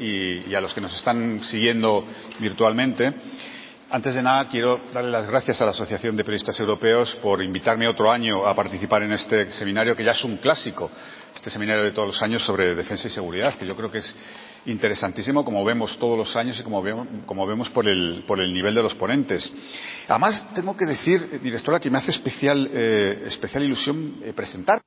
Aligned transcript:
y, 0.00 0.54
a 0.54 0.60
los 0.60 0.72
que 0.72 0.80
nos 0.80 0.94
están 0.96 1.42
siguiendo 1.44 2.04
virtualmente. 2.38 3.12
Antes 3.90 4.14
de 4.14 4.22
nada, 4.22 4.48
quiero 4.48 4.80
darle 4.92 5.10
las 5.10 5.26
gracias 5.26 5.60
a 5.60 5.64
la 5.64 5.70
Asociación 5.70 6.14
de 6.14 6.24
Periodistas 6.24 6.58
Europeos 6.60 7.16
por 7.22 7.42
invitarme 7.42 7.88
otro 7.88 8.10
año 8.10 8.46
a 8.46 8.54
participar 8.54 9.02
en 9.02 9.12
este 9.12 9.50
seminario, 9.52 9.96
que 9.96 10.04
ya 10.04 10.12
es 10.12 10.24
un 10.24 10.36
clásico, 10.38 10.90
este 11.34 11.48
seminario 11.48 11.84
de 11.84 11.92
todos 11.92 12.08
los 12.08 12.22
años 12.22 12.44
sobre 12.44 12.74
defensa 12.74 13.08
y 13.08 13.10
seguridad, 13.10 13.54
que 13.54 13.66
yo 13.66 13.74
creo 13.74 13.90
que 13.90 13.98
es 13.98 14.14
interesantísimo, 14.66 15.44
como 15.44 15.64
vemos 15.64 15.98
todos 15.98 16.18
los 16.18 16.36
años 16.36 16.58
y 16.60 16.62
como 16.62 16.82
vemos, 16.82 17.08
como 17.24 17.46
vemos 17.46 17.70
por, 17.70 17.88
el, 17.88 18.24
por, 18.26 18.40
el, 18.40 18.52
nivel 18.52 18.74
de 18.74 18.82
los 18.82 18.94
ponentes. 18.94 19.50
Además, 20.06 20.46
tengo 20.54 20.76
que 20.76 20.84
decir, 20.84 21.40
directora, 21.40 21.80
que 21.80 21.90
me 21.90 21.98
hace 21.98 22.10
especial, 22.10 22.68
eh, 22.72 23.24
especial 23.26 23.64
ilusión 23.64 24.16
eh, 24.22 24.32
presentar 24.34 24.82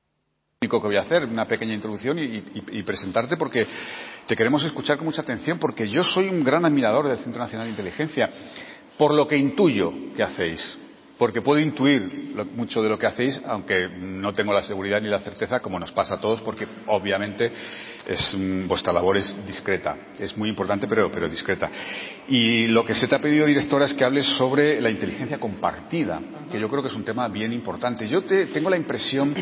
único 0.62 0.80
que 0.80 0.86
voy 0.86 0.96
a 0.96 1.00
hacer, 1.00 1.24
una 1.24 1.44
pequeña 1.46 1.74
introducción 1.74 2.18
y, 2.20 2.82
presentarte 2.82 3.36
porque 3.36 3.66
te 4.28 4.36
queremos 4.36 4.62
escuchar 4.62 4.96
con 4.96 5.06
mucha 5.06 5.22
atención 5.22 5.58
porque 5.58 5.88
yo 5.88 6.04
soy 6.04 6.28
un 6.28 6.44
gran 6.44 6.64
admirador 6.64 7.08
del 7.08 7.18
Centro 7.18 7.42
Nacional 7.42 7.66
de 7.66 7.72
Inteligencia 7.72 8.30
por 8.96 9.12
lo 9.12 9.26
que 9.26 9.36
intuyo 9.36 9.92
que 10.14 10.22
hacéis, 10.22 10.78
porque 11.18 11.40
puedo 11.40 11.58
intuir 11.60 12.34
mucho 12.54 12.80
de 12.82 12.88
lo 12.88 12.98
que 12.98 13.06
hacéis, 13.06 13.40
aunque 13.44 13.88
no 13.88 14.32
tengo 14.34 14.52
la 14.52 14.62
seguridad 14.62 15.00
ni 15.00 15.08
la 15.08 15.18
certeza, 15.18 15.58
como 15.60 15.80
nos 15.80 15.90
pasa 15.90 16.14
a 16.14 16.20
todos, 16.20 16.40
porque 16.42 16.66
obviamente 16.86 17.50
es, 18.06 18.34
mm, 18.36 18.68
vuestra 18.68 18.92
labor 18.92 19.16
es 19.16 19.46
discreta, 19.46 19.96
es 20.18 20.36
muy 20.36 20.48
importante, 20.48 20.86
pero, 20.86 21.10
pero 21.10 21.28
discreta. 21.28 21.70
Y 22.28 22.68
lo 22.68 22.84
que 22.84 22.94
se 22.94 23.08
te 23.08 23.16
ha 23.16 23.20
pedido, 23.20 23.46
directora, 23.46 23.86
es 23.86 23.94
que 23.94 24.04
hables 24.04 24.26
sobre 24.36 24.80
la 24.80 24.90
inteligencia 24.90 25.38
compartida, 25.38 26.20
que 26.50 26.60
yo 26.60 26.68
creo 26.68 26.82
que 26.82 26.88
es 26.88 26.94
un 26.94 27.04
tema 27.04 27.26
bien 27.28 27.52
importante. 27.52 28.06
Yo 28.08 28.22
te, 28.22 28.46
tengo 28.46 28.70
la 28.70 28.76
impresión 28.76 29.34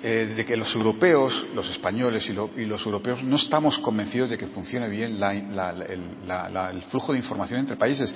eh, 0.00 0.32
de 0.36 0.44
que 0.44 0.56
los 0.56 0.72
europeos, 0.76 1.48
los 1.56 1.68
españoles 1.70 2.28
y, 2.30 2.32
lo, 2.32 2.50
y, 2.56 2.66
los 2.66 2.86
europeos 2.86 3.20
no 3.24 3.34
estamos 3.34 3.80
convencidos 3.80 4.30
de 4.30 4.38
que 4.38 4.46
funcione 4.46 4.88
bien 4.88 5.18
la, 5.18 5.32
el 6.70 6.82
flujo 6.84 7.12
de 7.12 7.18
información 7.18 7.58
entre 7.58 7.74
países. 7.76 8.14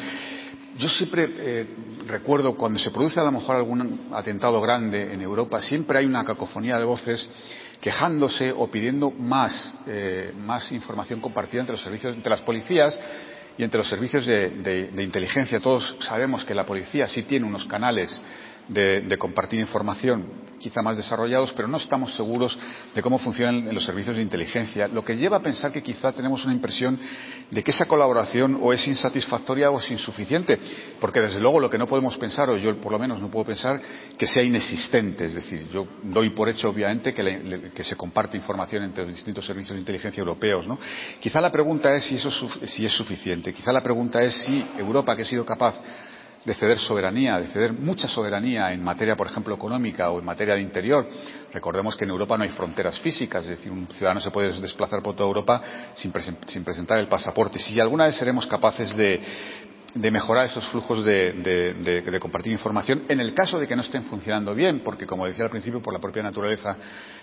Yo 0.79 0.89
siempre 0.89 1.29
eh, 1.37 1.67
recuerdo 2.07 2.55
cuando 2.55 2.79
se 2.79 2.93
produce 2.93 3.19
a 3.19 3.25
lo 3.25 3.33
mejor 3.33 3.57
algún 3.57 4.13
atentado 4.13 4.61
grande 4.61 5.13
en 5.13 5.23
Europa, 5.23 5.61
siempre 5.61 5.99
hay 5.99 6.07
una 6.07 6.25
cacofonía 6.25 6.79
de 6.79 6.85
voces 6.85 7.29
quejándose 7.81 8.53
o 8.53 8.71
pidiendo 8.71 9.11
más, 9.11 9.75
eh, 9.89 10.33
más 10.39 10.71
información 10.71 11.21
compartida 11.21 11.63
entre 11.63 11.75
los 11.75 11.83
servicios, 11.83 12.15
entre 12.15 12.31
las 12.31 12.43
policías 12.43 12.97
y 13.59 13.65
entre 13.65 13.79
los 13.79 13.89
servicios 13.89 14.25
de 14.25 15.03
inteligencia. 15.03 15.59
Todos 15.59 15.97
sabemos 15.99 16.45
que 16.45 16.55
la 16.55 16.65
policía 16.65 17.09
sí 17.09 17.25
tiene 17.25 17.45
unos 17.45 17.65
canales 17.65 18.23
de, 18.69 19.17
compartir 19.19 19.61
información 19.61 20.53
quizá 20.59 20.81
más 20.81 20.97
desarrollados, 20.97 21.53
pero 21.55 21.67
no 21.67 21.77
estamos 21.77 22.15
seguros 22.15 22.57
de 22.95 23.03
cómo 23.03 23.19
funcionan 23.19 23.75
los 23.75 23.85
servicios 23.85 24.15
de 24.15 24.23
inteligencia, 24.23 24.87
lo 24.87 25.05
que 25.05 25.17
lleva 25.17 25.39
a 25.39 25.43
pensar 25.43 25.73
que 25.73 25.83
quizá 25.83 26.13
tenemos 26.13 26.45
una 26.45 26.55
impresión 26.55 27.01
de 27.51 27.65
que 27.65 27.73
esa 27.73 27.87
colaboración 27.87 28.57
o 28.63 28.73
es 28.73 28.87
insatisfactoria 28.87 29.73
o 29.73 29.81
es 29.81 29.91
insuficiente, 29.91 30.59
porque 31.01 31.21
desde 31.21 31.41
luego 31.41 31.59
lo 31.59 31.69
que 31.69 31.79
no 31.79 31.89
podemos 31.89 32.17
pensar, 32.17 32.49
o 32.49 32.57
yo 32.57 32.81
por 32.81 32.93
lo 32.93 32.99
menos 33.01 33.21
no 33.21 33.29
puedo 33.29 33.47
pensar, 33.47 33.83
que 34.17 34.27
sea 34.27 34.45
inexistente. 34.45 35.27
Es 35.27 35.35
decir, 35.35 35.67
yo 35.69 35.85
doy 36.05 36.31
por 36.31 36.49
hecho, 36.49 36.69
obviamente, 36.69 37.13
que 37.13 37.83
se 37.83 37.97
comparte 37.97 38.37
información 38.37 38.85
entre 38.85 39.05
los 39.05 39.15
distintos 39.15 39.45
servicios 39.45 39.75
de 39.75 39.81
inteligencia 39.81 40.21
europeos. 40.21 40.69
¿no? 40.69 40.79
Quizá 41.21 41.41
la 41.41 41.51
pregunta 41.51 41.93
es 41.97 42.05
si 42.05 42.15
eso 42.15 42.31
si 42.31 42.87
es 42.87 42.93
suficiente. 42.93 43.53
Quizá 43.53 43.73
la 43.73 43.83
pregunta 43.83 44.23
es 44.23 44.33
si 44.45 44.65
Europa, 44.79 45.17
que 45.17 45.23
ha 45.23 45.27
sido 45.27 45.45
capaz 45.45 45.75
de 46.45 46.55
ceder 46.55 46.79
soberanía, 46.79 47.39
de 47.39 47.47
ceder 47.49 47.73
mucha 47.73 48.09
soberanía 48.09 48.73
en 48.73 48.83
materia, 48.83 49.17
por 49.17 49.29
ejemplo, 49.29 49.55
económica 49.55 50.11
o 50.11 50.19
en 50.19 50.25
materia 50.25 50.55
de 50.55 50.63
interior. 50.63 51.09
Recordemos 51.53 51.97
que 51.97 52.05
en 52.05 52.11
Europa 52.11 52.37
no 52.37 52.45
hay 52.45 52.51
fronteras 52.51 52.99
físicas, 53.01 53.45
es 53.45 53.51
decir, 53.51 53.71
un 53.71 53.87
ciudadano 53.87 54.21
se 54.21 54.31
puede 54.31 54.61
desplazar 54.61 55.03
por 55.03 55.15
toda 55.15 55.29
Europa 55.29 55.63
sin, 55.95 56.11
presen 56.11 56.39
sin 56.47 56.65
presentar 56.65 56.99
el 56.99 57.07
pasaporte. 57.07 57.59
Si 57.59 57.79
alguna 57.79 58.07
vez 58.07 58.17
seremos 58.17 58.47
capaces 58.47 58.95
de, 58.97 59.21
mejorar 59.95 60.47
esos 60.47 60.67
flujos 60.69 61.05
de, 61.05 62.19
compartir 62.21 62.53
información 62.53 63.03
en 63.09 63.21
el 63.21 63.35
caso 63.35 63.61
de 63.61 63.69
que 63.69 63.77
no 63.77 63.83
estén 63.83 64.03
funcionando 64.05 64.53
bien, 64.53 64.81
porque, 64.83 65.07
como 65.07 65.27
decía 65.27 65.45
al 65.45 65.51
principio, 65.51 65.81
por 65.81 65.93
la 65.93 66.01
propia 66.01 66.25
naturaleza 66.25 66.77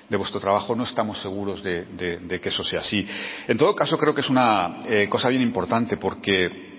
de 0.07 0.17
vuestro 0.17 0.39
trabajo 0.39 0.75
no 0.75 0.83
estamos 0.83 1.21
seguros 1.21 1.61
de, 1.61 2.39
que 2.41 2.49
eso 2.49 2.63
sea 2.63 2.79
así. 2.79 3.05
En 3.49 3.57
todo 3.57 3.75
caso, 3.75 3.97
creo 3.97 4.13
que 4.13 4.21
es 4.21 4.29
una 4.29 4.79
eh, 4.87 5.09
cosa 5.09 5.27
bien 5.27 5.41
importante 5.41 5.97
porque 5.97 6.69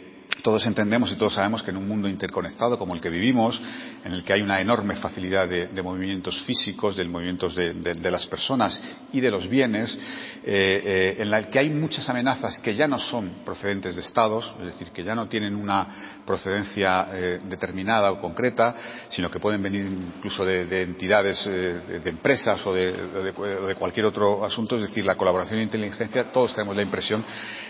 todos 0.41 0.67
entendemos 0.67 1.11
y 1.13 1.17
todos 1.17 1.35
sabemos 1.35 1.63
que 1.63 1.71
en 1.71 1.77
un 1.77 1.89
mundo 1.89 2.09
interconectado 2.09 2.79
como 2.79 2.95
el 2.95 3.01
que 3.01 3.11
vivimos, 3.11 3.61
en 4.05 4.13
el 4.13 4.25
que 4.25 4.33
hay 4.33 4.43
una 4.43 4.61
enorme 4.61 4.97
facilidad 4.97 5.49
de, 5.49 5.83
movimientos 5.83 6.43
físicos, 6.43 6.97
de 6.97 7.05
movimientos 7.05 7.55
de, 7.55 8.11
las 8.11 8.27
personas 8.27 8.81
y 9.13 9.21
de 9.21 9.31
los 9.31 9.49
bienes, 9.49 9.97
eh, 10.45 10.83
eh, 10.85 11.17
en 11.19 11.33
el 11.33 11.49
que 11.49 11.59
hay 11.59 11.71
muchas 11.71 12.09
amenazas 12.09 12.59
que 12.61 12.75
ya 12.75 12.87
no 12.87 12.99
son 12.99 13.43
procedentes 13.45 13.95
de 13.97 14.03
Estados, 14.03 14.53
es 14.59 14.67
decir, 14.67 14.91
que 14.91 15.03
ya 15.03 15.15
no 15.15 15.29
tienen 15.29 15.55
una 15.55 16.21
procedencia 16.27 17.09
eh, 17.13 17.41
determinada 17.45 18.11
o 18.13 18.21
concreta, 18.21 18.75
sino 19.09 19.31
que 19.31 19.41
pueden 19.41 19.63
venir 19.63 19.87
incluso 19.87 20.45
de, 20.45 20.83
entidades, 20.83 21.45
de, 21.45 22.01
empresas 22.05 22.65
o 22.67 22.73
de, 22.73 23.75
cualquier 23.79 24.07
otro 24.07 24.45
asunto, 24.45 24.77
es 24.77 24.83
decir, 24.83 25.05
la 25.05 25.17
colaboración 25.17 25.61
e 25.61 25.63
inteligencia, 25.63 26.33
todos 26.33 26.55
tenemos 26.55 26.77
la 26.77 26.83
impresión 26.83 27.25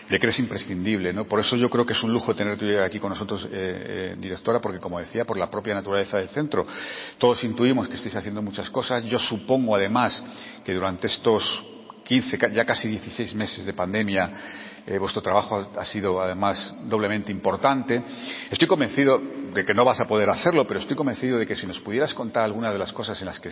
de 0.09 0.19
que 0.19 0.27
es 0.27 0.39
imprescindible. 0.39 1.13
¿no? 1.13 1.25
Por 1.25 1.41
eso 1.41 1.57
yo 1.57 1.71
creo 1.71 1.87
que 1.87 1.93
es 1.93 2.03
un 2.03 2.13
lujo 2.13 2.35
tener 2.35 2.59
tú 2.61 2.79
aquí 2.79 3.01
con 3.01 3.09
nosotros, 3.09 3.45
eh, 3.45 3.49
eh, 3.53 4.17
directora, 4.19 4.61
porque 4.61 4.79
como 4.79 4.99
decía, 4.99 5.25
por 5.25 5.39
la 5.39 5.51
propia 5.51 5.75
naturaleza 5.75 6.19
del 6.19 6.29
centro, 6.29 6.67
todos 7.17 7.43
intuimos 7.43 7.89
que 7.89 7.95
estáis 7.95 8.15
haciendo 8.17 8.43
muchas 8.43 8.69
cosas. 8.69 9.03
Yo 9.05 9.19
supongo, 9.19 9.75
además, 9.75 10.23
que 10.63 10.75
durante 10.75 11.07
estos 11.07 11.65
15, 12.05 12.39
ya 12.53 12.65
casi 12.65 12.89
16 12.89 13.35
meses 13.35 13.65
de 13.65 13.73
pandemia, 13.73 14.33
eh, 14.87 14.99
vuestro 14.99 15.23
trabajo 15.23 15.71
ha 15.77 15.85
sido 15.85 16.21
además 16.21 16.75
doblemente 16.85 17.33
importante. 17.33 18.03
Estoy 18.51 18.69
convencido 18.69 19.19
de 19.55 19.65
que 19.65 19.73
no 19.73 19.85
vas 19.85 20.01
a 20.01 20.07
poder 20.07 20.29
hacerlo, 20.29 20.67
pero 20.67 20.81
estoy 20.81 20.97
convencido 20.97 21.39
de 21.39 21.47
que 21.47 21.57
si 21.57 21.67
nos 21.67 21.81
pudieras 21.81 22.13
contar 22.13 22.45
alguna 22.45 22.73
de 22.73 22.79
las 22.79 22.93
cosas 22.93 23.19
en 23.21 23.27
las 23.27 23.41
que, 23.41 23.51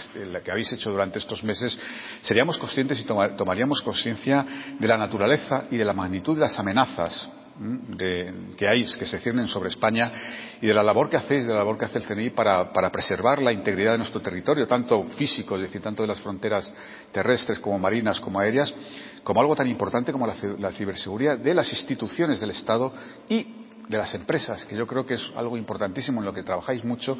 habéis 0.51 0.73
hecho 0.73 0.91
durante 0.91 1.19
estos 1.19 1.43
meses, 1.45 1.79
seríamos 2.23 2.59
conscientes 2.59 3.01
y 3.01 3.05
tomar, 3.05 3.37
tomaríamos 3.37 3.81
conciencia 3.81 4.45
de 4.79 4.89
la 4.89 4.99
naturaleza 4.99 5.65
y 5.71 5.77
de 5.77 5.85
la 5.85 5.93
magnitud 5.93 6.35
de 6.35 6.43
las 6.43 6.59
amenazas 6.59 7.38
de, 7.59 8.33
que 8.57 8.69
hay, 8.69 8.85
que 8.99 9.07
se 9.07 9.19
ciernen 9.19 9.49
sobre 9.49 9.71
España 9.71 10.13
y 10.61 10.67
de 10.67 10.75
la 10.75 10.83
labor 10.83 11.09
que 11.09 11.17
hacéis, 11.17 11.47
de 11.47 11.53
la 11.53 11.59
labor 11.59 11.77
que 11.77 11.87
hace 11.87 11.99
el 11.99 12.05
CNI 12.05 12.31
para, 12.31 12.73
para 12.73 12.91
preservar 12.91 13.43
la 13.43 13.53
integridad 13.53 13.93
de 13.93 13.99
nuestro 13.99 14.21
territorio, 14.21 14.67
tanto 14.67 15.03
físico, 15.17 15.57
es 15.57 15.63
decir, 15.63 15.83
tanto 15.83 16.03
de 16.03 16.09
las 16.09 16.21
fronteras 16.21 16.73
terrestres 17.13 17.59
como 17.59 17.79
marinas 17.79 18.21
como 18.21 18.41
aéreas, 18.41 18.75
como 19.23 19.41
algo 19.41 19.57
tan 19.57 19.67
importante 19.67 20.13
como 20.13 20.27
la, 20.27 20.35
la 20.59 20.73
ciberseguridad 20.73 21.39
de 21.39 21.55
las 21.55 21.71
instituciones 21.73 22.41
del 22.41 22.51
Estado 22.51 22.93
y 23.29 23.55
de 23.89 23.99
las 23.99 24.15
empresas, 24.15 24.65
que 24.67 24.77
yo 24.77 24.87
creo 24.87 25.07
que 25.07 25.15
es 25.15 25.33
algo 25.35 25.57
importantísimo 25.57 26.21
en 26.21 26.27
lo 26.27 26.33
que 26.33 26.43
trabajáis 26.43 26.85
mucho 26.85 27.19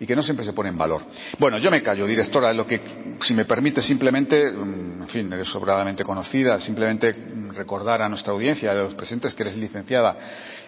y 0.00 0.06
que 0.06 0.14
no 0.14 0.22
siempre 0.22 0.44
se 0.44 0.52
pone 0.52 0.68
en 0.68 0.78
valor. 0.78 1.02
Bueno, 1.38 1.58
yo 1.58 1.70
me 1.70 1.82
callo, 1.82 2.06
directora, 2.06 2.52
lo 2.52 2.66
que, 2.66 2.80
si 3.20 3.34
me 3.34 3.44
permite, 3.44 3.82
simplemente, 3.82 4.50
mm, 4.50 5.02
en 5.02 5.08
fin, 5.08 5.32
eres 5.32 5.48
sobradamente 5.48 6.04
conocida, 6.04 6.60
simplemente 6.60 7.12
recordar 7.52 8.02
a 8.02 8.08
nuestra 8.08 8.32
audiencia, 8.32 8.70
a 8.70 8.74
los 8.74 8.94
presentes, 8.94 9.34
que 9.34 9.42
eres 9.42 9.56
licenciada. 9.56 10.16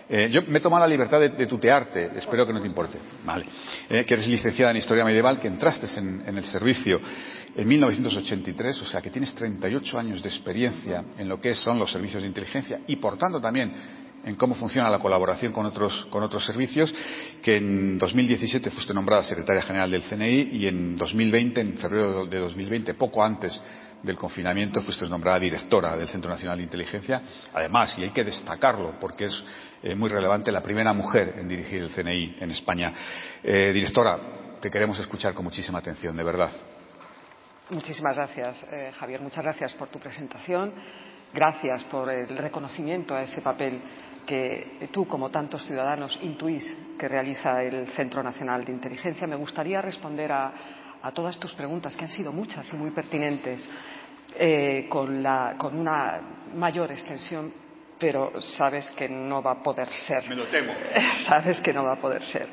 Eh, 0.09 0.29
yo 0.33 0.43
me 0.49 0.59
he 0.59 0.61
tomado 0.61 0.85
la 0.85 0.89
libertad 0.89 1.21
de, 1.21 1.47
tutearte, 1.47 2.11
espero 2.17 2.45
que 2.45 2.53
no 2.53 2.61
te 2.61 2.67
importe, 2.67 2.99
vale. 3.25 3.47
Eh, 3.89 4.05
que 4.05 4.15
eres 4.15 4.27
licenciada 4.27 4.73
en 4.73 4.79
Historia 4.79 5.05
Medieval, 5.05 5.39
que 5.39 5.47
entraste 5.47 5.87
en, 5.97 6.25
en 6.27 6.37
el 6.37 6.45
servicio 6.47 7.01
en 7.55 7.69
1983, 7.69 8.83
o 8.83 8.85
sea 8.85 9.01
que 9.01 9.11
tienes 9.11 9.35
38 9.35 9.99
años 9.99 10.23
de 10.23 10.29
experiencia 10.29 11.05
en 11.17 11.29
lo 11.29 11.41
que 11.41 11.55
son 11.55 11.79
los 11.79 11.93
servicios 11.93 12.23
de 12.23 12.29
inteligencia 12.29 12.81
y, 12.87 12.97
por 12.97 13.17
tanto, 13.19 13.41
también 13.41 13.73
en 14.25 14.37
cómo 14.37 14.55
funciona 14.55 14.91
la 14.91 14.99
colaboración 14.99 15.53
con 15.53 15.67
otros, 15.67 16.07
con 16.11 16.23
otros 16.23 16.45
servicios, 16.45 16.95
que 17.43 17.57
en 17.57 17.99
2017 17.99 18.71
fuiste 18.71 18.95
nombrada 18.95 19.25
secretaria 19.25 19.63
general 19.63 19.91
del 19.91 20.03
CNI 20.03 20.49
y 20.53 20.67
en 20.67 20.97
2020, 20.97 21.61
en 21.61 21.79
febrero 21.79 22.27
de 22.27 22.39
2020, 22.39 22.95
poco 22.95 23.23
antes 23.23 23.61
del 24.03 24.17
confinamiento, 24.17 24.81
fuiste 24.83 25.07
nombrada 25.09 25.39
directora 25.39 25.97
del 25.97 26.09
Centro 26.09 26.31
Nacional 26.31 26.57
de 26.57 26.65
Inteligencia. 26.65 27.23
Además, 27.53 27.95
y 27.99 28.03
hay 28.03 28.11
que 28.11 28.25
destacarlo 28.25 28.95
porque 29.01 29.27
es 29.27 29.45
eh, 29.83 29.95
muy 29.95 30.09
relevante, 30.09 30.51
la 30.51 30.63
primera 30.63 30.93
mujer 30.93 31.35
en 31.39 31.49
dirigir 31.49 31.83
el 31.83 31.91
CNI 31.91 32.37
en 32.41 32.51
España. 32.51 32.93
Eh, 33.43 33.71
directora, 33.73 34.19
te 34.61 34.71
queremos 34.71 34.99
escuchar 34.99 35.35
con 35.35 35.45
muchísima 35.45 35.79
atención, 35.79 36.17
de 36.17 36.23
verdad. 36.23 36.51
Muchísimas 37.71 38.17
gracias, 38.17 38.67
eh, 38.73 38.91
Javier. 38.99 39.21
Muchas 39.21 39.45
gracias 39.45 39.75
por 39.75 39.89
tu 39.89 39.99
presentación. 39.99 40.75
Gracias 41.33 41.85
por 41.85 42.11
el 42.11 42.37
reconocimiento 42.37 43.15
a 43.15 43.23
ese 43.23 43.41
papel 43.41 43.81
que 44.27 44.89
tú, 44.93 45.07
como 45.07 45.31
tantos 45.31 45.65
ciudadanos, 45.67 46.19
intuís 46.23 46.65
que 46.99 47.09
realiza 47.09 47.63
el 47.63 47.89
Centro 47.89 48.23
Nacional 48.23 48.65
de 48.65 48.73
Inteligencia. 48.73 49.27
Me 49.27 49.37
gustaría 49.37 49.81
responder 49.81 50.31
a, 50.33 50.53
a 51.03 51.13
todas 51.13 51.39
tus 51.39 51.53
preguntas, 51.55 51.97
que 51.97 52.05
han 52.05 52.11
sido 52.11 52.33
muchas 52.33 52.71
y 52.73 52.77
muy 52.77 52.91
pertinentes, 52.91 53.69
eh, 54.39 54.87
con, 54.89 55.23
la, 55.23 55.55
con 55.59 55.77
una 55.77 56.21
mayor 56.55 56.93
extensión, 56.93 57.53
pero 57.99 58.41
sabes 58.41 58.91
que 58.93 59.09
no 59.09 59.43
va 59.43 59.53
a 59.53 59.63
poder 59.63 59.89
ser. 60.07 60.29
Me 60.29 60.37
lo 60.37 60.47
temo. 60.47 60.73
sabes 61.27 61.61
que 61.61 61.73
no 61.73 61.85
va 61.85 61.95
a 61.95 62.01
poder 62.01 62.23
ser. 62.23 62.47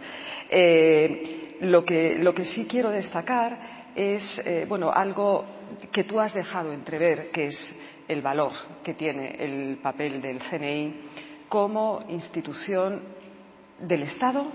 Eh, 0.50 1.58
lo, 1.62 1.86
que, 1.86 2.16
lo 2.18 2.34
que 2.34 2.46
sí 2.46 2.66
quiero 2.68 2.90
destacar 2.90 3.92
es, 3.96 4.24
eh, 4.46 4.66
bueno, 4.68 4.92
algo 4.92 5.46
que 5.92 6.04
tú 6.04 6.20
has 6.20 6.34
dejado 6.34 6.74
entrever, 6.74 7.30
que 7.32 7.48
es 7.48 7.76
el 8.08 8.22
valor 8.22 8.54
que 8.84 8.94
tiene 8.94 9.36
el 9.40 9.78
papel 9.78 10.22
del 10.22 10.40
CNI 10.40 11.10
como 11.50 12.04
institución 12.10 13.02
del 13.80 14.04
Estado 14.04 14.48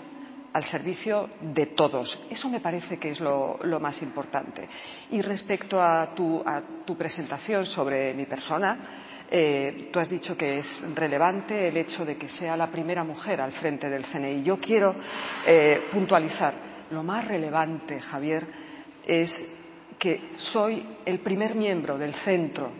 al 0.52 0.64
servicio 0.66 1.30
de 1.40 1.66
todos. 1.66 2.18
Eso 2.30 2.48
me 2.48 2.60
parece 2.60 2.98
que 2.98 3.10
es 3.10 3.20
lo, 3.20 3.58
más 3.80 4.02
importante. 4.02 4.68
Y 5.10 5.22
respecto 5.22 5.80
a 5.80 6.14
tu, 6.14 6.44
presentación 6.96 7.64
sobre 7.66 8.12
mi 8.14 8.26
persona, 8.26 9.26
eh, 9.30 9.88
tú 9.90 9.98
has 9.98 10.10
dicho 10.10 10.36
que 10.36 10.58
es 10.58 10.94
relevante 10.94 11.68
el 11.68 11.76
hecho 11.78 12.04
de 12.04 12.16
que 12.16 12.28
sea 12.28 12.56
la 12.56 12.70
primera 12.70 13.02
mujer 13.02 13.40
al 13.40 13.52
frente 13.52 13.88
del 13.88 14.04
CNI. 14.04 14.42
Yo 14.42 14.58
quiero 14.58 14.94
eh, 15.46 15.88
puntualizar, 15.90 16.54
lo 16.90 17.02
más 17.02 17.26
relevante, 17.26 17.98
Javier, 17.98 18.46
es 19.06 19.30
que 19.98 20.32
soy 20.36 20.84
el 21.06 21.20
primer 21.20 21.54
miembro 21.54 21.96
del 21.96 22.12
centro 22.16 22.70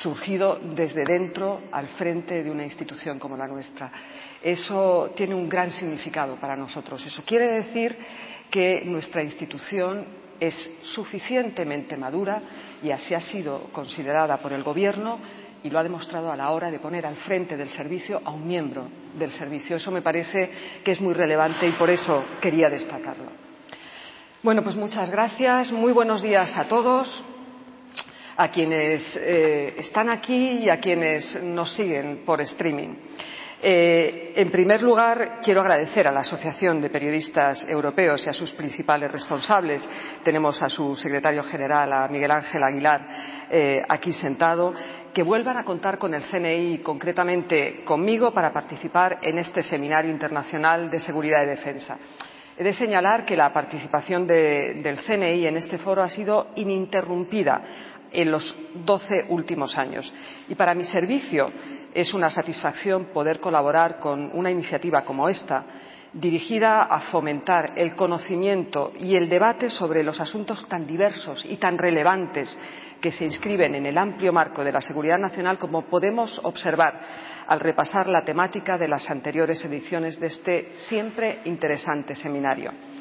surgido 0.00 0.58
desde 0.74 1.04
dentro 1.04 1.62
al 1.70 1.88
frente 1.88 2.42
de 2.42 2.50
una 2.50 2.64
institución 2.64 3.18
como 3.18 3.36
la 3.36 3.46
nuestra. 3.46 3.92
Eso 4.42 5.12
tiene 5.14 5.34
un 5.34 5.48
gran 5.48 5.70
significado 5.72 6.36
para 6.36 6.56
nosotros. 6.56 7.04
Eso 7.04 7.22
quiere 7.24 7.48
decir 7.48 7.96
que 8.50 8.82
nuestra 8.84 9.22
institución 9.22 10.04
es 10.40 10.54
suficientemente 10.82 11.96
madura 11.96 12.40
y 12.82 12.90
así 12.90 13.14
ha 13.14 13.20
sido 13.20 13.68
considerada 13.72 14.38
por 14.38 14.52
el 14.52 14.62
Gobierno 14.62 15.18
y 15.62 15.70
lo 15.70 15.78
ha 15.78 15.82
demostrado 15.84 16.32
a 16.32 16.36
la 16.36 16.50
hora 16.50 16.70
de 16.70 16.80
poner 16.80 17.06
al 17.06 17.16
frente 17.16 17.56
del 17.56 17.70
servicio 17.70 18.20
a 18.24 18.30
un 18.30 18.46
miembro 18.46 18.88
del 19.16 19.30
servicio. 19.30 19.76
Eso 19.76 19.92
me 19.92 20.02
parece 20.02 20.50
que 20.82 20.92
es 20.92 21.00
muy 21.00 21.14
relevante 21.14 21.68
y 21.68 21.72
por 21.72 21.90
eso 21.90 22.24
quería 22.40 22.68
destacarlo. 22.68 23.30
Bueno, 24.42 24.64
pues 24.64 24.74
muchas 24.74 25.08
gracias. 25.10 25.70
Muy 25.70 25.92
buenos 25.92 26.20
días 26.22 26.56
a 26.56 26.64
todos 26.64 27.24
a 28.36 28.48
quienes 28.50 29.16
eh, 29.16 29.74
están 29.78 30.10
aquí 30.10 30.58
y 30.64 30.68
a 30.68 30.78
quienes 30.78 31.42
nos 31.42 31.74
siguen 31.74 32.22
por 32.24 32.40
streaming. 32.40 32.94
Eh, 33.64 34.32
en 34.34 34.50
primer 34.50 34.82
lugar, 34.82 35.38
quiero 35.40 35.60
agradecer 35.60 36.08
a 36.08 36.12
la 36.12 36.20
Asociación 36.20 36.80
de 36.80 36.90
Periodistas 36.90 37.64
Europeos 37.68 38.26
y 38.26 38.28
a 38.28 38.32
sus 38.32 38.50
principales 38.50 39.12
responsables. 39.12 39.88
Tenemos 40.24 40.60
a 40.62 40.68
su 40.68 40.96
secretario 40.96 41.44
general, 41.44 41.92
a 41.92 42.08
Miguel 42.08 42.32
Ángel 42.32 42.60
Aguilar, 42.60 43.06
eh, 43.48 43.80
aquí 43.88 44.12
sentado, 44.12 44.74
que 45.14 45.22
vuelvan 45.22 45.58
a 45.58 45.64
contar 45.64 45.96
con 45.96 46.12
el 46.12 46.24
CNI 46.24 46.78
concretamente 46.78 47.84
conmigo 47.84 48.32
para 48.32 48.52
participar 48.52 49.18
en 49.22 49.38
este 49.38 49.62
seminario 49.62 50.10
internacional 50.10 50.90
de 50.90 50.98
seguridad 50.98 51.44
y 51.44 51.46
defensa. 51.46 51.96
He 52.56 52.64
de 52.64 52.74
señalar 52.74 53.24
que 53.24 53.36
la 53.36 53.52
participación 53.52 54.26
del 54.26 54.98
CNI 55.06 55.46
en 55.46 55.56
este 55.56 55.78
foro 55.78 56.02
ha 56.02 56.10
sido 56.10 56.48
ininterrumpida 56.56 57.62
en 58.12 58.30
los 58.30 58.56
doce 58.84 59.26
últimos 59.28 59.76
años. 59.76 60.12
Y 60.48 60.54
para 60.54 60.74
mi 60.74 60.84
servicio 60.84 61.50
es 61.94 62.14
una 62.14 62.30
satisfacción 62.30 63.06
poder 63.06 63.40
colaborar 63.40 63.98
con 63.98 64.30
una 64.34 64.50
iniciativa 64.50 65.02
como 65.02 65.28
esta, 65.28 65.64
dirigida 66.12 66.82
a 66.82 67.00
fomentar 67.00 67.72
el 67.76 67.94
conocimiento 67.94 68.92
y 68.98 69.16
el 69.16 69.28
debate 69.28 69.70
sobre 69.70 70.02
los 70.02 70.20
asuntos 70.20 70.66
tan 70.68 70.86
diversos 70.86 71.44
y 71.48 71.56
tan 71.56 71.78
relevantes 71.78 72.58
que 73.00 73.12
se 73.12 73.24
inscriben 73.24 73.74
en 73.74 73.86
el 73.86 73.98
amplio 73.98 74.32
marco 74.32 74.62
de 74.62 74.72
la 74.72 74.80
seguridad 74.80 75.18
nacional, 75.18 75.58
como 75.58 75.82
podemos 75.82 76.38
observar 76.44 77.00
al 77.46 77.60
repasar 77.60 78.08
la 78.08 78.24
temática 78.24 78.78
de 78.78 78.88
las 78.88 79.10
anteriores 79.10 79.64
ediciones 79.64 80.20
de 80.20 80.26
este 80.26 80.74
siempre 80.74 81.40
interesante 81.46 82.14
seminario. 82.14 82.91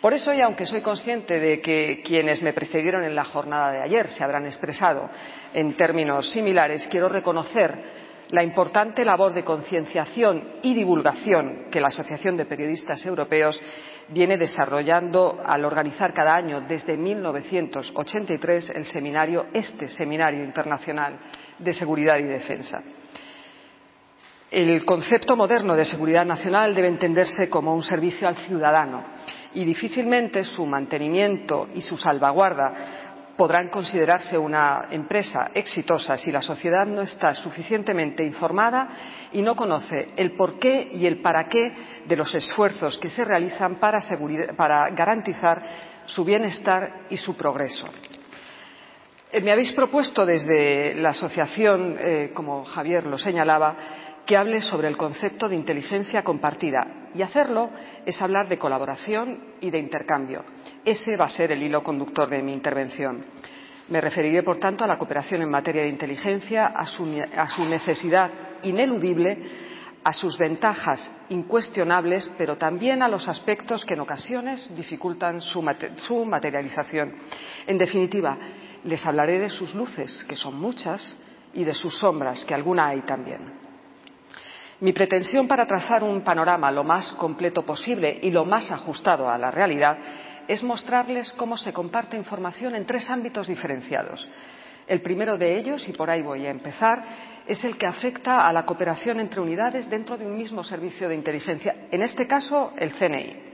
Por 0.00 0.14
eso, 0.14 0.32
y 0.32 0.40
aunque 0.40 0.64
soy 0.64 0.80
consciente 0.80 1.38
de 1.38 1.60
que 1.60 2.00
quienes 2.02 2.42
me 2.42 2.54
precedieron 2.54 3.04
en 3.04 3.14
la 3.14 3.24
jornada 3.24 3.70
de 3.70 3.82
ayer 3.82 4.08
se 4.08 4.24
habrán 4.24 4.46
expresado 4.46 5.10
en 5.52 5.76
términos 5.76 6.30
similares, 6.30 6.88
quiero 6.90 7.08
reconocer 7.08 8.00
la 8.30 8.42
importante 8.42 9.04
labor 9.04 9.34
de 9.34 9.44
concienciación 9.44 10.42
y 10.62 10.72
divulgación 10.72 11.66
que 11.70 11.80
la 11.80 11.88
Asociación 11.88 12.36
de 12.36 12.46
Periodistas 12.46 13.04
Europeos 13.04 13.60
viene 14.08 14.38
desarrollando 14.38 15.42
al 15.44 15.64
organizar 15.66 16.14
cada 16.14 16.34
año 16.34 16.62
desde 16.62 16.96
1983 16.96 18.70
el 18.74 18.86
seminario, 18.86 19.48
este 19.52 19.88
seminario 19.88 20.42
internacional 20.42 21.18
de 21.58 21.74
seguridad 21.74 22.16
y 22.18 22.22
defensa. 22.22 22.82
El 24.50 24.84
concepto 24.84 25.36
moderno 25.36 25.76
de 25.76 25.84
seguridad 25.84 26.24
nacional 26.24 26.74
debe 26.74 26.88
entenderse 26.88 27.50
como 27.50 27.74
un 27.74 27.82
servicio 27.82 28.26
al 28.26 28.36
ciudadano 28.36 29.04
y 29.54 29.64
difícilmente 29.64 30.44
su 30.44 30.64
mantenimiento 30.66 31.68
y 31.74 31.80
su 31.80 31.96
salvaguarda 31.96 33.00
podrán 33.36 33.68
considerarse 33.68 34.36
una 34.36 34.88
empresa 34.90 35.50
exitosa 35.54 36.18
si 36.18 36.30
la 36.30 36.42
sociedad 36.42 36.86
no 36.86 37.00
está 37.00 37.34
suficientemente 37.34 38.22
informada 38.22 38.88
y 39.32 39.40
no 39.40 39.56
conoce 39.56 40.08
el 40.14 40.32
porqué 40.32 40.90
y 40.92 41.06
el 41.06 41.22
para 41.22 41.48
qué 41.48 41.72
de 42.06 42.16
los 42.16 42.34
esfuerzos 42.34 42.98
que 42.98 43.08
se 43.08 43.24
realizan 43.24 43.76
para, 43.76 44.90
garantizar 44.90 45.62
su 46.04 46.22
bienestar 46.22 47.06
y 47.08 47.16
su 47.16 47.34
progreso. 47.34 47.88
Eh, 49.32 49.40
me 49.40 49.52
habéis 49.52 49.72
propuesto 49.72 50.26
desde 50.26 50.94
la 50.96 51.10
asociación, 51.10 51.96
eh, 51.98 52.32
como 52.34 52.64
Javier 52.66 53.06
lo 53.06 53.16
señalaba, 53.16 53.74
que 54.26 54.36
hable 54.36 54.60
sobre 54.60 54.88
el 54.88 54.98
concepto 54.98 55.48
de 55.48 55.56
inteligencia 55.56 56.22
compartida 56.22 56.99
y 57.14 57.22
hacerlo 57.22 57.70
es 58.04 58.20
hablar 58.20 58.48
de 58.48 58.58
colaboración 58.58 59.54
y 59.60 59.70
de 59.70 59.78
intercambio. 59.78 60.44
Ese 60.84 61.16
va 61.16 61.26
a 61.26 61.30
ser 61.30 61.52
el 61.52 61.62
hilo 61.62 61.82
conductor 61.82 62.28
de 62.28 62.42
mi 62.42 62.52
intervención. 62.52 63.24
Me 63.88 64.00
referiré, 64.00 64.42
por 64.42 64.58
tanto, 64.58 64.84
a 64.84 64.86
la 64.86 64.98
cooperación 64.98 65.42
en 65.42 65.50
materia 65.50 65.82
de 65.82 65.88
inteligencia, 65.88 66.66
a 66.66 66.86
su, 66.86 67.04
necesidad 67.68 68.30
ineludible, 68.62 69.70
a 70.04 70.12
sus 70.12 70.38
ventajas 70.38 71.10
incuestionables, 71.28 72.30
pero 72.38 72.56
también 72.56 73.02
a 73.02 73.08
los 73.08 73.28
aspectos 73.28 73.84
que 73.84 73.94
en 73.94 74.00
ocasiones 74.00 74.72
dificultan 74.76 75.40
su 75.40 76.24
materialización. 76.24 77.14
En 77.66 77.78
definitiva, 77.78 78.38
les 78.84 79.04
hablaré 79.04 79.40
de 79.40 79.50
sus 79.50 79.74
luces, 79.74 80.24
que 80.28 80.36
son 80.36 80.58
muchas, 80.58 81.16
y 81.52 81.64
de 81.64 81.74
sus 81.74 81.98
sombras, 81.98 82.44
que 82.44 82.54
alguna 82.54 82.88
hay 82.88 83.00
también. 83.00 83.59
Mi 84.80 84.94
pretensión 84.94 85.46
para 85.46 85.66
trazar 85.66 86.02
un 86.02 86.22
panorama 86.22 86.70
lo 86.72 86.84
más 86.84 87.12
completo 87.12 87.62
posible 87.66 88.18
y 88.22 88.30
lo 88.30 88.46
más 88.46 88.70
ajustado 88.70 89.28
a 89.28 89.36
la 89.36 89.50
realidad 89.50 89.98
es 90.48 90.62
mostrarles 90.62 91.32
cómo 91.34 91.58
se 91.58 91.70
comparte 91.72 92.16
información 92.16 92.74
en 92.74 92.86
tres 92.86 93.10
ámbitos 93.10 93.48
diferenciados. 93.48 94.26
El 94.86 95.02
primero 95.02 95.36
de 95.36 95.58
ellos, 95.58 95.86
y 95.86 95.92
por 95.92 96.08
ahí 96.08 96.22
voy 96.22 96.46
a 96.46 96.50
empezar, 96.50 96.98
es 97.46 97.62
el 97.62 97.76
que 97.76 97.86
afecta 97.86 98.48
a 98.48 98.52
la 98.54 98.64
cooperación 98.64 99.20
entre 99.20 99.42
unidades 99.42 99.88
dentro 99.90 100.16
de 100.16 100.24
un 100.24 100.36
mismo 100.36 100.64
servicio 100.64 101.10
de 101.10 101.14
inteligencia, 101.14 101.86
en 101.90 102.00
este 102.00 102.26
caso 102.26 102.72
el 102.78 102.92
CNI. 102.94 103.49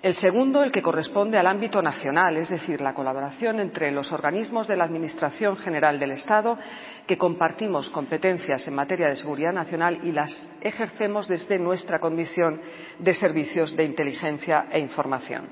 El 0.00 0.14
segundo, 0.14 0.62
el 0.62 0.70
que 0.70 0.80
corresponde 0.80 1.38
al 1.38 1.48
ámbito 1.48 1.82
nacional, 1.82 2.36
es 2.36 2.48
decir, 2.48 2.80
la 2.80 2.94
colaboración 2.94 3.58
entre 3.58 3.90
los 3.90 4.12
organismos 4.12 4.68
de 4.68 4.76
la 4.76 4.84
Administración 4.84 5.56
General 5.56 5.98
del 5.98 6.12
Estado 6.12 6.56
que 7.04 7.18
compartimos 7.18 7.90
competencias 7.90 8.64
en 8.68 8.76
materia 8.76 9.08
de 9.08 9.16
seguridad 9.16 9.52
nacional 9.52 9.98
y 10.04 10.12
las 10.12 10.48
ejercemos 10.60 11.26
desde 11.26 11.58
nuestra 11.58 11.98
condición 11.98 12.60
de 13.00 13.12
servicios 13.12 13.76
de 13.76 13.84
inteligencia 13.84 14.66
e 14.70 14.78
información. 14.78 15.48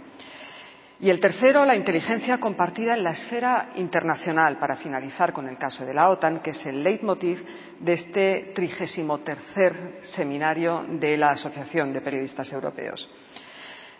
Y 1.00 1.10
el 1.10 1.18
tercero, 1.18 1.64
la 1.64 1.74
inteligencia 1.74 2.38
compartida 2.38 2.94
en 2.94 3.02
la 3.02 3.10
esfera 3.10 3.72
internacional, 3.74 4.58
para 4.58 4.76
finalizar 4.76 5.32
con 5.32 5.48
el 5.48 5.58
caso 5.58 5.84
de 5.84 5.92
la 5.92 6.08
OTAN, 6.08 6.38
que 6.38 6.50
es 6.50 6.64
el 6.64 6.84
leitmotiv 6.84 7.44
de 7.80 7.92
este 7.92 8.52
trigésimo 8.54 9.18
tercer 9.18 9.98
seminario 10.02 10.86
de 10.88 11.16
la 11.16 11.30
Asociación 11.30 11.92
de 11.92 12.00
Periodistas 12.00 12.50
Europeos. 12.52 13.10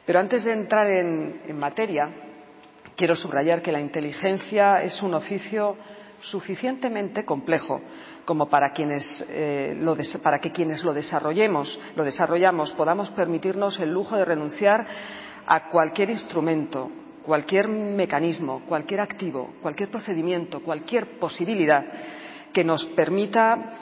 Pero 0.07 0.21
antes 0.21 0.45
de 0.45 0.53
entrar 0.53 0.89
en, 0.89 1.59
materia, 1.59 2.09
quiero 2.97 3.17
subrayar 3.17 3.61
que 3.61 3.73
la 3.73 3.81
inteligencia 3.81 4.83
es 4.83 5.03
un 5.03 5.15
oficio 5.15 5.77
suficientemente 6.21 7.25
complejo 7.25 7.81
como 8.25 8.49
para, 8.49 8.73
eh, 8.79 9.77
para 10.23 10.39
que 10.39 10.53
quienes 10.53 10.85
lo 10.85 10.95
desarrollemos, 10.95 11.79
lo 11.97 12.05
desarrollamos 12.05 12.73
podamos 12.73 13.11
permitirnos 13.11 13.79
el 13.81 13.93
lujo 13.93 14.17
de 14.17 14.25
renunciar 14.25 14.87
a 15.47 15.69
cualquier 15.69 16.11
instrumento, 16.11 16.91
cualquier 17.23 17.69
mecanismo, 17.69 18.63
cualquier 18.67 19.01
activo, 19.01 19.55
cualquier 19.61 19.91
procedimiento, 19.91 20.63
cualquier 20.63 21.19
posibilidad 21.19 21.85
que 22.53 22.65
nos 22.65 22.87
permita 22.87 23.79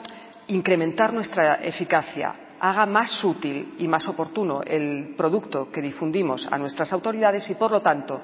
incrementar 0.47 1.13
nuestra 1.13 1.55
eficacia, 1.55 2.44
haga 2.69 2.85
más 2.87 3.23
útil 3.23 3.75
y 3.77 3.87
más 3.87 4.07
oportuno 4.07 4.61
el 4.63 5.13
producto 5.15 5.71
que 5.71 5.81
difundimos 5.81 6.47
a 6.49 6.57
nuestras 6.57 6.91
autoridades 6.93 7.47
y, 7.49 7.55
por 7.55 7.69
lo 7.69 7.81
tanto, 7.81 8.19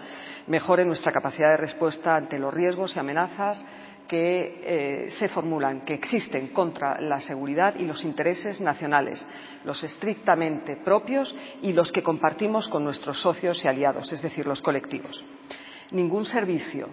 mejore 0.47 0.83
nuestra 0.83 1.11
capacidad 1.11 1.49
de 1.51 1.57
respuesta 1.57 2.15
ante 2.15 2.39
los 2.39 2.51
riesgos 2.51 2.95
y 2.95 2.99
amenazas 2.99 3.63
que 4.07 4.61
eh, 4.63 5.11
se 5.11 5.27
formulan, 5.27 5.81
que 5.81 5.93
existen 5.93 6.47
contra 6.47 6.99
la 6.99 7.21
seguridad 7.21 7.75
y 7.77 7.85
los 7.85 8.03
intereses 8.03 8.59
nacionales, 8.59 9.25
los 9.63 9.83
estrictamente 9.83 10.77
propios 10.77 11.35
y 11.61 11.71
los 11.71 11.91
que 11.91 12.03
compartimos 12.03 12.67
con 12.67 12.83
nuestros 12.83 13.21
socios 13.21 13.63
y 13.63 13.67
aliados, 13.67 14.11
es 14.11 14.21
decir, 14.21 14.47
los 14.47 14.61
colectivos. 14.61 15.23
Ningún 15.91 16.25
servicio, 16.25 16.89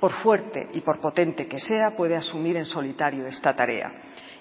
por 0.00 0.12
fuerte 0.12 0.68
y 0.72 0.80
por 0.80 1.00
potente 1.00 1.46
que 1.46 1.60
sea, 1.60 1.96
puede 1.96 2.16
asumir 2.16 2.56
en 2.56 2.64
solitario 2.64 3.24
esta 3.26 3.54
tarea. 3.54 3.92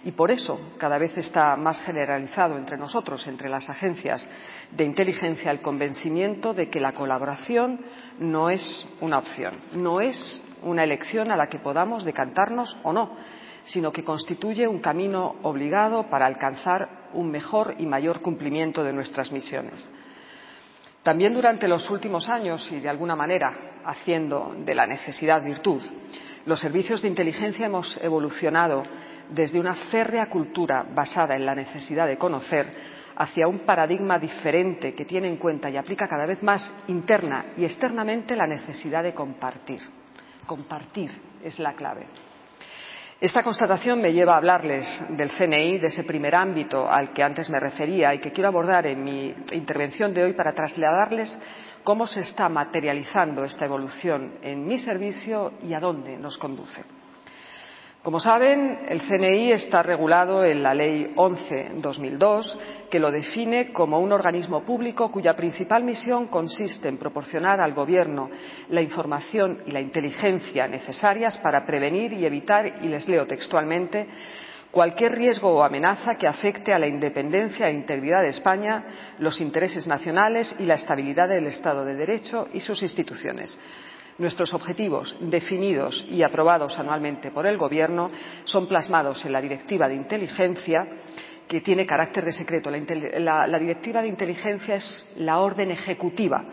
Y 0.03 0.11
por 0.11 0.31
eso 0.31 0.59
cada 0.77 0.97
vez 0.97 1.17
está 1.17 1.55
más 1.55 1.81
generalizado 1.81 2.57
entre 2.57 2.77
nosotros, 2.77 3.25
entre 3.27 3.49
las 3.49 3.69
agencias 3.69 4.27
de 4.71 4.83
inteligencia, 4.83 5.51
el 5.51 5.61
convencimiento 5.61 6.53
de 6.53 6.69
que 6.69 6.79
la 6.79 6.93
colaboración 6.93 7.81
no 8.19 8.49
es 8.49 8.85
una 9.01 9.17
opción, 9.17 9.59
no 9.73 9.99
es 9.99 10.43
una 10.61 10.83
elección 10.83 11.31
a 11.31 11.35
la 11.35 11.47
que 11.47 11.59
podamos 11.59 12.03
decantarnos 12.03 12.77
o 12.83 12.93
no, 12.93 13.17
sino 13.65 13.91
que 13.91 14.03
constituye 14.03 14.67
un 14.67 14.79
camino 14.79 15.35
obligado 15.43 16.03
para 16.09 16.25
alcanzar 16.25 17.09
un 17.13 17.29
mejor 17.29 17.75
y 17.77 17.85
mayor 17.85 18.21
cumplimiento 18.21 18.83
de 18.83 18.93
nuestras 18.93 19.31
misiones. 19.31 19.89
También 21.03 21.33
durante 21.33 21.67
los 21.67 21.89
últimos 21.89 22.27
años 22.29 22.69
y 22.71 22.79
de 22.79 22.89
alguna 22.89 23.15
manera 23.15 23.79
haciendo 23.85 24.53
de 24.57 24.75
la 24.75 24.85
necesidad 24.85 25.43
virtud, 25.43 25.81
los 26.45 26.59
servicios 26.59 27.01
de 27.01 27.07
inteligencia 27.07 27.65
hemos 27.65 27.97
evolucionado 28.01 28.83
desde 29.29 29.59
una 29.59 29.75
férrea 29.75 30.29
cultura 30.29 30.85
basada 30.93 31.35
en 31.35 31.45
la 31.45 31.55
necesidad 31.55 32.07
de 32.07 32.17
conocer 32.17 32.97
hacia 33.15 33.47
un 33.47 33.59
paradigma 33.59 34.19
diferente 34.19 34.93
que 34.93 35.05
tiene 35.05 35.27
en 35.27 35.37
cuenta 35.37 35.69
y 35.69 35.77
aplica 35.77 36.07
cada 36.07 36.25
vez 36.25 36.43
más 36.43 36.71
interna 36.87 37.47
y 37.57 37.65
externamente 37.65 38.35
la 38.35 38.45
necesidad 38.45 39.03
de 39.03 39.13
compartir. 39.13 39.81
Compartir 40.45 41.11
es 41.43 41.57
la 41.59 41.73
clave. 41.73 42.05
Esta 43.19 43.41
constatación 43.41 43.99
me 43.99 44.13
lleva 44.13 44.35
a 44.35 44.37
hablarles 44.37 44.85
del 45.09 45.31
CNI, 45.31 45.79
de 45.79 45.87
ese 45.87 46.03
primer 46.03 46.35
ámbito 46.35 46.87
al 46.87 47.13
que 47.13 47.23
antes 47.23 47.49
me 47.49 47.59
refería 47.59 48.13
y 48.13 48.19
que 48.19 48.31
quiero 48.31 48.49
abordar 48.49 48.85
en 48.85 49.03
mi 49.03 49.33
intervención 49.53 50.13
de 50.13 50.23
hoy 50.23 50.33
para 50.33 50.53
trasladarles 50.53 51.35
cómo 51.83 52.05
se 52.05 52.21
está 52.21 52.47
materializando 52.47 53.43
esta 53.43 53.65
evolución 53.65 54.33
en 54.43 54.67
mi 54.67 54.77
servicio 54.77 55.53
y 55.63 55.73
a 55.73 55.79
dónde 55.79 56.15
nos 56.17 56.37
conduce. 56.37 56.83
Como 58.07 58.21
saben, 58.21 58.79
el 58.87 59.01
CNI 59.01 59.51
está 59.51 59.83
regulado 59.83 60.45
en 60.45 60.63
la 60.63 60.73
Ley 60.73 61.11
11-2002, 61.13 62.57
que 62.89 63.01
lo 63.01 63.11
define 63.11 63.73
como 63.73 63.99
un 63.99 64.13
organismo 64.13 64.61
público 64.63 65.11
cuya 65.11 65.35
principal 65.35 65.83
misión 65.83 66.27
consiste 66.27 66.87
en 66.87 66.95
proporcionar 66.95 67.59
al 67.59 67.73
Gobierno 67.73 68.29
la 68.69 68.81
información 68.81 69.61
y 69.65 69.71
la 69.71 69.81
inteligencia 69.81 70.69
necesarias 70.69 71.37
para 71.39 71.65
prevenir 71.65 72.13
y 72.13 72.25
evitar, 72.25 72.77
y 72.81 72.87
les 72.87 73.09
leo 73.09 73.27
textualmente, 73.27 74.07
cualquier 74.71 75.11
riesgo 75.11 75.49
o 75.49 75.61
amenaza 75.61 76.15
que 76.15 76.27
afecte 76.27 76.71
a 76.71 76.79
la 76.79 76.87
independencia 76.87 77.67
e 77.67 77.73
integridad 77.73 78.21
de 78.21 78.29
España, 78.29 78.85
los 79.19 79.41
intereses 79.41 79.85
nacionales 79.85 80.55
y 80.59 80.63
la 80.63 80.75
estabilidad 80.75 81.27
del 81.27 81.47
Estado 81.47 81.83
de 81.83 81.95
Derecho 81.95 82.47
y 82.53 82.61
sus 82.61 82.81
instituciones 82.83 83.59
Nuestros 84.17 84.53
objetivos, 84.53 85.15
definidos 85.19 86.05
y 86.09 86.23
aprobados 86.23 86.77
anualmente 86.79 87.29
por 87.31 87.45
el 87.45 87.57
Gobierno, 87.57 88.09
son 88.45 88.67
plasmados 88.67 89.23
en 89.25 89.31
la 89.31 89.41
Directiva 89.41 89.87
de 89.87 89.95
Inteligencia, 89.95 90.87
que 91.47 91.61
tiene 91.61 91.85
carácter 91.85 92.25
de 92.25 92.33
secreto. 92.33 92.71
La, 92.71 93.59
Directiva 93.59 94.01
de 94.01 94.07
Inteligencia 94.07 94.75
es 94.75 95.07
la 95.17 95.39
orden 95.39 95.71
ejecutiva 95.71 96.43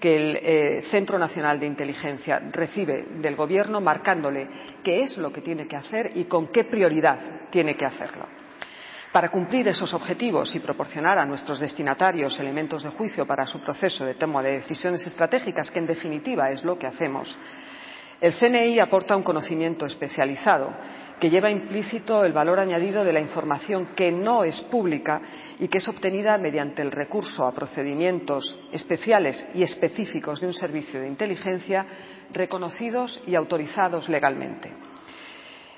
que 0.00 0.16
el 0.16 0.36
eh, 0.36 0.82
Centro 0.90 1.18
Nacional 1.18 1.60
de 1.60 1.66
Inteligencia 1.66 2.40
recibe 2.50 3.04
del 3.20 3.36
Gobierno, 3.36 3.82
marcándole 3.82 4.48
qué 4.82 5.02
es 5.02 5.18
lo 5.18 5.30
que 5.30 5.42
tiene 5.42 5.68
que 5.68 5.76
hacer 5.76 6.12
y 6.14 6.24
con 6.24 6.48
qué 6.48 6.64
prioridad 6.64 7.50
tiene 7.50 7.76
que 7.76 7.84
hacerlo. 7.84 8.39
Para 9.12 9.28
cumplir 9.28 9.66
esos 9.66 9.92
objetivos 9.92 10.54
y 10.54 10.60
proporcionar 10.60 11.18
a 11.18 11.26
nuestros 11.26 11.58
destinatarios 11.58 12.38
elementos 12.38 12.84
de 12.84 12.90
juicio 12.90 13.26
para 13.26 13.44
su 13.44 13.58
proceso 13.58 14.04
de 14.04 14.14
toma 14.14 14.40
de 14.40 14.52
decisiones 14.52 15.04
estratégicas, 15.04 15.68
que 15.70 15.80
en 15.80 15.86
definitiva 15.86 16.50
es 16.50 16.62
lo 16.62 16.78
que 16.78 16.86
hacemos, 16.86 17.36
el 18.20 18.34
CNI 18.34 18.78
aporta 18.78 19.16
un 19.16 19.24
conocimiento 19.24 19.84
especializado 19.84 20.72
que 21.18 21.28
lleva 21.28 21.50
implícito 21.50 22.24
el 22.24 22.32
valor 22.32 22.60
añadido 22.60 23.02
de 23.02 23.12
la 23.12 23.20
información 23.20 23.94
que 23.96 24.12
no 24.12 24.44
es 24.44 24.60
pública 24.62 25.20
y 25.58 25.66
que 25.68 25.78
es 25.78 25.88
obtenida 25.88 26.38
mediante 26.38 26.80
el 26.80 26.92
recurso 26.92 27.46
a 27.46 27.52
procedimientos 27.52 28.60
especiales 28.70 29.44
y 29.54 29.62
específicos 29.64 30.40
de 30.40 30.46
un 30.46 30.54
servicio 30.54 31.00
de 31.00 31.08
inteligencia 31.08 31.84
reconocidos 32.32 33.20
y 33.26 33.34
autorizados 33.34 34.08
legalmente. 34.08 34.89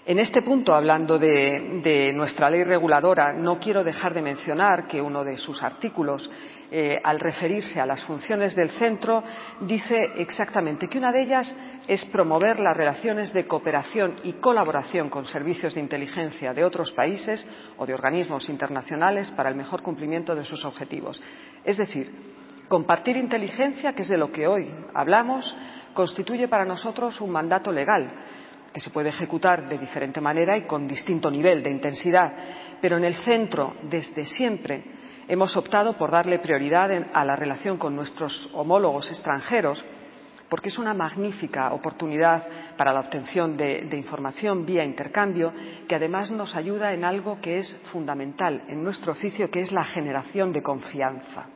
En 0.05 0.19
este 0.19 0.43
punto, 0.43 0.75
hablando 0.75 1.17
de, 1.17 2.13
nuestra 2.13 2.51
ley 2.51 2.65
reguladora, 2.65 3.33
no 3.33 3.61
quiero 3.61 3.85
dejar 3.85 4.13
de 4.13 4.21
mencionar 4.21 4.89
que 4.89 5.01
uno 5.01 5.23
de 5.23 5.37
sus 5.37 5.63
artículos, 5.63 6.29
eh, 6.73 7.01
al 7.05 7.21
referirse 7.21 7.81
a 7.81 7.87
las 7.87 8.03
funciones 8.05 8.57
del 8.57 8.71
centro, 8.71 9.23
dice 9.61 10.11
exactamente 10.17 10.89
que 10.89 10.99
una 10.99 11.13
de 11.13 11.23
ellas 11.23 11.57
es 11.87 12.05
promover 12.07 12.59
las 12.59 12.77
relaciones 12.77 13.33
de 13.33 13.47
cooperación 13.47 14.19
y 14.25 14.33
colaboración 14.35 15.09
con 15.09 15.25
servicios 15.25 15.77
de 15.77 15.83
inteligencia 15.83 16.53
de 16.53 16.65
otros 16.65 16.91
países 16.91 17.47
o 17.77 17.87
de 17.87 17.95
organismos 17.95 18.49
internacionales 18.49 19.31
para 19.31 19.51
el 19.51 19.55
mejor 19.55 19.83
cumplimiento 19.83 20.35
de 20.35 20.45
sus 20.45 20.65
objetivos. 20.65 21.23
Es 21.65 21.77
decir, 21.77 22.11
compartir 22.67 23.17
inteligencia, 23.17 23.93
que 23.93 24.03
es 24.03 24.09
de 24.09 24.19
lo 24.19 24.33
que 24.33 24.49
hoy 24.49 24.69
hablamos, 24.95 25.57
constituye 25.95 26.49
para 26.49 26.65
nosotros 26.65 27.21
un 27.21 27.31
mandato 27.31 27.71
legal 27.71 28.11
que 28.73 28.81
se 28.81 28.91
puede 28.91 29.11
ejecutar 29.11 29.69
de 29.69 29.79
diferente 29.79 30.21
manera 30.21 30.57
y 30.57 30.63
con 30.63 30.89
distinto 30.89 31.31
nivel 31.31 31.63
de 31.63 31.71
intensidad, 31.71 32.33
pero 32.81 32.97
en 32.97 33.05
el 33.05 33.15
centro, 33.17 33.77
desde 33.83 34.25
siempre, 34.25 34.83
hemos 35.29 35.57
optado 35.57 35.97
por 35.97 36.11
darle 36.11 36.39
prioridad 36.39 36.91
a 37.13 37.25
la 37.25 37.37
relación 37.37 37.79
con 37.79 37.95
nuestros 37.95 38.51
homólogos 38.55 39.11
extranjeros, 39.11 39.85
porque 40.49 40.69
es 40.69 40.79
una 40.79 40.93
magnífica 40.93 41.73
oportunidad 41.73 42.47
para 42.77 42.93
la 42.93 43.01
obtención 43.01 43.57
de, 43.57 43.83
de, 43.83 43.97
información 43.97 44.67
vía 44.67 44.85
intercambio, 44.85 45.53
que 45.89 45.95
además 45.95 46.31
nos 46.31 46.55
ayuda 46.55 46.93
en 46.93 47.05
algo 47.05 47.41
que 47.41 47.61
es 47.61 47.75
fundamental 47.91 48.65
en 48.69 48.83
nuestro 48.83 49.13
oficio, 49.13 49.51
que 49.51 49.61
es 49.61 49.73
la 49.73 49.85
generación 49.85 50.53
de 50.53 50.63
confianza. 50.63 51.47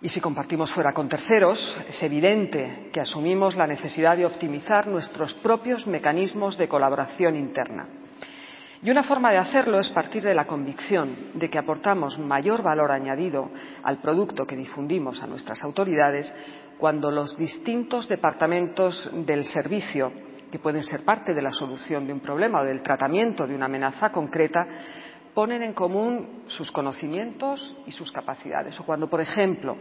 Y 0.00 0.08
si 0.08 0.20
compartimos 0.20 0.72
fuera 0.72 0.92
con 0.92 1.08
terceros, 1.08 1.76
es 1.88 2.02
evidente 2.02 2.90
que 2.92 3.00
asumimos 3.00 3.56
la 3.56 3.66
necesidad 3.66 4.16
de 4.16 4.26
optimizar 4.26 4.86
nuestros 4.86 5.34
propios 5.34 5.86
mecanismos 5.86 6.58
de 6.58 6.68
colaboración 6.68 7.36
interna. 7.36 7.86
Y 8.82 8.90
una 8.90 9.02
forma 9.02 9.30
de 9.30 9.38
hacerlo 9.38 9.80
es 9.80 9.88
partir 9.88 10.22
de 10.22 10.34
la 10.34 10.46
convicción 10.46 11.30
de 11.34 11.48
que 11.48 11.58
aportamos 11.58 12.18
mayor 12.18 12.62
valor 12.62 12.90
añadido 12.90 13.50
al 13.82 13.98
producto 13.98 14.46
que 14.46 14.56
difundimos 14.56 15.22
a 15.22 15.26
nuestras 15.26 15.64
autoridades 15.64 16.34
cuando 16.76 17.10
los 17.10 17.38
distintos 17.38 18.06
departamentos 18.08 19.08
del 19.10 19.46
servicio, 19.46 20.12
que 20.52 20.58
pueden 20.58 20.82
ser 20.82 21.02
parte 21.02 21.32
de 21.32 21.40
la 21.40 21.52
solución 21.52 22.06
de 22.06 22.12
un 22.12 22.20
problema 22.20 22.60
o 22.60 22.64
del 22.64 22.82
tratamiento 22.82 23.46
de 23.46 23.54
una 23.54 23.66
amenaza 23.66 24.12
concreta, 24.12 24.66
ponen 25.34 25.62
en 25.62 25.72
común 25.72 26.44
sus 26.46 26.70
conocimientos 26.70 27.74
y 27.86 27.92
sus 27.92 28.12
capacidades. 28.12 28.78
O 28.78 28.84
cuando, 28.84 29.10
por 29.10 29.20
ejemplo, 29.20 29.76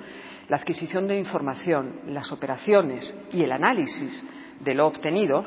la 0.49 0.57
adquisición 0.57 1.07
de 1.07 1.17
información, 1.17 2.01
las 2.07 2.31
operaciones 2.31 3.15
y 3.31 3.43
el 3.43 3.51
análisis 3.51 4.25
de 4.59 4.73
lo 4.73 4.87
obtenido 4.87 5.45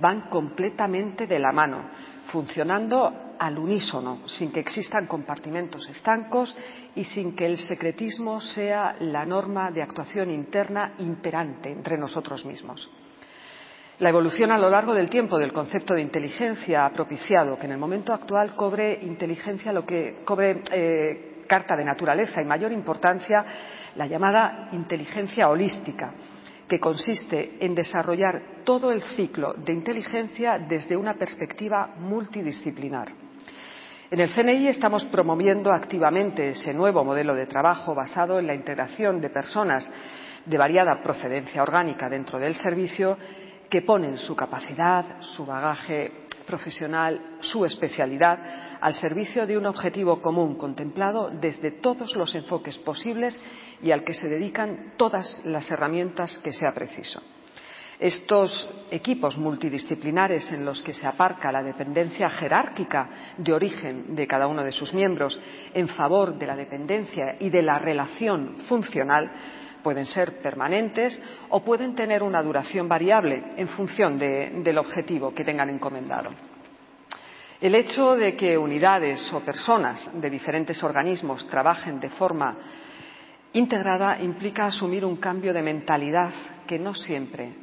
van 0.00 0.28
completamente 0.28 1.26
de 1.26 1.38
la 1.38 1.52
mano, 1.52 1.88
funcionando 2.26 3.34
al 3.38 3.58
unísono, 3.58 4.26
sin 4.26 4.52
que 4.52 4.60
existan 4.60 5.06
compartimentos 5.06 5.88
estancos 5.88 6.56
y 6.94 7.04
sin 7.04 7.34
que 7.34 7.46
el 7.46 7.58
secretismo 7.58 8.40
sea 8.40 8.96
la 9.00 9.24
norma 9.24 9.70
de 9.70 9.82
actuación 9.82 10.30
interna 10.30 10.94
imperante 10.98 11.70
entre 11.70 11.98
nosotros 11.98 12.44
mismos. 12.44 12.90
La 13.98 14.10
evolución 14.10 14.50
a 14.50 14.58
lo 14.58 14.68
largo 14.68 14.92
del 14.92 15.08
tiempo 15.08 15.38
del 15.38 15.54
concepto 15.54 15.94
de 15.94 16.02
inteligencia 16.02 16.84
ha 16.84 16.92
propiciado 16.92 17.58
que 17.58 17.64
en 17.64 17.72
el 17.72 17.78
momento 17.78 18.12
actual 18.12 18.54
cobre 18.54 18.98
inteligencia 19.00 19.72
lo 19.72 19.86
que 19.86 20.18
cobre 20.22 20.62
eh, 20.70 21.44
carta 21.48 21.74
de 21.74 21.84
naturaleza 21.84 22.42
y 22.42 22.44
mayor 22.44 22.72
importancia 22.72 23.42
la 23.94 24.06
llamada 24.06 24.68
inteligencia 24.72 25.48
holística, 25.48 26.12
que 26.68 26.78
consiste 26.78 27.56
en 27.58 27.74
desarrollar 27.74 28.64
todo 28.64 28.92
el 28.92 29.00
ciclo 29.00 29.54
de 29.54 29.72
inteligencia 29.72 30.58
desde 30.58 30.94
una 30.94 31.14
perspectiva 31.14 31.94
multidisciplinar. 31.98 33.08
En 34.10 34.20
el 34.20 34.28
CNI 34.28 34.68
estamos 34.68 35.06
promoviendo 35.06 35.72
activamente 35.72 36.50
ese 36.50 36.74
nuevo 36.74 37.02
modelo 37.02 37.34
de 37.34 37.46
trabajo 37.46 37.94
basado 37.94 38.38
en 38.38 38.46
la 38.46 38.54
integración 38.54 39.22
de 39.22 39.30
personas 39.30 39.90
de 40.44 40.58
variada 40.58 41.02
procedencia 41.02 41.62
orgánica 41.62 42.10
dentro 42.10 42.38
del 42.38 42.54
servicio 42.56 43.16
que 43.68 43.82
ponen 43.82 44.18
su 44.18 44.34
capacidad, 44.34 45.20
su 45.22 45.44
bagaje 45.44 46.26
profesional, 46.46 47.38
su 47.40 47.64
especialidad 47.64 48.38
al 48.80 48.94
servicio 48.94 49.46
de 49.46 49.58
un 49.58 49.66
objetivo 49.66 50.20
común 50.20 50.56
contemplado 50.56 51.30
desde 51.30 51.72
todos 51.72 52.14
los 52.14 52.34
enfoques 52.34 52.78
posibles 52.78 53.40
y 53.82 53.90
al 53.90 54.04
que 54.04 54.14
se 54.14 54.28
dedican 54.28 54.92
todas 54.96 55.40
las 55.44 55.70
herramientas 55.70 56.38
que 56.38 56.52
sea 56.52 56.72
preciso. 56.72 57.20
Estos 57.98 58.68
equipos 58.90 59.38
multidisciplinares 59.38 60.50
en 60.52 60.66
los 60.66 60.82
que 60.82 60.92
se 60.92 61.06
aparca 61.06 61.50
la 61.50 61.62
dependencia 61.62 62.28
jerárquica 62.28 63.34
de 63.38 63.54
origen 63.54 64.14
de 64.14 64.26
cada 64.26 64.46
uno 64.48 64.62
de 64.62 64.72
sus 64.72 64.92
miembros 64.92 65.40
en 65.72 65.88
favor 65.88 66.38
de 66.38 66.46
la 66.46 66.54
dependencia 66.54 67.36
y 67.40 67.48
de 67.48 67.62
la 67.62 67.78
relación 67.78 68.58
funcional 68.68 69.30
pueden 69.86 70.04
ser 70.04 70.42
permanentes 70.42 71.16
o 71.48 71.62
pueden 71.62 71.94
tener 71.94 72.24
una 72.24 72.42
duración 72.42 72.88
variable 72.88 73.52
en 73.56 73.68
función 73.68 74.18
del 74.18 74.78
objetivo 74.78 75.32
que 75.32 75.44
tengan 75.44 75.70
encomendado. 75.70 76.30
El 77.60 77.72
hecho 77.76 78.16
de 78.16 78.34
que 78.34 78.58
unidades 78.58 79.32
o 79.32 79.44
personas 79.44 80.10
de 80.12 80.28
diferentes 80.28 80.82
organismos 80.82 81.46
trabajen 81.46 82.00
de 82.00 82.10
forma 82.10 82.56
integrada 83.52 84.20
implica 84.20 84.66
asumir 84.66 85.04
un 85.04 85.18
cambio 85.18 85.54
de 85.54 85.62
mentalidad 85.62 86.34
que 86.66 86.80
no 86.80 86.92
siempre 86.92 87.54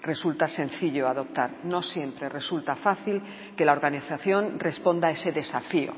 resulta 0.00 0.46
sencillo 0.46 1.08
adoptar, 1.08 1.64
no 1.64 1.82
siempre 1.82 2.28
resulta 2.28 2.76
fácil 2.76 3.20
que 3.56 3.64
la 3.64 3.72
organización 3.72 4.60
responda 4.60 5.08
a 5.08 5.10
ese 5.10 5.32
desafío. 5.32 5.92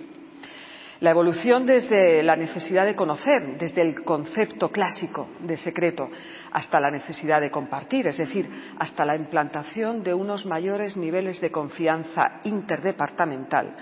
La 1.01 1.11
evolución 1.11 1.67
desde 1.67 2.23
la 2.23 2.37
necesidad 2.37 2.87
de 2.87 2.97
conocer, 2.97 3.59
desde 3.59 3.83
el 3.83 4.03
concepto 4.03 4.71
clásico 4.71 5.29
de 5.41 5.59
secreto, 5.59 6.09
hasta 6.53 6.81
la 6.81 6.91
necesidad 6.91 7.43
de 7.43 7.51
compartir, 7.51 8.07
es 8.07 8.17
decir, 8.17 8.49
hasta 8.79 9.05
la 9.05 9.15
implantación 9.15 10.03
de 10.03 10.15
unos 10.15 10.47
mayores 10.47 10.97
niveles 10.97 11.41
de 11.43 11.51
confianza 11.51 12.41
interdepartamental, 12.45 13.77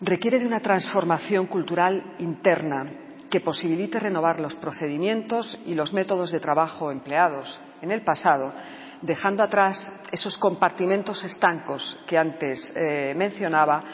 requiere 0.00 0.40
de 0.40 0.46
una 0.46 0.60
transformación 0.60 1.46
cultural 1.46 2.16
interna 2.18 2.90
que 3.30 3.40
posibilite 3.40 4.00
renovar 4.00 4.40
los 4.40 4.56
procedimientos 4.56 5.56
y 5.64 5.74
los 5.74 5.92
métodos 5.92 6.32
de 6.32 6.40
trabajo 6.40 6.90
empleados 6.90 7.60
en 7.82 7.92
el 7.92 8.02
pasado, 8.02 8.52
dejando 9.02 9.44
atrás 9.44 9.86
esos 10.10 10.36
compartimentos 10.38 11.22
estancos 11.22 12.00
que 12.04 12.18
antes 12.18 12.74
eh, 12.74 13.14
mencionaba 13.16 13.84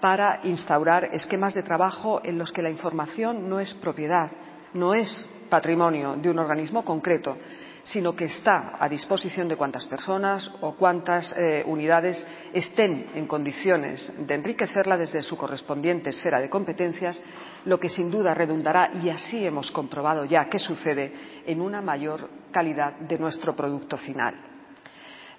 para 0.00 0.40
instaurar 0.44 1.10
esquemas 1.12 1.54
de 1.54 1.62
trabajo 1.62 2.20
en 2.24 2.38
los 2.38 2.52
que 2.52 2.62
la 2.62 2.70
información 2.70 3.48
no 3.48 3.60
es 3.60 3.74
propiedad, 3.74 4.30
no 4.74 4.94
es 4.94 5.28
patrimonio 5.48 6.16
de 6.16 6.30
un 6.30 6.38
organismo 6.38 6.84
concreto, 6.84 7.36
sino 7.82 8.14
que 8.14 8.26
está 8.26 8.76
a 8.78 8.88
disposición 8.88 9.48
de 9.48 9.56
cuantas 9.56 9.86
personas 9.86 10.50
o 10.60 10.74
cuantas 10.74 11.34
eh, 11.36 11.62
unidades 11.66 12.26
estén 12.52 13.10
en 13.14 13.26
condiciones 13.26 14.12
de 14.18 14.34
enriquecerla 14.34 14.96
desde 14.96 15.22
su 15.22 15.36
correspondiente 15.36 16.10
esfera 16.10 16.40
de 16.40 16.50
competencias, 16.50 17.20
lo 17.64 17.78
que 17.80 17.88
sin 17.88 18.10
duda 18.10 18.34
redundará, 18.34 18.92
y 19.02 19.08
así 19.08 19.44
hemos 19.44 19.70
comprobado 19.70 20.24
ya 20.24 20.46
que 20.46 20.58
sucede, 20.58 21.42
en 21.46 21.60
una 21.60 21.80
mayor 21.80 22.28
calidad 22.50 22.94
de 23.00 23.18
nuestro 23.18 23.56
producto 23.56 23.96
final. 23.96 24.49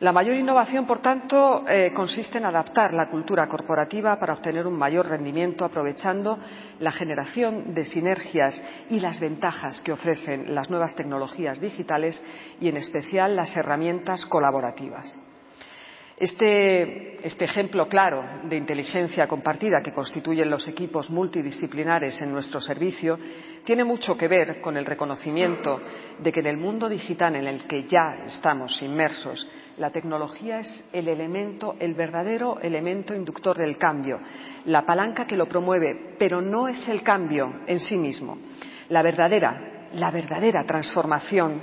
La 0.01 0.12
mayor 0.12 0.36
innovación, 0.36 0.88
por 0.88 0.98
tanto, 0.98 1.63
eh, 1.67 1.91
consiste 1.93 2.39
en 2.39 2.46
adaptar 2.46 2.91
la 2.91 3.08
cultura 3.08 3.48
corporativa 3.48 4.17
para 4.17 4.34
obtener 4.34 4.65
un 4.65 4.74
mayor 4.74 5.08
rendimiento, 5.08 5.63
aprovechando 5.63 6.39
la 6.79 6.91
generación 6.91 7.75
de 7.75 7.86
sinergias 7.86 8.60
y 8.89 9.00
las 9.00 9.20
ventajas 9.20 9.79
que 9.81 9.91
ofrecen 9.91 10.55
las 10.55 10.72
nuevas 10.72 10.96
tecnologías 10.96 11.62
digitales 11.62 12.20
y, 12.60 12.67
en 12.67 12.77
especial, 12.77 13.36
las 13.36 13.55
herramientas 13.55 14.25
colaborativas. 14.25 15.15
Este, 16.17 17.24
este, 17.25 17.46
ejemplo 17.46 17.88
claro 17.88 18.24
de 18.43 18.58
inteligencia 18.58 19.27
compartida 19.27 19.84
que 19.84 19.93
constituyen 19.93 20.50
los 20.50 20.67
equipos 20.67 21.12
multidisciplinares 21.12 22.20
en 22.22 22.31
nuestro 22.31 22.60
servicio 22.60 23.20
tiene 23.63 23.84
mucho 23.84 24.15
que 24.15 24.27
ver 24.27 24.62
con 24.62 24.77
el 24.77 24.86
reconocimiento 24.86 25.79
de 26.20 26.31
que 26.31 26.41
en 26.41 26.46
el 26.48 26.58
mundo 26.58 26.89
digital 26.89 27.36
en 27.36 27.48
el 27.48 27.65
que 27.65 27.86
ya 27.88 28.24
estamos 28.27 28.81
inmersos 28.84 29.48
la 29.78 29.90
tecnología 29.90 30.60
es 30.60 30.84
el 30.92 31.08
elemento, 31.08 31.75
el 31.80 31.94
verdadero 31.94 32.60
elemento 32.60 33.13
inductor 33.13 33.58
del 33.58 33.78
cambio, 33.78 34.20
la 34.66 34.86
palanca 34.86 35.25
que 35.25 35.38
lo 35.38 35.48
promueve, 35.48 36.16
pero 36.20 36.42
no 36.42 36.68
es 36.68 36.88
el 36.88 37.01
cambio 37.04 37.62
en 37.68 37.80
sí 37.80 37.96
mismo. 37.96 38.38
La 38.90 39.01
verdadera, 39.01 39.90
la 39.94 40.12
verdadera 40.12 40.66
transformación, 40.66 41.62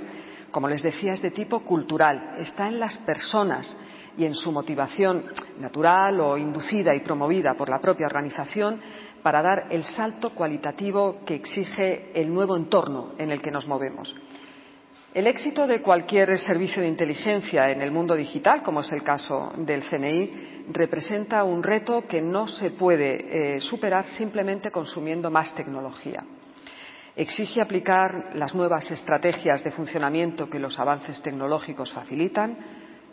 como 0.51 0.67
les 0.67 0.81
decía, 0.81 1.13
es 1.13 1.21
de 1.21 1.31
tipo 1.31 1.59
cultural, 1.61 2.35
está 2.39 2.67
en 2.67 2.79
las 2.79 2.97
personas 2.99 3.77
y 4.17 4.25
en 4.25 4.33
su 4.33 4.51
motivación 4.51 5.25
natural 5.59 6.19
o 6.19 6.37
inducida 6.37 6.93
y 6.95 7.01
promovida 7.01 7.53
por 7.53 7.69
la 7.69 7.79
propia 7.79 8.07
organización 8.07 8.81
para 9.21 9.41
dar 9.41 9.67
el 9.69 9.85
salto 9.85 10.31
cualitativo 10.31 11.21
que 11.25 11.35
exige 11.35 12.11
el 12.19 12.33
nuevo 12.33 12.57
entorno 12.57 13.13
en 13.17 13.31
el 13.31 13.41
que 13.41 13.51
nos 13.51 13.67
movemos. 13.67 14.15
El 15.19 15.27
éxito 15.27 15.67
de 15.67 15.81
cualquier 15.81 16.39
servicio 16.39 16.81
de 16.81 16.87
inteligencia 16.87 17.69
en 17.71 17.81
el 17.81 17.91
mundo 17.91 18.15
digital, 18.15 18.63
como 18.63 18.79
es 18.79 18.91
el 18.93 19.03
caso 19.03 19.51
del 19.57 19.83
CNI, 19.83 20.67
representa 20.71 21.43
un 21.43 21.61
reto 21.61 22.07
que 22.07 22.21
no 22.21 22.47
se 22.47 22.71
puede 22.71 23.57
eh, 23.57 23.59
superar 23.59 24.05
simplemente 24.05 24.71
consumiendo 24.71 25.29
más 25.29 25.53
tecnología. 25.53 26.23
Exige 27.17 27.59
aplicar 27.59 28.29
las 28.35 28.55
nuevas 28.55 28.89
estrategias 28.91 29.61
de 29.61 29.71
funcionamiento 29.71 30.49
que 30.49 30.57
los 30.57 30.79
avances 30.79 31.21
tecnológicos 31.21 31.91
facilitan, 31.91 32.57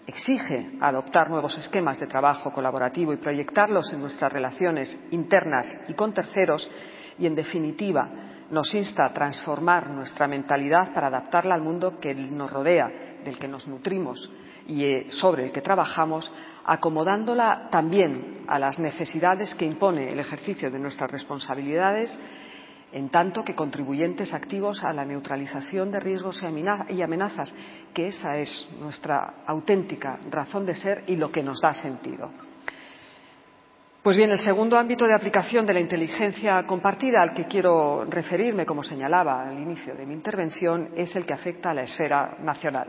exige 0.06 0.74
adoptar 0.80 1.28
nuevos 1.28 1.58
esquemas 1.58 1.98
de 1.98 2.06
trabajo 2.06 2.52
colaborativo 2.52 3.12
y 3.14 3.16
proyectarlos 3.16 3.92
en 3.92 4.02
nuestras 4.02 4.32
relaciones 4.32 4.96
internas 5.10 5.66
y 5.88 5.94
con 5.94 6.14
terceros 6.14 6.70
y, 7.18 7.26
en 7.26 7.34
definitiva, 7.34 8.26
nos 8.50 8.74
insta 8.74 9.04
a 9.04 9.12
transformar 9.12 9.90
nuestra 9.90 10.28
mentalidad 10.28 10.92
para 10.92 11.08
adaptarla 11.08 11.54
al 11.54 11.62
mundo 11.62 11.98
que 11.98 12.14
nos 12.14 12.50
rodea, 12.50 12.90
del 13.24 13.38
que 13.38 13.48
nos 13.48 13.66
nutrimos 13.66 14.30
y 14.66 14.84
eh, 14.84 15.06
sobre 15.10 15.44
el 15.44 15.52
que 15.52 15.60
trabajamos, 15.60 16.32
acomodándola 16.64 17.68
también 17.70 18.42
a 18.48 18.58
las 18.58 18.78
necesidades 18.78 19.54
que 19.54 19.64
impone 19.64 20.12
el 20.12 20.18
ejercicio 20.18 20.70
de 20.70 20.78
nuestras 20.78 21.10
responsabilidades, 21.10 22.18
en 22.92 23.08
tanto 23.10 23.44
que 23.44 23.54
contribuyentes 23.54 24.32
activos 24.32 24.82
a 24.82 24.92
la 24.92 25.04
neutralización 25.04 25.90
de 25.90 26.00
riesgos 26.00 26.42
y 26.88 27.02
amenazas, 27.02 27.54
que 27.92 28.08
esa 28.08 28.36
es 28.36 28.68
nuestra 28.80 29.42
auténtica 29.46 30.18
razón 30.30 30.64
de 30.66 30.74
ser 30.74 31.04
y 31.06 31.16
lo 31.16 31.30
que 31.30 31.42
nos 31.42 31.60
da 31.60 31.74
sentido. 31.74 32.45
Pues 34.06 34.16
bien, 34.16 34.30
el 34.30 34.38
segundo 34.38 34.78
ámbito 34.78 35.04
de 35.04 35.14
aplicación 35.14 35.66
de 35.66 35.74
la 35.74 35.80
inteligencia 35.80 36.64
compartida 36.64 37.20
al 37.20 37.34
que 37.34 37.46
quiero 37.46 38.04
referirme, 38.04 38.64
como 38.64 38.84
señalaba 38.84 39.48
al 39.48 39.58
inicio 39.58 39.96
de 39.96 40.06
mi 40.06 40.14
intervención, 40.14 40.90
es 40.94 41.16
el 41.16 41.26
que 41.26 41.32
afecta 41.32 41.70
a 41.70 41.74
la 41.74 41.82
esfera 41.82 42.36
nacional. 42.40 42.86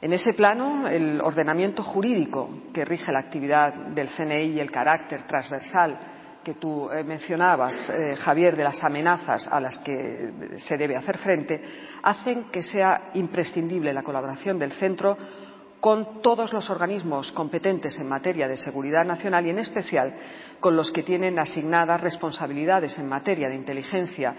En 0.00 0.12
ese 0.12 0.32
plano, 0.32 0.88
el 0.88 1.20
ordenamiento 1.20 1.84
jurídico 1.84 2.50
que 2.74 2.84
rige 2.84 3.12
la 3.12 3.20
actividad 3.20 3.74
del 3.74 4.08
CNI 4.08 4.56
y 4.56 4.58
el 4.58 4.72
carácter 4.72 5.24
transversal 5.24 5.96
que 6.42 6.54
tú 6.54 6.90
eh, 6.90 7.04
mencionabas, 7.04 7.88
eh, 7.90 8.16
Javier, 8.16 8.56
de 8.56 8.64
las 8.64 8.82
amenazas 8.82 9.46
a 9.46 9.60
las 9.60 9.78
que 9.78 10.56
se 10.56 10.76
debe 10.76 10.96
hacer 10.96 11.18
frente, 11.18 11.62
hacen 12.02 12.50
que 12.50 12.64
sea 12.64 13.10
imprescindible 13.14 13.92
la 13.92 14.02
colaboración 14.02 14.58
del 14.58 14.72
centro 14.72 15.16
con 15.82 16.22
todos 16.22 16.52
los 16.52 16.70
organismos 16.70 17.32
competentes 17.32 17.98
en 17.98 18.08
materia 18.08 18.46
de 18.46 18.56
seguridad 18.56 19.04
nacional 19.04 19.44
y, 19.44 19.50
en 19.50 19.58
especial, 19.58 20.14
con 20.60 20.76
los 20.76 20.92
que 20.92 21.02
tienen 21.02 21.40
asignadas 21.40 22.00
responsabilidades 22.00 22.96
en 22.98 23.08
materia 23.08 23.48
de 23.48 23.56
inteligencia 23.56 24.32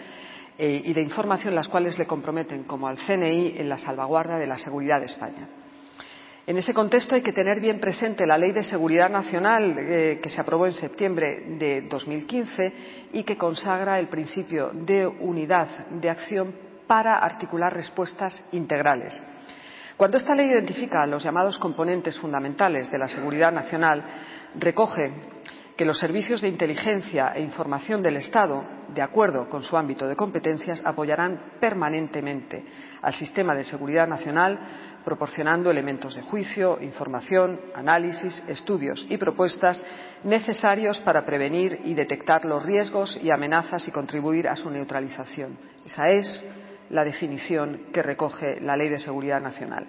eh, 0.57 0.81
y 0.85 0.93
de 0.93 1.01
información, 1.01 1.53
las 1.53 1.67
cuales 1.67 1.99
le 1.99 2.07
comprometen, 2.07 2.63
como 2.63 2.87
al 2.87 2.97
CNI, 2.97 3.55
en 3.57 3.67
la 3.67 3.77
salvaguarda 3.77 4.39
de 4.39 4.47
la 4.47 4.57
seguridad 4.57 5.01
de 5.01 5.07
España. 5.07 5.49
En 6.47 6.55
ese 6.55 6.73
contexto 6.73 7.13
hay 7.13 7.21
que 7.21 7.33
tener 7.33 7.59
bien 7.59 7.81
presente 7.81 8.25
la 8.25 8.37
Ley 8.37 8.53
de 8.53 8.63
Seguridad 8.63 9.09
Nacional 9.09 9.75
eh, 9.77 10.19
que 10.23 10.29
se 10.29 10.39
aprobó 10.39 10.65
en 10.65 10.71
septiembre 10.71 11.57
de 11.59 11.81
2015 11.89 12.73
y 13.11 13.23
que 13.23 13.35
consagra 13.35 13.99
el 13.99 14.07
principio 14.07 14.69
de 14.71 15.05
unidad 15.05 15.87
de 15.89 16.09
acción 16.09 16.55
para 16.87 17.17
articular 17.17 17.73
respuestas 17.73 18.45
integrales 18.53 19.21
cuando 19.97 20.17
esta 20.17 20.33
ley 20.33 20.49
identifica 20.49 21.05
los 21.05 21.23
llamados 21.23 21.59
componentes 21.59 22.17
fundamentales 22.17 22.89
de 22.89 22.97
la 22.97 23.07
seguridad 23.07 23.51
nacional, 23.51 24.03
recoge 24.55 25.11
que 25.75 25.85
los 25.85 25.97
servicios 25.97 26.41
de 26.41 26.49
inteligencia 26.49 27.33
e 27.35 27.41
información 27.41 28.03
del 28.03 28.17
Estado, 28.17 28.63
de 28.93 29.01
acuerdo 29.01 29.49
con 29.49 29.63
su 29.63 29.75
ámbito 29.75 30.07
de 30.07 30.15
competencias, 30.15 30.85
apoyarán 30.85 31.53
permanentemente 31.59 32.63
al 33.01 33.13
sistema 33.13 33.55
de 33.55 33.63
seguridad 33.63 34.07
nacional, 34.07 34.59
proporcionando 35.03 35.71
elementos 35.71 36.15
de 36.15 36.21
juicio, 36.21 36.79
información, 36.81 37.59
análisis, 37.73 38.43
estudios 38.47 39.05
y 39.09 39.17
propuestas 39.17 39.83
necesarios 40.23 41.01
para 41.01 41.25
prevenir 41.25 41.79
y 41.83 41.93
detectar 41.93 42.45
los 42.45 42.63
riesgos 42.63 43.19
y 43.21 43.29
amenazas 43.33 43.87
y 43.87 43.91
contribuir 43.91 44.47
a 44.47 44.55
su 44.55 44.69
neutralización. 44.69 45.57
Esa 45.85 46.09
es 46.09 46.45
la 46.93 47.03
definición 47.03 47.87
que 47.91 48.03
recoge 48.03 48.61
la 48.61 48.77
Ley 48.77 48.87
de 48.87 48.99
Seguridad 48.99 49.41
Nacional. 49.41 49.85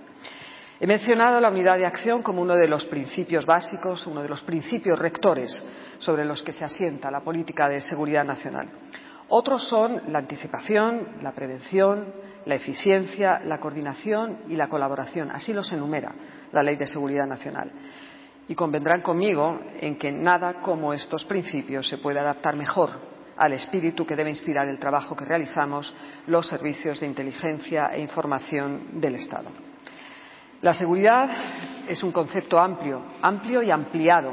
He 0.80 0.86
mencionado 0.86 1.40
la 1.40 1.50
unidad 1.50 1.78
de 1.78 1.86
acción 1.86 2.22
como 2.22 2.42
uno 2.42 2.56
de 2.56 2.66
los 2.66 2.86
principios 2.86 3.46
básicos, 3.46 4.06
uno 4.06 4.22
de 4.22 4.28
los 4.28 4.42
principios 4.42 4.98
rectores 4.98 5.64
sobre 5.98 6.24
los 6.24 6.42
que 6.42 6.52
se 6.52 6.64
asienta 6.64 7.10
la 7.10 7.20
política 7.20 7.68
de 7.68 7.80
seguridad 7.80 8.24
nacional. 8.24 8.68
Otros 9.28 9.68
son 9.68 10.00
la 10.08 10.18
anticipación, 10.18 11.18
la 11.22 11.32
prevención, 11.32 12.12
la 12.46 12.56
eficiencia, 12.56 13.40
la 13.44 13.60
coordinación 13.60 14.40
y 14.48 14.56
la 14.56 14.68
colaboración. 14.68 15.30
Así 15.30 15.52
los 15.52 15.72
enumera 15.72 16.12
la 16.52 16.62
Ley 16.62 16.76
de 16.76 16.86
Seguridad 16.86 17.26
Nacional. 17.26 17.70
Y 18.48 18.54
convendrán 18.54 19.00
conmigo 19.00 19.60
en 19.80 19.96
que 19.96 20.10
nada 20.10 20.54
como 20.54 20.92
estos 20.92 21.24
principios 21.24 21.88
se 21.88 21.98
puede 21.98 22.18
adaptar 22.18 22.56
mejor 22.56 23.13
al 23.36 23.52
espíritu 23.52 24.06
que 24.06 24.16
debe 24.16 24.30
inspirar 24.30 24.68
el 24.68 24.78
trabajo 24.78 25.16
que 25.16 25.24
realizamos 25.24 25.94
los 26.26 26.46
servicios 26.46 27.00
de 27.00 27.06
inteligencia 27.06 27.88
e 27.92 28.00
información 28.00 29.00
del 29.00 29.16
Estado. 29.16 29.50
La 30.62 30.74
seguridad 30.74 31.28
es 31.88 32.02
un 32.02 32.12
concepto 32.12 32.58
amplio, 32.58 33.02
amplio 33.20 33.62
y 33.62 33.70
ampliado, 33.70 34.32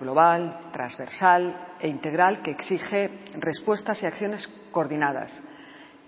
global, 0.00 0.58
transversal 0.72 1.74
e 1.78 1.88
integral 1.88 2.40
que 2.40 2.52
exige 2.52 3.10
respuestas 3.38 4.02
y 4.02 4.06
acciones 4.06 4.48
coordinadas, 4.70 5.42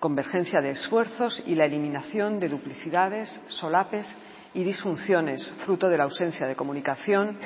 convergencia 0.01 0.61
de 0.61 0.71
esfuerzos 0.71 1.43
y 1.47 1.55
la 1.55 1.67
eliminación 1.67 2.41
de 2.41 2.49
duplicidades, 2.49 3.41
solapes 3.49 4.17
y 4.55 4.65
disfunciones, 4.65 5.55
fruto 5.65 5.89
de 5.89 5.99
la 5.99 6.05
ausencia 6.05 6.47
de 6.47 6.57
comunicación, 6.57 7.39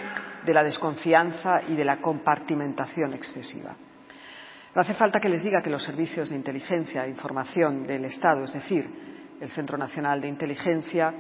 de 0.44 0.54
la 0.54 0.62
desconfianza 0.62 1.62
y 1.68 1.74
de 1.74 1.84
la 1.84 1.98
compartimentación 1.98 3.14
excesiva. 3.14 3.74
No 4.76 4.82
hace 4.82 4.92
falta 4.92 5.18
que 5.18 5.30
les 5.30 5.42
diga 5.42 5.62
que 5.62 5.70
los 5.70 5.82
servicios 5.82 6.28
de 6.28 6.36
inteligencia 6.36 7.06
e 7.06 7.08
información 7.08 7.82
del 7.82 8.04
Estado, 8.04 8.44
es 8.44 8.52
decir, 8.52 8.86
el 9.40 9.48
Centro 9.48 9.78
Nacional 9.78 10.20
de 10.20 10.28
Inteligencia, 10.28 11.14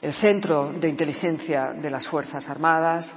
el 0.00 0.14
Centro 0.14 0.72
de 0.72 0.88
Inteligencia 0.88 1.74
de 1.74 1.90
las 1.90 2.08
Fuerzas 2.08 2.48
Armadas, 2.48 3.14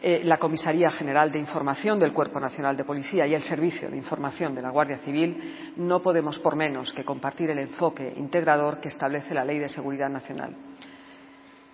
eh, 0.00 0.22
la 0.24 0.38
Comisaría 0.38 0.90
General 0.90 1.30
de 1.30 1.38
Información 1.38 1.98
del 1.98 2.14
Cuerpo 2.14 2.40
Nacional 2.40 2.78
de 2.78 2.84
Policía 2.84 3.26
y 3.26 3.34
el 3.34 3.42
Servicio 3.42 3.90
de 3.90 3.96
Información 3.98 4.54
de 4.54 4.62
la 4.62 4.70
Guardia 4.70 4.96
Civil, 5.00 5.74
no 5.76 6.00
podemos 6.00 6.38
por 6.38 6.56
menos 6.56 6.90
que 6.94 7.04
compartir 7.04 7.50
el 7.50 7.58
enfoque 7.58 8.14
integrador 8.16 8.80
que 8.80 8.88
establece 8.88 9.34
la 9.34 9.44
Ley 9.44 9.58
de 9.58 9.68
Seguridad 9.68 10.08
Nacional. 10.08 10.56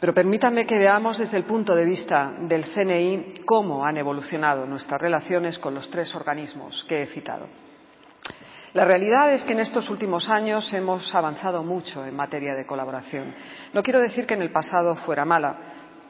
Pero 0.04 0.12
permítanme 0.12 0.66
que 0.66 0.76
veamos 0.76 1.16
desde 1.16 1.38
el 1.38 1.44
punto 1.44 1.74
de 1.74 1.86
vista 1.86 2.34
del 2.38 2.66
CNI 2.66 3.40
cómo 3.46 3.86
han 3.86 3.96
evolucionado 3.96 4.66
nuestras 4.66 5.00
relaciones 5.00 5.58
con 5.58 5.74
los 5.74 5.88
tres 5.88 6.14
organismos 6.14 6.84
que 6.86 7.02
he 7.02 7.06
citado. 7.06 7.46
La 8.74 8.84
realidad 8.84 9.32
es 9.32 9.44
que 9.44 9.54
en 9.54 9.60
estos 9.60 9.88
últimos 9.88 10.28
años 10.28 10.70
hemos 10.74 11.14
avanzado 11.14 11.64
mucho 11.64 12.04
en 12.04 12.14
materia 12.14 12.54
de 12.54 12.66
colaboración. 12.66 13.34
No 13.72 13.82
quiero 13.82 13.98
decir 13.98 14.26
que 14.26 14.34
en 14.34 14.42
el 14.42 14.52
pasado 14.52 14.94
fuera 14.94 15.24
mala, 15.24 15.56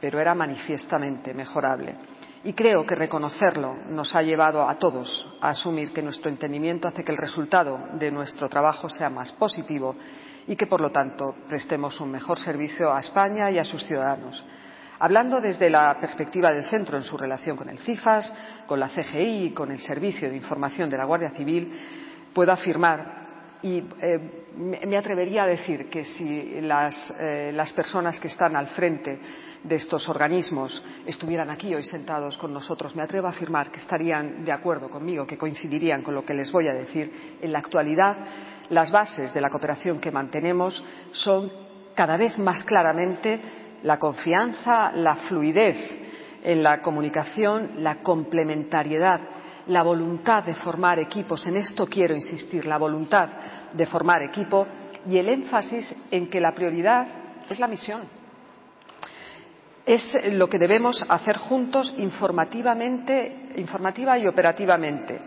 pero 0.00 0.18
era 0.18 0.34
manifiestamente 0.34 1.32
mejorable. 1.32 1.94
Y 2.42 2.52
creo 2.52 2.84
que 2.84 2.96
reconocerlo 2.96 3.76
nos 3.90 4.12
ha 4.16 4.22
llevado 4.22 4.68
a 4.68 4.76
todos 4.76 5.36
a 5.40 5.50
asumir 5.50 5.92
que 5.92 6.02
nuestro 6.02 6.32
entendimiento 6.32 6.88
hace 6.88 7.04
que 7.04 7.12
el 7.12 7.18
resultado 7.18 7.78
de 7.92 8.10
nuestro 8.10 8.48
trabajo 8.48 8.90
sea 8.90 9.08
más 9.08 9.30
positivo 9.30 9.94
y 10.46 10.56
que, 10.56 10.66
por 10.66 10.80
lo 10.80 10.90
tanto, 10.90 11.34
prestemos 11.48 12.00
un 12.00 12.10
mejor 12.10 12.38
servicio 12.38 12.92
a 12.92 13.00
España 13.00 13.50
y 13.50 13.58
a 13.58 13.64
sus 13.64 13.84
ciudadanos. 13.84 14.44
Hablando 14.98 15.40
desde 15.40 15.68
la 15.68 15.96
perspectiva 16.00 16.52
del 16.52 16.64
centro 16.64 16.96
en 16.96 17.02
su 17.02 17.16
relación 17.16 17.56
con 17.56 17.68
el 17.68 17.78
CIFAS, 17.78 18.32
con 18.66 18.78
la 18.78 18.88
CGI 18.88 19.46
y 19.46 19.50
con 19.50 19.70
el 19.70 19.80
Servicio 19.80 20.30
de 20.30 20.36
Información 20.36 20.88
de 20.88 20.96
la 20.96 21.04
Guardia 21.04 21.30
Civil, 21.30 21.72
puedo 22.32 22.52
afirmar 22.52 23.24
y 23.62 23.82
eh, 24.00 24.44
me 24.56 24.96
atrevería 24.96 25.44
a 25.44 25.46
decir 25.46 25.88
que 25.88 26.04
si 26.04 26.60
las, 26.60 27.12
eh, 27.18 27.50
las 27.54 27.72
personas 27.72 28.20
que 28.20 28.28
están 28.28 28.54
al 28.54 28.68
frente 28.68 29.18
de 29.64 29.76
estos 29.76 30.06
organismos 30.08 30.84
estuvieran 31.06 31.48
aquí 31.48 31.74
hoy 31.74 31.82
sentados 31.82 32.36
con 32.36 32.52
nosotros, 32.52 32.94
me 32.94 33.02
atrevo 33.02 33.26
a 33.26 33.30
afirmar 33.30 33.70
que 33.70 33.80
estarían 33.80 34.44
de 34.44 34.52
acuerdo 34.52 34.90
conmigo, 34.90 35.26
que 35.26 35.38
coincidirían 35.38 36.02
con 36.02 36.14
lo 36.14 36.24
que 36.24 36.34
les 36.34 36.52
voy 36.52 36.68
a 36.68 36.74
decir. 36.74 37.38
En 37.40 37.52
la 37.52 37.60
actualidad, 37.60 38.18
las 38.70 38.90
bases 38.90 39.32
de 39.32 39.40
la 39.40 39.50
cooperación 39.50 40.00
que 40.00 40.10
mantenemos 40.10 40.82
son 41.12 41.50
cada 41.94 42.16
vez 42.16 42.38
más 42.38 42.64
claramente 42.64 43.40
la 43.82 43.98
confianza, 43.98 44.92
la 44.92 45.16
fluidez 45.16 45.76
en 46.42 46.62
la 46.62 46.80
comunicación, 46.80 47.70
la 47.78 47.96
complementariedad, 47.96 49.20
la 49.68 49.82
voluntad 49.82 50.44
de 50.44 50.54
formar 50.54 50.98
equipos. 50.98 51.46
En 51.46 51.56
esto 51.56 51.86
quiero 51.86 52.14
insistir, 52.14 52.66
la 52.66 52.78
voluntad 52.78 53.28
de 53.72 53.86
formar 53.86 54.22
equipo 54.22 54.66
y 55.06 55.18
el 55.18 55.28
énfasis 55.28 55.94
en 56.10 56.28
que 56.28 56.40
la 56.40 56.54
prioridad 56.54 57.06
es 57.48 57.58
la 57.58 57.66
misión. 57.66 58.02
Es 59.86 60.16
lo 60.32 60.48
que 60.48 60.58
debemos 60.58 61.04
hacer 61.06 61.36
juntos 61.36 61.94
informativamente, 61.98 63.50
informativa 63.56 64.18
y 64.18 64.26
operativamente 64.26 65.20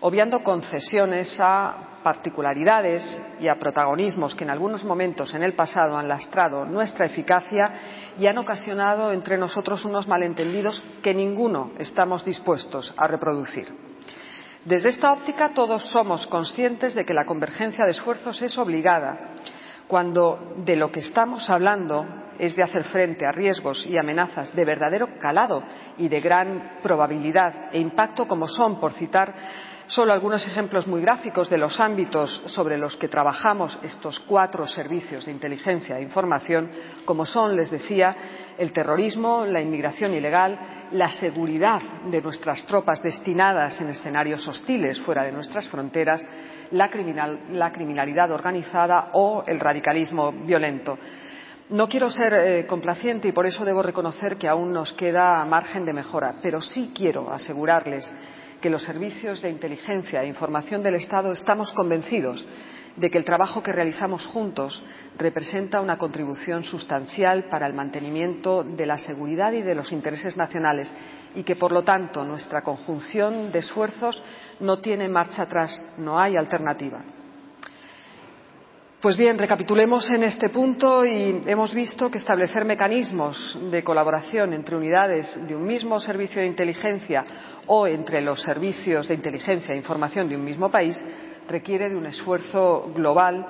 obviando 0.00 0.42
concesiones 0.42 1.38
a 1.40 1.97
particularidades 2.08 3.20
y 3.38 3.48
a 3.48 3.58
protagonismos 3.58 4.34
que 4.34 4.44
en 4.44 4.48
algunos 4.48 4.82
momentos 4.82 5.34
en 5.34 5.42
el 5.42 5.52
pasado 5.52 5.98
han 5.98 6.08
lastrado 6.08 6.64
nuestra 6.64 7.04
eficacia 7.04 8.14
y 8.18 8.26
han 8.26 8.38
ocasionado 8.38 9.12
entre 9.12 9.36
nosotros 9.36 9.84
unos 9.84 10.08
malentendidos 10.08 10.82
que 11.02 11.12
ninguno 11.12 11.72
estamos 11.78 12.24
dispuestos 12.24 12.94
a 12.96 13.06
reproducir. 13.08 13.68
Desde 14.64 14.88
esta 14.88 15.12
óptica 15.12 15.50
todos 15.50 15.90
somos 15.90 16.26
conscientes 16.26 16.94
de 16.94 17.04
que 17.04 17.12
la 17.12 17.26
convergencia 17.26 17.84
de 17.84 17.90
esfuerzos 17.90 18.40
es 18.40 18.56
obligada 18.56 19.34
cuando 19.86 20.54
de 20.56 20.76
lo 20.76 20.90
que 20.90 21.00
estamos 21.00 21.50
hablando 21.50 22.06
es 22.38 22.56
de 22.56 22.62
hacer 22.62 22.84
frente 22.84 23.26
a 23.26 23.32
riesgos 23.32 23.86
y 23.86 23.98
amenazas 23.98 24.54
de 24.56 24.64
verdadero 24.64 25.18
calado 25.18 25.62
y 25.98 26.08
de 26.08 26.20
gran 26.22 26.78
probabilidad 26.82 27.68
e 27.70 27.78
impacto 27.78 28.26
como 28.26 28.48
son, 28.48 28.80
por 28.80 28.94
citar 28.94 29.34
solo 29.88 30.12
algunos 30.12 30.46
ejemplos 30.46 30.86
muy 30.86 31.00
gráficos 31.00 31.48
de 31.48 31.58
los 31.58 31.80
ámbitos 31.80 32.42
sobre 32.46 32.78
los 32.78 32.96
que 32.96 33.08
trabajamos 33.08 33.78
estos 33.82 34.20
cuatro 34.20 34.66
servicios 34.66 35.24
de 35.24 35.32
inteligencia 35.32 35.98
e 35.98 36.02
información, 36.02 36.70
como 37.04 37.24
son, 37.24 37.56
les 37.56 37.70
decía, 37.70 38.14
el 38.58 38.72
terrorismo, 38.72 39.44
la 39.46 39.60
inmigración 39.60 40.14
ilegal, 40.14 40.88
la 40.92 41.10
seguridad 41.12 41.80
de 42.10 42.20
nuestras 42.20 42.64
tropas 42.66 43.02
destinadas 43.02 43.80
en 43.80 43.88
escenarios 43.88 44.46
hostiles 44.46 45.00
fuera 45.00 45.22
de 45.22 45.32
nuestras 45.32 45.68
fronteras, 45.68 46.26
la, 46.70 46.90
criminal, 46.90 47.40
la 47.52 47.72
criminalidad 47.72 48.30
organizada 48.30 49.10
o 49.14 49.42
el 49.46 49.58
radicalismo 49.58 50.32
violento. 50.32 50.98
No 51.70 51.88
quiero 51.88 52.10
ser 52.10 52.32
eh, 52.32 52.66
complaciente 52.66 53.28
y 53.28 53.32
por 53.32 53.44
eso 53.44 53.64
debo 53.64 53.82
reconocer 53.82 54.36
que 54.36 54.48
aún 54.48 54.72
nos 54.72 54.94
queda 54.94 55.44
margen 55.44 55.84
de 55.84 55.92
mejora, 55.92 56.36
pero 56.42 56.62
sí 56.62 56.92
quiero 56.94 57.30
asegurarles 57.30 58.10
que 58.60 58.70
los 58.70 58.82
servicios 58.82 59.40
de 59.40 59.50
inteligencia 59.50 60.22
e 60.22 60.26
información 60.26 60.82
del 60.82 60.96
Estado 60.96 61.32
estamos 61.32 61.72
convencidos 61.72 62.44
de 62.96 63.10
que 63.10 63.18
el 63.18 63.24
trabajo 63.24 63.62
que 63.62 63.72
realizamos 63.72 64.26
juntos 64.26 64.82
representa 65.16 65.80
una 65.80 65.98
contribución 65.98 66.64
sustancial 66.64 67.44
para 67.44 67.66
el 67.66 67.74
mantenimiento 67.74 68.64
de 68.64 68.86
la 68.86 68.98
seguridad 68.98 69.52
y 69.52 69.62
de 69.62 69.74
los 69.74 69.92
intereses 69.92 70.36
nacionales 70.36 70.92
y 71.34 71.44
que, 71.44 71.56
por 71.56 71.70
lo 71.70 71.84
tanto, 71.84 72.24
nuestra 72.24 72.62
conjunción 72.62 73.52
de 73.52 73.60
esfuerzos 73.60 74.22
no 74.60 74.78
tiene 74.80 75.08
marcha 75.08 75.42
atrás, 75.42 75.84
no 75.96 76.18
hay 76.18 76.36
alternativa. 76.36 77.04
Pues 79.00 79.16
bien, 79.16 79.38
recapitulemos 79.38 80.10
en 80.10 80.24
este 80.24 80.48
punto 80.48 81.06
y 81.06 81.40
hemos 81.46 81.72
visto 81.72 82.10
que 82.10 82.18
establecer 82.18 82.64
mecanismos 82.64 83.56
de 83.70 83.84
colaboración 83.84 84.52
entre 84.52 84.74
unidades 84.74 85.38
de 85.46 85.54
un 85.54 85.64
mismo 85.64 86.00
servicio 86.00 86.40
de 86.40 86.48
inteligencia 86.48 87.24
o 87.68 87.86
entre 87.86 88.20
los 88.20 88.42
servicios 88.42 89.06
de 89.06 89.14
inteligencia 89.14 89.72
e 89.72 89.78
información 89.78 90.28
de 90.28 90.34
un 90.34 90.44
mismo 90.44 90.68
país 90.68 91.00
requiere 91.48 91.88
de 91.88 91.94
un 91.94 92.06
esfuerzo 92.06 92.90
global 92.92 93.46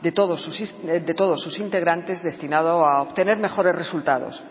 de 0.00 0.10
todos 0.10 0.42
sus, 0.42 0.74
de 0.82 1.14
todos 1.14 1.40
sus 1.40 1.60
integrantes 1.60 2.20
destinado 2.20 2.84
a 2.84 3.02
obtener 3.02 3.38
mejores 3.38 3.76
resultados. 3.76 4.42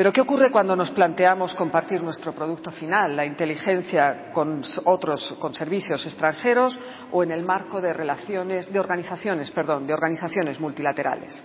Pero 0.00 0.14
¿qué 0.14 0.22
ocurre 0.22 0.50
cuando 0.50 0.74
nos 0.74 0.92
planteamos 0.92 1.54
compartir 1.54 2.02
nuestro 2.02 2.32
producto 2.32 2.70
final, 2.70 3.14
la 3.14 3.26
inteligencia, 3.26 4.32
con 4.32 4.62
otros, 4.84 5.36
con 5.38 5.52
servicios 5.52 6.02
extranjeros 6.06 6.80
o 7.12 7.22
en 7.22 7.32
el 7.32 7.44
marco 7.44 7.82
de 7.82 7.92
relaciones, 7.92 8.72
de 8.72 8.80
organizaciones, 8.80 9.50
perdón, 9.50 9.86
de 9.86 9.92
organizaciones 9.92 10.58
multilaterales? 10.58 11.42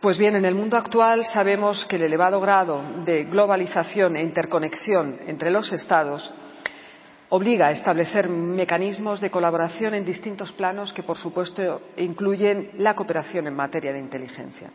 Pues 0.00 0.16
bien, 0.16 0.36
en 0.36 0.46
el 0.46 0.54
mundo 0.54 0.78
actual 0.78 1.26
sabemos 1.26 1.84
que 1.84 1.96
el 1.96 2.04
elevado 2.04 2.40
grado 2.40 2.80
de 3.04 3.24
globalización 3.24 4.16
e 4.16 4.22
interconexión 4.22 5.18
entre 5.26 5.50
los 5.50 5.70
Estados 5.70 6.32
obliga 7.28 7.66
a 7.66 7.72
establecer 7.72 8.30
mecanismos 8.30 9.20
de 9.20 9.30
colaboración 9.30 9.92
en 9.92 10.06
distintos 10.06 10.52
planos 10.52 10.94
que, 10.94 11.02
por 11.02 11.18
supuesto, 11.18 11.82
incluyen 11.98 12.70
la 12.78 12.94
cooperación 12.94 13.46
en 13.46 13.56
materia 13.56 13.92
de 13.92 13.98
inteligencia. 13.98 14.70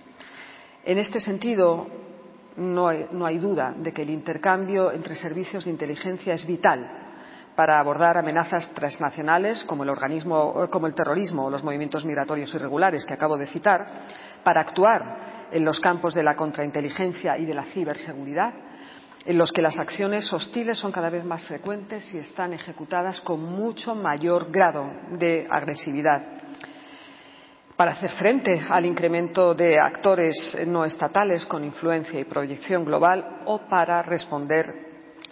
En 0.86 0.98
este 0.98 1.22
sentido, 1.22 2.03
no 2.58 2.88
hay, 2.88 3.38
duda 3.38 3.74
de 3.78 3.92
que 3.92 4.04
el 4.04 4.10
intercambio 4.10 4.92
entre 4.92 5.16
servicios 5.16 5.66
de 5.66 5.72
inteligencia 5.72 6.34
es 6.34 6.46
vital 6.46 7.00
para 7.56 7.80
abordar 7.80 8.18
amenazas 8.18 8.72
transnacionales 8.74 9.64
como 9.64 9.84
el 9.84 10.96
terrorismo 10.96 11.46
o 11.46 11.50
los 11.50 11.64
movimientos 11.64 12.06
migratorios 12.06 12.54
irregulares 12.54 13.06
que 13.06 13.14
acabo 13.14 13.38
de 13.38 13.48
citar, 13.48 13.88
para 14.44 14.62
actuar 14.62 15.48
en 15.52 15.64
los 15.64 15.80
campos 15.80 16.14
de 16.14 16.24
la 16.24 16.36
contrainteligencia 16.36 17.38
y 17.38 17.46
de 17.46 17.54
la 17.54 17.66
ciberseguridad, 17.66 18.54
en 19.26 19.38
los 19.38 19.52
que 19.52 19.62
las 19.62 19.78
acciones 19.78 20.32
hostiles 20.34 20.78
son 20.78 20.92
cada 20.92 21.10
vez 21.10 21.24
más 21.24 21.44
frecuentes 21.44 22.14
y 22.14 22.18
están 22.18 22.54
ejecutadas 22.54 23.22
con 23.22 23.42
mucho 23.42 23.96
mayor 23.96 24.52
grado 24.52 24.92
de 25.12 25.48
agresividad. 25.50 26.24
Para 27.76 27.94
hacer 27.94 28.12
frente 28.12 28.62
al 28.70 28.86
incremento 28.86 29.56
de 29.56 29.80
actores 29.80 30.58
no 30.68 30.86
estatales 30.86 31.46
con 31.48 31.64
influencia 31.64 32.20
y 32.20 32.26
proyección 32.26 32.86
global 32.86 33.40
o 33.46 33.60
para 33.68 34.04
responder 34.04 34.74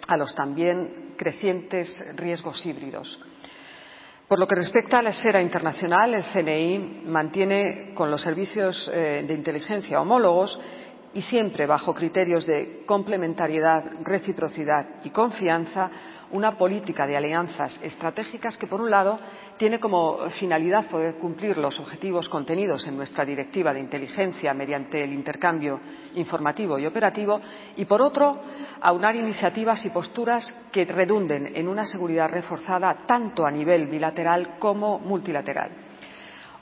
a 0.08 0.16
los 0.16 0.34
también 0.34 1.14
crecientes 1.16 2.04
riesgos 2.16 2.64
híbridos. 2.66 3.20
Por 4.26 4.40
lo 4.40 4.48
que 4.48 4.56
respecta 4.56 4.98
a 4.98 5.02
la 5.02 5.10
esfera 5.10 5.40
internacional, 5.40 6.14
el 6.14 6.24
CNI 6.24 7.02
mantiene 7.04 7.92
con 7.94 8.10
los 8.10 8.22
servicios 8.22 8.90
eh, 8.92 9.24
de 9.26 9.34
inteligencia 9.34 10.00
homólogos 10.00 10.60
y 11.14 11.22
siempre 11.22 11.66
bajo 11.66 11.94
criterios 11.94 12.46
de 12.46 12.84
complementariedad, 12.86 13.84
reciprocidad 14.02 14.86
y 15.04 15.10
confianza 15.10 15.90
una 16.32 16.56
política 16.56 17.06
de 17.06 17.14
alianzas 17.14 17.78
estratégicas 17.82 18.56
que, 18.56 18.66
por 18.66 18.80
un 18.80 18.90
lado, 18.90 19.20
tiene 19.58 19.78
como 19.78 20.16
finalidad 20.30 20.86
poder 20.86 21.16
cumplir 21.16 21.58
los 21.58 21.78
objetivos 21.78 22.28
contenidos 22.30 22.86
en 22.86 22.96
nuestra 22.96 23.24
directiva 23.24 23.74
de 23.74 23.80
inteligencia 23.80 24.54
mediante 24.54 25.04
el 25.04 25.12
intercambio 25.12 25.78
informativo 26.14 26.78
y 26.78 26.86
operativo 26.86 27.38
y, 27.76 27.84
por 27.84 28.00
otro, 28.00 28.32
aunar 28.80 29.14
iniciativas 29.14 29.84
y 29.84 29.90
posturas 29.90 30.56
que 30.72 30.86
redunden 30.86 31.52
en 31.54 31.68
una 31.68 31.84
seguridad 31.84 32.30
reforzada 32.30 33.04
tanto 33.06 33.44
a 33.44 33.50
nivel 33.50 33.88
bilateral 33.88 34.56
como 34.58 34.98
multilateral. 35.00 35.91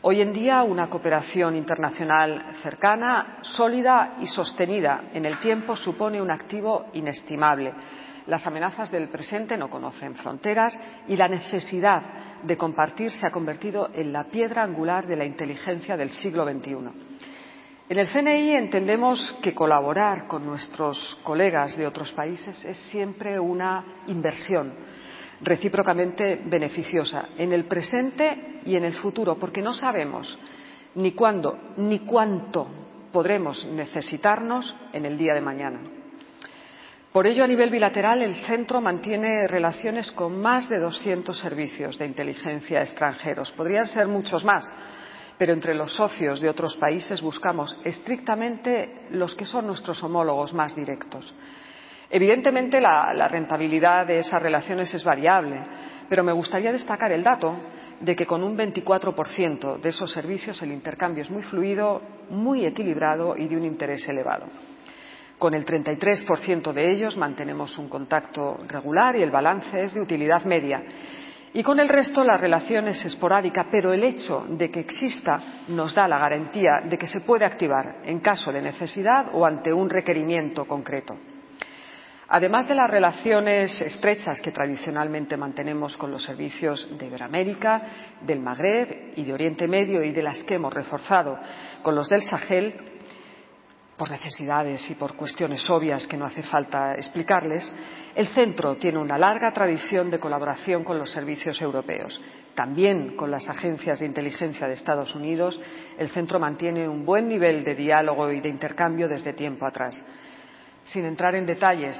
Hoy 0.03 0.23
en 0.23 0.33
día, 0.33 0.63
una 0.63 0.89
cooperación 0.89 1.57
internacional 1.57 2.57
cercana, 2.63 3.39
sólida 3.43 4.15
y 4.21 4.27
sostenida 4.27 5.11
en 5.13 5.27
el 5.27 5.39
tiempo 5.41 5.77
supone 5.77 6.23
un 6.23 6.31
activo 6.31 6.87
inestimable 6.95 7.75
las 8.31 8.47
amenazas 8.47 8.91
del 8.91 9.09
presente 9.09 9.57
no 9.57 9.69
conocen 9.69 10.15
fronteras 10.15 10.79
y 11.09 11.17
la 11.17 11.29
necesidad 11.29 12.03
de 12.43 12.57
compartir 12.57 13.11
se 13.11 13.27
ha 13.27 13.31
convertido 13.31 13.91
en 13.93 14.13
la 14.13 14.25
piedra 14.25 14.63
angular 14.63 15.07
de 15.07 15.17
la 15.17 15.25
inteligencia 15.25 15.97
del 15.97 16.11
siglo 16.13 16.45
XXI. 16.45 16.77
En 17.89 17.99
el 17.99 18.07
CNI 18.07 18.55
entendemos 18.55 19.37
que 19.43 19.53
colaborar 19.53 20.29
con 20.29 20.47
nuestros 20.47 21.19
colegas 21.25 21.77
de 21.77 21.87
otros 21.87 22.13
países 22.13 22.65
es 22.65 22.79
siempre 22.91 23.39
una 23.39 23.85
inversión 24.07 24.73
recíprocamente 25.43 26.41
beneficiosa 26.45 27.31
en 27.37 27.53
el 27.53 27.65
presente 27.65 28.61
y 28.65 28.77
en 28.77 28.85
el 28.85 28.95
futuro, 28.95 29.37
porque 29.39 29.63
no 29.63 29.73
sabemos 29.73 30.39
ni 30.95 31.13
cuándo 31.13 31.59
ni 31.77 32.01
cuánto 32.01 32.67
podremos 33.13 33.65
necesitarnos 33.67 34.75
en 34.93 35.05
el 35.05 35.17
día 35.19 35.35
de 35.35 35.41
mañana. 35.41 35.81
Por 37.13 37.27
ello, 37.27 37.43
a 37.43 37.49
nivel 37.49 37.71
bilateral, 37.71 38.23
el 38.23 38.37
Centro 38.47 38.81
mantiene 38.81 39.49
relaciones 39.49 40.13
con 40.13 40.41
más 40.41 40.69
de 40.69 40.79
200 40.79 41.37
servicios 41.37 41.99
de 41.99 42.07
inteligencia 42.07 42.83
extranjeros. 42.83 43.51
Podrían 43.51 43.87
ser 43.87 44.07
muchos 44.07 44.45
más, 44.45 44.73
pero 45.37 45.53
entre 45.53 45.75
los 45.75 45.93
socios 45.93 46.41
de 46.41 46.49
otros 46.49 46.77
países 46.77 47.21
buscamos 47.21 47.77
estrictamente 47.83 49.09
los 49.11 49.35
que 49.35 49.45
son 49.45 49.67
nuestros 49.67 50.01
homólogos 50.05 50.55
más 50.55 50.77
directos. 50.77 51.35
Evidentemente, 52.13 52.81
la, 52.81 53.29
rentabilidad 53.29 54.05
de 54.05 54.19
esas 54.19 54.43
relaciones 54.43 54.93
es 54.93 55.05
variable, 55.05 55.61
pero 56.09 56.25
me 56.25 56.33
gustaría 56.33 56.73
destacar 56.73 57.13
el 57.13 57.23
dato 57.23 57.57
de 58.01 58.17
que 58.17 58.27
con 58.27 58.43
un 58.43 58.57
24% 58.57 59.81
de 59.81 59.89
esos 59.91 60.11
servicios 60.11 60.61
el 60.63 60.73
intercambio 60.73 61.23
es 61.23 61.31
muy 61.31 61.43
fluido, 61.43 62.03
muy 62.31 62.67
equilibrado 62.67 63.37
y 63.37 63.47
de 63.47 63.57
un 63.57 63.65
interés 63.65 64.09
elevado. 64.09 64.47
Con 65.39 65.55
el 65.55 65.65
33% 65.65 66.73
de 66.73 66.91
ellos 66.91 67.17
mantenemos 67.17 67.79
un 67.79 67.89
contacto 67.89 68.59
regular 68.67 69.15
y 69.15 69.23
el 69.23 69.31
balance 69.31 69.81
es 69.81 69.95
de 69.95 70.01
utilidad 70.01 70.45
media. 70.45 70.83
Y 71.53 71.63
con 71.63 71.79
el 71.79 71.89
resto 71.89 72.25
la 72.25 72.37
relación 72.37 72.89
es 72.89 73.05
esporádica, 73.05 73.69
pero 73.71 73.93
el 73.93 74.03
hecho 74.03 74.47
de 74.49 74.71
que 74.71 74.81
exista 74.81 75.41
nos 75.69 75.95
da 75.95 76.09
la 76.09 76.19
garantía 76.19 76.81
de 76.85 76.99
que 76.99 77.07
se 77.07 77.21
puede 77.21 77.45
activar 77.45 77.99
en 78.05 78.19
caso 78.19 78.51
de 78.51 78.63
necesidad 78.63 79.31
o 79.33 79.47
ante 79.47 79.73
un 79.73 79.89
requerimiento 79.89 80.65
concreto. 80.65 81.17
Además 82.33 82.69
de 82.69 82.77
las 82.77 82.89
relaciones 82.89 83.81
estrechas 83.81 84.41
que 84.41 84.53
tradicionalmente 84.53 85.37
mantenemos 85.37 85.97
con 85.97 86.13
los 86.13 86.23
servicios 86.23 86.89
de 86.97 87.07
Iberoamérica, 87.07 87.83
del 88.21 88.39
Magreb 88.39 89.15
y 89.17 89.25
de 89.25 89.33
Oriente 89.33 89.67
Medio 89.67 90.01
y 90.05 90.13
de 90.13 90.23
las 90.23 90.45
que 90.45 90.55
hemos 90.55 90.73
reforzado 90.73 91.37
con 91.83 91.97
los 91.97 92.09
del 92.09 92.23
Sahel, 92.23 92.73
por 93.97 94.13
necesidades 94.13 94.89
y 94.89 94.95
por 94.95 95.17
cuestiones 95.17 95.69
obvias 95.69 96.07
que 96.07 96.17
no 96.17 96.25
hace 96.25 96.45
falta 96.45 96.95
explicarles, 96.95 97.71
el 98.15 98.29
centro 98.29 98.77
tiene 98.77 98.99
una 98.99 99.19
larga 99.19 99.53
tradición 99.53 100.09
de 100.09 100.21
colaboración 100.21 100.85
con 100.85 101.01
los 101.01 101.11
servicios 101.11 101.61
europeos. 101.61 102.23
También 102.55 103.17
con 103.17 103.33
las 103.33 103.49
agencias 103.49 103.99
de 103.99 104.07
inteligencia 104.07 104.69
de 104.69 104.75
Estados 104.75 105.17
Unidos, 105.17 105.61
el 105.99 106.09
centro 106.11 106.39
mantiene 106.39 106.89
un 106.89 107.05
buen 107.05 107.27
nivel 107.27 107.65
de 107.65 107.75
diálogo 107.75 108.31
y 108.31 108.41
de 108.41 108.49
intercambio 108.49 109.09
desde 109.09 109.33
tiempo 109.33 109.67
atrás. 109.67 110.07
Sin 110.85 111.05
entrar 111.05 111.35
en 111.35 111.47
detalles 111.47 111.97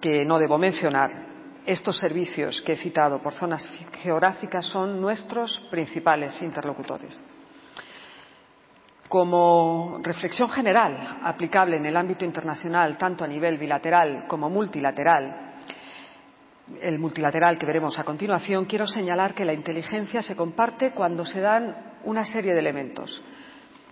que 0.00 0.24
no 0.24 0.38
debo 0.38 0.58
mencionar, 0.58 1.28
estos 1.66 1.98
servicios 1.98 2.62
que 2.62 2.72
he 2.72 2.76
citado 2.76 3.20
por 3.20 3.34
zonas 3.34 3.68
geográficas 4.00 4.66
son 4.66 5.00
nuestros 5.00 5.60
principales 5.70 6.40
interlocutores. 6.42 7.22
Como 9.08 9.98
reflexión 10.02 10.48
general 10.50 11.18
aplicable 11.22 11.76
en 11.76 11.86
el 11.86 11.96
ámbito 11.96 12.24
internacional, 12.24 12.96
tanto 12.98 13.24
a 13.24 13.28
nivel 13.28 13.58
bilateral 13.58 14.26
como 14.28 14.50
multilateral, 14.50 15.56
el 16.80 16.98
multilateral 16.98 17.58
que 17.58 17.66
veremos 17.66 17.98
a 17.98 18.04
continuación, 18.04 18.66
quiero 18.66 18.86
señalar 18.86 19.34
que 19.34 19.44
la 19.44 19.54
inteligencia 19.54 20.22
se 20.22 20.36
comparte 20.36 20.92
cuando 20.92 21.24
se 21.24 21.40
dan 21.40 21.96
una 22.04 22.24
serie 22.24 22.52
de 22.52 22.60
elementos. 22.60 23.22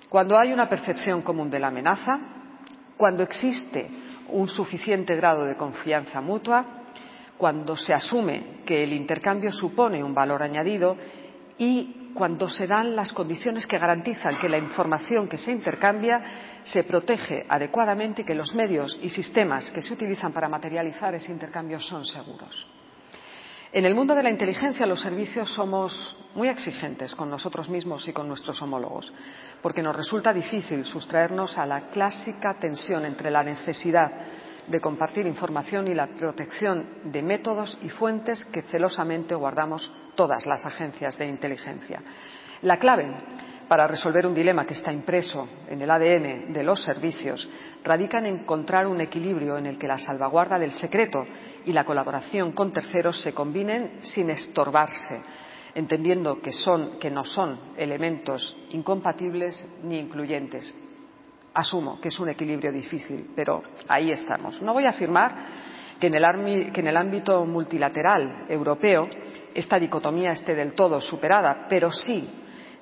Cuando 0.09 0.39
hay 0.39 0.53
una 0.53 0.69
percepción 0.69 1.23
común 1.23 1.51
de 1.51 1.59
la 1.59 1.69
amenaza, 1.69 2.19
cuando 2.97 3.23
existe 3.23 3.91
un 4.31 4.49
suficiente 4.49 5.17
grado 5.17 5.45
de 5.45 5.57
confianza 5.57 6.21
mutua, 6.21 6.85
cuando 7.37 7.77
se 7.77 7.93
asume 7.93 8.62
que 8.65 8.83
el 8.83 8.93
intercambio 8.93 9.53
supone 9.53 10.03
un 10.03 10.15
valor 10.15 10.43
añadido 10.43 10.97
y 11.59 12.12
cuando 12.15 12.49
se 12.49 12.67
dan 12.67 12.97
las 12.97 13.12
condiciones 13.12 13.67
que 13.67 13.79
garantizan 13.79 14.39
que 14.39 14.49
la 14.49 14.59
información 14.59 15.29
que 15.29 15.37
se 15.37 15.53
intercambia 15.53 16.61
se 16.62 16.85
protege 16.85 17.45
adecuadamente 17.49 18.23
y 18.23 18.25
que 18.25 18.35
los 18.35 18.55
medios 18.55 18.99
y 19.03 19.11
sistemas 19.11 19.71
que 19.71 19.83
se 19.83 19.93
utilizan 19.93 20.33
para 20.33 20.49
materializar 20.49 21.15
ese 21.15 21.31
intercambio 21.31 21.79
son 21.79 22.07
seguros. 22.07 22.67
En 23.77 23.85
el 23.85 23.95
mundo 23.95 24.15
de 24.15 24.23
la 24.23 24.31
inteligencia, 24.31 24.87
los 24.87 25.03
servicios 25.03 25.53
somos 25.53 26.17
muy 26.35 26.49
exigentes 26.49 27.15
con 27.15 27.29
nosotros 27.29 27.69
mismos 27.69 28.09
y 28.09 28.12
con 28.15 28.27
nuestros 28.27 28.62
homólogos, 28.62 29.12
porque 29.61 29.83
nos 29.83 29.95
resulta 29.95 30.33
difícil 30.33 30.87
sustraernos 30.87 31.59
a 31.59 31.67
la 31.67 31.91
clásica 31.91 32.55
tensión 32.59 33.05
entre 33.05 33.31
la 33.31 33.43
necesidad 33.43 34.11
de 34.67 34.81
compartir 34.81 35.27
información 35.27 35.89
y 35.89 35.95
la 35.95 36.07
protección 36.07 37.12
de 37.12 37.23
métodos 37.23 37.77
y 37.83 37.91
fuentes 37.91 38.47
que 38.47 38.62
celosamente 38.62 39.35
guardamos 39.35 39.93
todas 40.15 40.47
las 40.47 40.65
agencias 40.65 41.19
de 41.19 41.27
inteligencia. 41.27 42.03
La 42.62 42.79
clave 42.79 43.15
para 43.69 43.87
resolver 43.87 44.27
un 44.27 44.35
dilema 44.35 44.65
que 44.65 44.75
está 44.75 44.93
impreso 44.93 45.49
en 45.69 45.83
el 45.83 45.91
ADN 45.91 46.53
de 46.53 46.63
los 46.63 46.83
servicios 46.83 47.49
radica 47.83 48.19
en 48.19 48.27
encontrar 48.27 48.87
un 48.87 49.01
equilibrio 49.01 49.59
en 49.59 49.67
el 49.67 49.79
que 49.79 49.89
la 49.89 49.99
salvaguarda 49.99 50.59
del 50.59 50.73
secreto 50.73 51.25
y 51.65 51.73
la 51.73 51.85
colaboración 51.85 52.53
con 52.53 52.73
terceros 52.73 53.21
se 53.21 53.33
combinen 53.33 53.99
sin 54.03 54.31
estorbarse, 54.31 55.21
entendiendo 55.75 56.41
que, 56.41 56.53
son, 56.53 56.99
que 56.99 57.11
no 57.11 57.25
son 57.25 57.59
elementos 57.77 58.57
incompatibles 58.71 59.69
ni 59.83 59.99
incluyentes. 59.99 60.75
Asumo 61.55 62.01
que 62.01 62.09
es 62.09 62.21
un 62.21 62.29
equilibrio 62.29 62.71
difícil, 62.71 63.31
pero 63.35 63.63
ahí 63.89 64.11
estamos. 64.13 64.63
No 64.63 64.75
voy 64.75 64.85
a 64.85 64.91
afirmar 64.91 65.35
que 65.99 66.07
en 66.07 66.15
el, 66.15 66.73
que 66.73 66.81
en 66.81 66.87
el 66.87 66.97
ámbito 66.97 67.45
multilateral 67.45 68.45
europeo 68.49 69.09
esta 69.55 69.79
dicotomía 69.79 70.31
esté 70.31 70.55
del 70.55 70.75
todo 70.75 71.01
superada, 71.01 71.67
pero 71.69 71.91
sí 71.91 72.29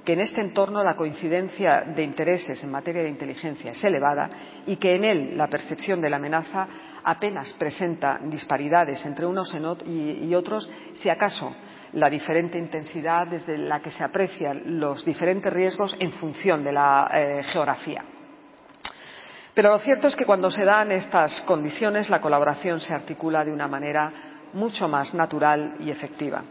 que 0.05 0.13
en 0.13 0.21
este 0.21 0.41
entorno 0.41 0.83
la 0.83 0.97
coincidencia 0.97 1.83
de 1.83 2.03
intereses 2.03 2.63
en 2.63 2.71
materia 2.71 3.03
de 3.03 3.09
inteligencia 3.09 3.71
es 3.71 3.83
elevada 3.83 4.29
y 4.67 4.77
que 4.77 4.95
en 4.95 5.05
él 5.05 5.37
la 5.37 5.49
percepción 5.49 6.01
de 6.01 6.11
la 6.11 6.17
amenaza 6.17 6.69
apenas 7.03 7.53
presenta 7.55 8.21
disparidades 8.23 9.05
entre 9.05 9.27
unos 9.27 9.55
y 9.87 10.35
otros, 10.35 10.71
si 10.95 11.09
acaso 11.09 11.55
la 11.95 12.11
diferente 12.11 12.59
intensidad 12.59 13.27
desde 13.27 13.57
la 13.57 13.81
que 13.81 13.91
se 13.91 14.05
aprecian 14.05 14.81
los 14.81 15.05
diferentes 15.05 15.53
riesgos 15.53 15.97
en 15.99 16.13
función 16.13 16.65
de 16.65 16.73
la 16.73 17.09
eh, 17.13 17.43
geografía. 17.45 18.05
Pero 19.55 19.71
lo 19.71 19.79
cierto 19.79 20.09
es 20.09 20.17
que 20.17 20.27
cuando 20.27 20.51
se 20.51 20.65
dan 20.65 20.91
estas 20.91 21.43
condiciones 21.43 22.11
la 22.11 22.21
colaboración 22.21 22.81
se 22.81 22.93
articula 22.93 23.45
de 23.45 23.53
una 23.53 23.69
manera 23.69 24.13
mucho 24.53 24.89
más 24.89 25.15
natural 25.15 25.77
y 25.81 25.91
efectiva. 25.91 26.43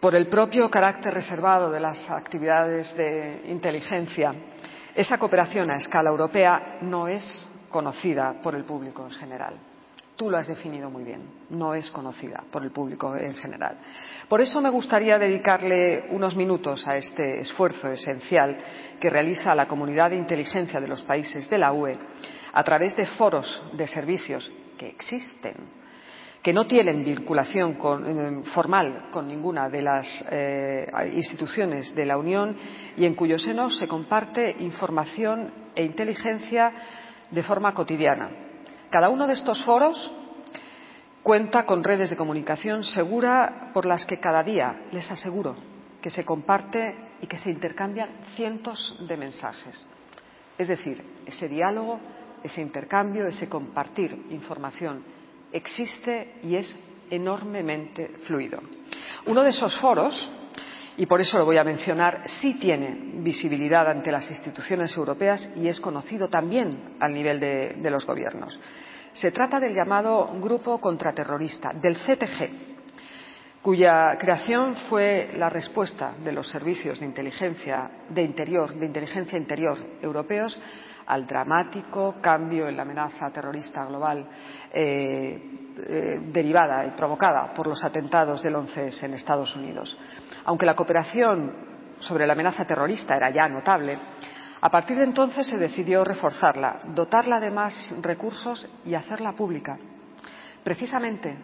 Por 0.00 0.14
el 0.14 0.28
propio 0.28 0.70
carácter 0.70 1.12
reservado 1.12 1.72
de 1.72 1.80
las 1.80 2.08
actividades 2.08 2.96
de 2.96 3.42
inteligencia, 3.46 4.32
esa 4.94 5.18
cooperación 5.18 5.72
a 5.72 5.76
escala 5.76 6.10
europea 6.10 6.78
no 6.82 7.08
es 7.08 7.48
conocida 7.68 8.40
por 8.40 8.54
el 8.54 8.62
público 8.62 9.02
en 9.04 9.10
general. 9.10 9.54
Tú 10.14 10.30
lo 10.30 10.36
has 10.36 10.46
definido 10.46 10.88
muy 10.88 11.02
bien, 11.02 11.28
no 11.50 11.74
es 11.74 11.90
conocida 11.90 12.44
por 12.52 12.62
el 12.62 12.70
público 12.70 13.16
en 13.16 13.34
general. 13.34 13.76
Por 14.28 14.40
eso 14.40 14.60
me 14.60 14.70
gustaría 14.70 15.18
dedicarle 15.18 16.06
unos 16.10 16.36
minutos 16.36 16.86
a 16.86 16.96
este 16.96 17.40
esfuerzo 17.40 17.90
esencial 17.90 18.56
que 19.00 19.10
realiza 19.10 19.52
la 19.56 19.66
comunidad 19.66 20.10
de 20.10 20.16
inteligencia 20.16 20.80
de 20.80 20.88
los 20.88 21.02
países 21.02 21.50
de 21.50 21.58
la 21.58 21.72
UE 21.72 21.98
a 22.52 22.62
través 22.62 22.96
de 22.96 23.06
foros 23.06 23.64
de 23.72 23.88
servicios 23.88 24.52
que 24.78 24.90
existen 24.90 25.77
que 26.48 26.54
no 26.54 26.66
tienen 26.66 27.04
vinculación 27.04 27.74
con, 27.74 28.42
formal 28.44 29.10
con 29.10 29.28
ninguna 29.28 29.68
de 29.68 29.82
las 29.82 30.24
eh, 30.30 30.90
instituciones 31.12 31.94
de 31.94 32.06
la 32.06 32.16
Unión 32.16 32.56
y 32.96 33.04
en 33.04 33.14
cuyo 33.14 33.38
seno 33.38 33.68
se 33.68 33.86
comparte 33.86 34.56
información 34.60 35.52
e 35.74 35.84
inteligencia 35.84 36.72
de 37.30 37.42
forma 37.42 37.74
cotidiana. 37.74 38.30
Cada 38.88 39.10
uno 39.10 39.26
de 39.26 39.34
estos 39.34 39.62
foros 39.62 40.10
cuenta 41.22 41.66
con 41.66 41.84
redes 41.84 42.08
de 42.08 42.16
comunicación 42.16 42.82
segura 42.82 43.70
por 43.74 43.84
las 43.84 44.06
que 44.06 44.18
cada 44.18 44.42
día, 44.42 44.84
les 44.90 45.10
aseguro, 45.10 45.54
que 46.00 46.08
se 46.08 46.24
comparte 46.24 46.94
y 47.20 47.26
que 47.26 47.36
se 47.36 47.50
intercambian 47.50 48.08
cientos 48.36 48.96
de 49.06 49.18
mensajes. 49.18 49.84
Es 50.56 50.68
decir, 50.68 51.04
ese 51.26 51.46
diálogo, 51.46 52.00
ese 52.42 52.62
intercambio, 52.62 53.26
ese 53.26 53.50
compartir 53.50 54.28
información 54.30 55.17
existe 55.52 56.34
y 56.42 56.56
es 56.56 56.74
enormemente 57.10 58.08
fluido. 58.26 58.60
Uno 59.26 59.42
de 59.42 59.50
esos 59.50 59.78
foros, 59.78 60.30
y 60.96 61.06
por 61.06 61.20
eso 61.20 61.38
lo 61.38 61.44
voy 61.44 61.58
a 61.58 61.64
mencionar, 61.64 62.22
sí 62.24 62.54
tiene 62.54 63.20
visibilidad 63.22 63.88
ante 63.88 64.12
las 64.12 64.28
instituciones 64.28 64.96
europeas 64.96 65.50
y 65.56 65.68
es 65.68 65.80
conocido 65.80 66.28
también 66.28 66.96
al 67.00 67.14
nivel 67.14 67.38
de, 67.40 67.90
los 67.90 68.06
gobiernos. 68.06 68.58
Se 69.12 69.30
trata 69.30 69.60
del 69.60 69.74
llamado 69.74 70.30
Grupo 70.40 70.80
Contraterrorista, 70.80 71.72
del 71.72 71.96
CTG, 71.96 73.62
cuya 73.62 74.16
creación 74.18 74.76
fue 74.88 75.30
la 75.36 75.48
respuesta 75.48 76.14
de 76.22 76.32
los 76.32 76.48
servicios 76.48 77.00
de 77.00 77.06
inteligencia 77.06 77.90
de 78.08 78.22
interior, 78.22 78.74
de 78.74 78.86
inteligencia 78.86 79.38
interior 79.38 79.78
europeos 80.00 80.58
al 81.06 81.26
dramático 81.26 82.16
cambio 82.20 82.68
en 82.68 82.76
la 82.76 82.82
amenaza 82.82 83.30
terrorista 83.30 83.84
global 83.86 84.26
derivada 86.32 86.86
y 86.86 86.90
provocada 86.90 87.52
por 87.54 87.66
los 87.66 87.82
atentados 87.84 88.42
del 88.42 88.54
11S 88.54 89.04
en 89.04 89.14
Estados 89.14 89.54
Unidos. 89.56 89.96
Aunque 90.44 90.66
la 90.66 90.74
cooperación 90.74 91.54
sobre 92.00 92.26
la 92.26 92.32
amenaza 92.32 92.64
terrorista 92.64 93.16
era 93.16 93.30
ya 93.30 93.48
notable, 93.48 93.98
a 94.60 94.70
partir 94.70 94.96
de 94.96 95.04
entonces 95.04 95.46
se 95.46 95.56
decidió 95.56 96.02
reforzarla, 96.04 96.80
dotarla 96.88 97.38
de 97.38 97.50
más 97.50 97.94
recursos 98.02 98.68
y 98.84 98.94
hacerla 98.94 99.32
pública, 99.32 99.78
precisamente 100.64 101.36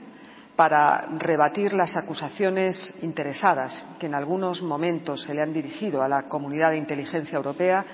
para 0.56 1.02
rebatir 1.18 1.72
las 1.72 1.96
acusaciones 1.96 2.94
interesadas 3.02 3.88
que 3.98 4.06
en 4.06 4.14
algunos 4.14 4.62
momentos 4.62 5.22
se 5.22 5.34
le 5.34 5.42
han 5.42 5.52
dirigido 5.52 6.02
a 6.02 6.08
la 6.08 6.28
comunidad 6.28 6.70
de 6.70 6.78
inteligencia 6.78 7.36
europea 7.36 7.84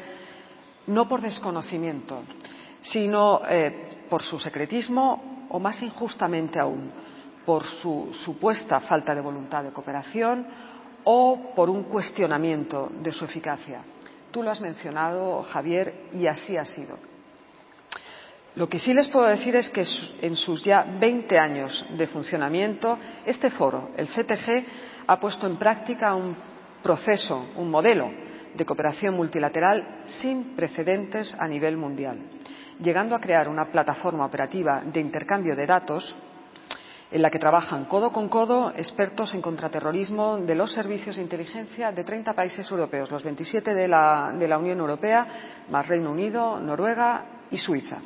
no 0.86 1.08
por 1.08 1.20
desconocimiento, 1.20 2.22
sino 2.80 3.42
eh, 3.48 4.04
por 4.08 4.22
su 4.22 4.38
secretismo 4.38 5.46
o, 5.48 5.58
más 5.58 5.82
injustamente 5.82 6.58
aún, 6.58 6.90
por 7.44 7.64
su 7.64 8.12
supuesta 8.12 8.80
falta 8.80 9.14
de 9.14 9.20
voluntad 9.20 9.64
de 9.64 9.72
cooperación 9.72 10.46
o 11.04 11.52
por 11.54 11.70
un 11.70 11.84
cuestionamiento 11.84 12.90
de 13.02 13.12
su 13.12 13.24
eficacia. 13.24 13.82
Tú 14.30 14.42
lo 14.42 14.50
has 14.50 14.60
mencionado, 14.60 15.42
Javier, 15.42 16.06
y 16.12 16.26
así 16.26 16.56
ha 16.56 16.64
sido. 16.64 16.96
Lo 18.56 18.68
que 18.68 18.78
sí 18.78 18.92
les 18.92 19.08
puedo 19.08 19.26
decir 19.26 19.54
es 19.56 19.70
que 19.70 19.84
en 20.22 20.36
sus 20.36 20.64
ya 20.64 20.82
20 20.82 21.38
años 21.38 21.86
de 21.96 22.06
funcionamiento, 22.08 22.98
este 23.24 23.50
foro, 23.50 23.90
el 23.96 24.08
CTG, 24.08 24.64
ha 25.06 25.20
puesto 25.20 25.46
en 25.46 25.56
práctica 25.56 26.14
un 26.14 26.36
proceso, 26.82 27.46
un 27.56 27.70
modelo 27.70 28.10
de 28.54 28.64
cooperación 28.64 29.14
multilateral 29.14 30.02
sin 30.06 30.56
precedentes 30.56 31.34
a 31.38 31.46
nivel 31.46 31.76
mundial, 31.76 32.18
llegando 32.82 33.14
a 33.14 33.20
crear 33.20 33.48
una 33.48 33.66
plataforma 33.70 34.24
operativa 34.24 34.82
de 34.84 35.00
intercambio 35.00 35.54
de 35.54 35.66
datos 35.66 36.14
en 37.10 37.22
la 37.22 37.30
que 37.30 37.38
trabajan 37.38 37.86
codo 37.86 38.12
con 38.12 38.28
codo 38.28 38.72
expertos 38.76 39.34
en 39.34 39.42
contraterrorismo 39.42 40.38
de 40.38 40.54
los 40.54 40.72
servicios 40.72 41.16
de 41.16 41.22
inteligencia 41.22 41.90
de 41.90 42.04
30 42.04 42.32
países 42.34 42.70
europeos, 42.70 43.10
los 43.10 43.24
27 43.24 43.74
de 43.74 43.88
la, 43.88 44.32
de 44.38 44.46
la 44.46 44.58
Unión 44.58 44.78
Europea, 44.78 45.26
más 45.70 45.88
Reino 45.88 46.12
Unido, 46.12 46.60
Noruega 46.60 47.24
y 47.50 47.58
Suiza. 47.58 47.98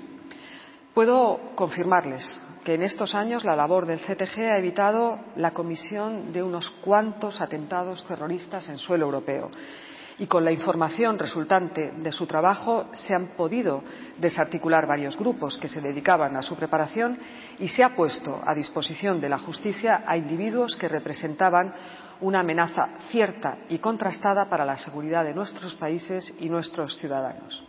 Puedo 0.95 1.55
confirmarles 1.55 2.41
que 2.65 2.75
en 2.75 2.83
estos 2.83 3.15
años 3.15 3.45
la 3.45 3.55
labor 3.55 3.85
del 3.85 4.01
CTG 4.01 4.39
ha 4.51 4.59
evitado 4.59 5.19
la 5.37 5.51
comisión 5.51 6.33
de 6.33 6.43
unos 6.43 6.71
cuantos 6.83 7.43
atentados 7.43 8.07
terroristas 8.07 8.69
en 8.71 8.79
suelo 8.79 9.05
europeo 9.05 9.51
y 10.19 10.27
con 10.27 10.45
la 10.45 10.53
información 10.53 11.19
resultante 11.19 11.93
de 11.97 12.13
su 12.13 12.27
trabajo 12.27 12.87
se 12.93 13.15
han 13.15 13.29
podido 13.37 13.83
desarticular 14.19 14.87
varios 14.87 15.17
grupos 15.19 15.59
que 15.59 15.69
se 15.69 15.81
dedicaban 15.81 16.37
a 16.37 16.43
su 16.43 16.55
preparación 16.55 17.19
y 17.59 17.69
se 17.69 17.83
ha 17.83 17.95
puesto 17.97 18.41
a 18.45 18.55
disposición 18.55 19.21
de 19.21 19.29
la 19.29 19.39
justicia 19.39 20.05
a 20.07 20.17
individuos 20.17 20.77
que 20.77 20.89
representaban 20.89 21.75
una 22.21 22.41
amenaza 22.41 22.91
cierta 23.11 23.59
y 23.69 23.79
contrastada 23.79 24.49
para 24.49 24.65
la 24.65 24.79
seguridad 24.79 25.25
de 25.25 25.35
nuestros 25.35 25.75
países 25.75 26.35
y 26.39 26.49
nuestros 26.49 26.97
ciudadanos. 26.99 27.65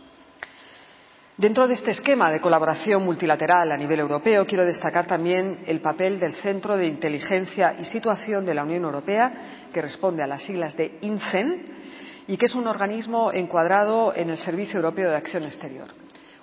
Dentro 1.36 1.66
de 1.66 1.74
este 1.74 1.90
esquema 1.90 2.30
de 2.30 2.40
colaboración 2.40 3.04
multilateral 3.04 3.70
a 3.70 3.76
nivel 3.76 4.00
europeo, 4.00 4.46
quiero 4.46 4.64
destacar 4.64 5.06
también 5.06 5.64
el 5.66 5.82
papel 5.82 6.18
del 6.18 6.36
Centro 6.36 6.78
de 6.78 6.86
Inteligencia 6.86 7.76
y 7.78 7.84
Situación 7.84 8.46
de 8.46 8.54
la 8.54 8.62
Unión 8.64 8.84
Europea, 8.84 9.66
que 9.70 9.82
responde 9.82 10.22
a 10.22 10.26
las 10.26 10.44
siglas 10.44 10.74
de 10.78 10.96
INCEN, 11.02 11.75
y 12.28 12.36
que 12.36 12.46
es 12.46 12.54
un 12.54 12.66
organismo 12.66 13.32
encuadrado 13.32 14.12
en 14.14 14.30
el 14.30 14.38
Servicio 14.38 14.78
Europeo 14.78 15.10
de 15.10 15.16
Acción 15.16 15.44
Exterior. 15.44 15.88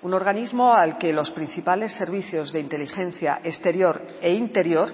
Un 0.01 0.13
organismo 0.13 0.73
al 0.73 0.97
que 0.97 1.13
los 1.13 1.31
principales 1.31 1.93
servicios 1.93 2.51
de 2.51 2.59
inteligencia 2.59 3.39
exterior 3.43 4.01
e 4.21 4.33
interior 4.33 4.93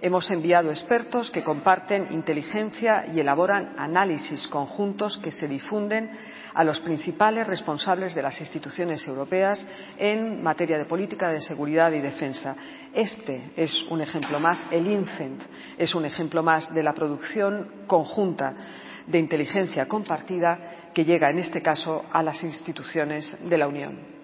hemos 0.00 0.30
enviado 0.30 0.70
expertos 0.70 1.30
que 1.30 1.42
comparten 1.42 2.08
inteligencia 2.10 3.06
y 3.14 3.20
elaboran 3.20 3.74
análisis 3.78 4.46
conjuntos 4.48 5.18
que 5.18 5.32
se 5.32 5.46
difunden 5.46 6.10
a 6.54 6.64
los 6.64 6.80
principales 6.80 7.46
responsables 7.46 8.14
de 8.14 8.22
las 8.22 8.38
instituciones 8.40 9.06
europeas 9.06 9.66
en 9.98 10.42
materia 10.42 10.78
de 10.78 10.84
política 10.84 11.30
de 11.30 11.40
seguridad 11.40 11.92
y 11.92 12.00
defensa. 12.00 12.56
Este 12.94 13.52
es 13.56 13.84
un 13.90 14.00
ejemplo 14.00 14.38
más, 14.38 14.62
el 14.70 14.86
INCENT 14.86 15.42
es 15.78 15.94
un 15.94 16.04
ejemplo 16.04 16.42
más 16.42 16.72
de 16.74 16.82
la 16.82 16.94
producción 16.94 17.84
conjunta 17.86 18.54
de 19.06 19.18
inteligencia 19.18 19.86
compartida 19.86 20.90
que 20.92 21.04
llega, 21.04 21.30
en 21.30 21.38
este 21.38 21.62
caso, 21.62 22.04
a 22.12 22.22
las 22.22 22.42
instituciones 22.42 23.36
de 23.48 23.58
la 23.58 23.68
Unión. 23.68 24.16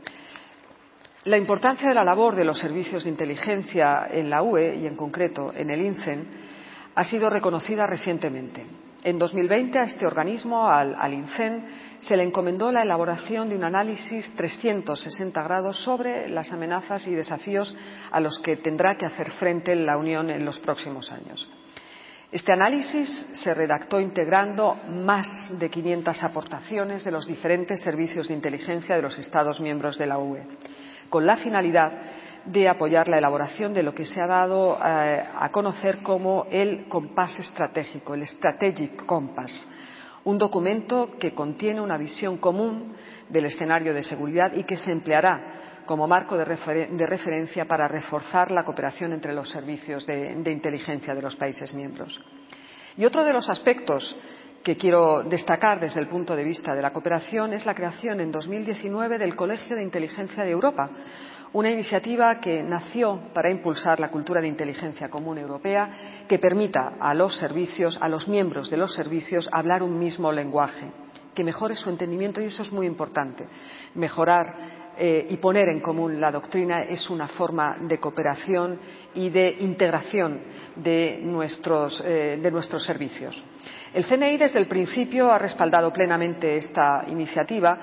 La 1.25 1.39
importancia 1.39 1.89
de 1.89 1.95
la 1.95 2.03
labor 2.03 2.35
de 2.35 2.45
los 2.45 2.59
servicios 2.59 3.05
de 3.05 3.11
inteligencia 3.11 4.09
en 4.11 4.29
la 4.29 4.43
UE 4.43 4.77
y, 4.77 4.87
en 4.87 4.97
concreto, 4.97 5.53
en 5.55 5.71
el 5.71 5.81
INCEN 5.81 6.27
ha 6.95 7.05
sido 7.05 7.31
reconocida 7.31 7.87
recientemente. 7.87 8.67
En 9.05 9.19
2020 9.19 9.79
a 9.79 9.85
este 9.85 10.07
organismo, 10.07 10.69
al, 10.69 10.95
al 10.97 11.15
INCEN, 11.15 11.65
se 12.01 12.17
le 12.17 12.25
encomendó 12.25 12.73
la 12.73 12.83
elaboración 12.83 13.49
de 13.49 13.57
un 13.57 13.65
análisis 13.65 14.35
360 14.35 15.43
grados 15.43 15.79
sobre 15.85 16.29
las 16.29 16.51
amenazas 16.51 17.07
y 17.07 17.13
desafíos 17.13 17.77
a 18.11 18.19
los 18.19 18.41
que 18.41 18.57
tendrá 18.57 18.97
que 18.97 19.07
hacer 19.07 19.31
frente 19.33 19.77
la 19.77 19.97
Unión 19.97 20.29
en 20.31 20.45
los 20.45 20.59
próximos 20.59 21.11
años. 21.13 21.49
Este 22.33 22.51
análisis 22.51 23.29
se 23.33 23.53
redactó 23.53 24.01
integrando 24.01 24.79
más 24.89 25.53
de 25.59 25.69
500 25.69 26.23
aportaciones 26.23 27.05
de 27.05 27.11
los 27.11 27.27
diferentes 27.27 27.83
servicios 27.83 28.29
de 28.29 28.35
inteligencia 28.35 28.97
de 28.97 29.03
los 29.03 29.19
Estados 29.19 29.61
miembros 29.61 29.99
de 29.99 30.07
la 30.07 30.17
UE, 30.17 30.43
con 31.11 31.27
la 31.27 31.37
finalidad 31.37 31.93
de 32.47 32.71
apoyar 32.71 33.07
la 33.07 33.19
elaboración 33.19 33.75
de 33.75 33.83
lo 33.83 33.95
que 33.95 34.07
se 34.07 34.23
ha 34.23 34.27
dado 34.27 34.79
eh, 34.83 35.23
a 35.37 35.51
conocer 35.51 35.99
como 35.99 36.47
el 36.51 36.89
compás 36.89 37.39
estratégico, 37.39 38.15
el 38.15 38.27
Strategic 38.27 39.05
Compass, 39.05 39.69
un 40.25 40.39
documento 40.39 41.19
que 41.21 41.35
contiene 41.35 41.83
una 41.83 41.99
visión 41.99 42.39
común 42.39 42.95
del 43.29 43.45
escenario 43.45 43.93
de 43.93 44.03
seguridad 44.03 44.55
y 44.55 44.65
que 44.65 44.79
se 44.79 44.91
empleará 44.91 45.62
como 45.87 46.07
marco 46.07 46.37
de, 46.37 46.45
referencia 46.45 47.67
para 47.67 47.89
reforzar 47.89 48.51
la 48.51 48.65
cooperación 48.65 49.13
entre 49.13 49.33
los 49.33 49.51
servicios 49.51 50.07
de, 50.07 50.35
de 50.37 50.51
inteligencia 50.51 51.15
de 51.15 51.23
los 51.23 51.37
países 51.37 51.75
miembros. 51.75 52.21
Y 52.97 53.05
otro 53.05 53.25
de 53.25 53.33
los 53.33 53.49
aspectos 53.49 54.17
que 54.63 54.77
quiero 54.77 55.23
destacar 55.23 55.81
desde 55.81 56.01
el 56.01 56.09
punto 56.09 56.37
de 56.37 56.45
vista 56.45 56.75
de 56.75 56.83
la 56.83 56.93
cooperación 56.93 57.53
es 57.53 57.67
la 57.67 57.75
creación 57.75 58.21
en 58.21 58.31
2019 58.31 59.19
del 59.19 59.35
Colegio 59.35 59.75
de 59.77 59.83
Inteligencia 59.83 60.45
de 60.45 60.51
Europa, 60.51 60.91
una 61.53 61.71
iniciativa 61.71 62.41
que 62.41 62.63
nació 62.63 63.21
para 63.35 63.51
impulsar 63.51 64.01
la 64.01 64.11
cultura 64.11 64.41
de 64.41 64.49
inteligencia 64.49 65.11
común 65.11 65.39
europea 65.39 66.25
que 66.29 66.39
permita 66.39 66.95
a 66.99 67.13
los 67.13 67.37
servicios, 67.37 67.99
a 68.01 68.09
los 68.09 68.27
miembros 68.29 68.71
de 68.71 68.79
los 68.79 68.95
servicios, 68.95 69.49
hablar 69.53 69.83
un 69.83 69.99
mismo 69.99 70.33
lenguaje, 70.33 70.91
que 71.35 71.45
mejore 71.45 71.75
su 71.75 71.91
entendimiento 71.91 72.41
y 72.41 72.45
eso 72.45 72.63
es 72.63 72.73
muy 72.73 72.87
importante. 72.87 73.47
Mejorar 73.95 74.82
eh, 74.99 75.27
y 75.31 75.37
poner 75.39 75.69
en 75.69 75.81
común 75.81 76.21
la 76.21 76.31
doctrina 76.31 76.83
es 76.83 77.09
una 77.09 77.29
forma 77.29 77.79
de 77.81 77.99
cooperación 77.99 78.79
y 79.15 79.31
de 79.31 79.57
integración 79.61 80.41
de 80.77 81.19
nuestros, 81.23 82.03
eh, 82.05 82.39
de 82.43 82.51
nuestros 82.51 82.85
servicios. 82.85 83.43
El 83.95 84.05
CNI 84.05 84.37
desde 84.37 84.59
el 84.59 84.67
principio 84.67 85.31
ha 85.31 85.39
respaldado 85.39 85.93
plenamente 85.93 86.57
esta 86.57 87.05
iniciativa 87.09 87.79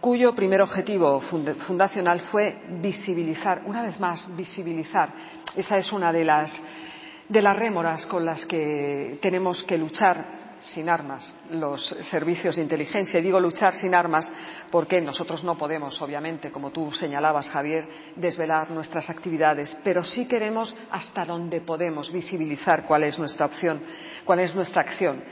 cuyo 0.00 0.34
primer 0.34 0.60
objetivo 0.60 1.22
fundacional 1.66 2.20
fue 2.30 2.58
visibilizar, 2.82 3.62
una 3.64 3.82
vez 3.82 3.98
más, 3.98 4.28
visibilizar. 4.36 5.08
Esa 5.56 5.78
es 5.78 5.90
una 5.92 6.12
de 6.12 6.24
las, 6.24 6.52
de 7.28 7.40
las 7.40 7.56
rémoras 7.56 8.04
con 8.04 8.24
las 8.24 8.44
que 8.44 9.18
tenemos 9.22 9.62
que 9.62 9.78
luchar 9.78 10.43
sin 10.64 10.88
armas 10.88 11.34
los 11.50 11.86
servicios 12.10 12.56
de 12.56 12.62
inteligencia. 12.62 13.20
Y 13.20 13.22
digo 13.22 13.38
luchar 13.38 13.74
sin 13.74 13.94
armas 13.94 14.30
porque 14.70 15.00
nosotros 15.00 15.44
no 15.44 15.56
podemos, 15.56 16.00
obviamente, 16.00 16.50
como 16.50 16.70
tú 16.70 16.90
señalabas, 16.90 17.50
Javier, 17.50 17.86
desvelar 18.16 18.70
nuestras 18.70 19.10
actividades, 19.10 19.78
pero 19.84 20.02
sí 20.02 20.26
queremos, 20.26 20.74
hasta 20.90 21.24
donde 21.24 21.60
podemos, 21.60 22.12
visibilizar 22.12 22.86
cuál 22.86 23.04
es 23.04 23.18
nuestra 23.18 23.46
opción, 23.46 23.82
cuál 24.24 24.40
es 24.40 24.54
nuestra 24.54 24.82
acción. 24.82 25.22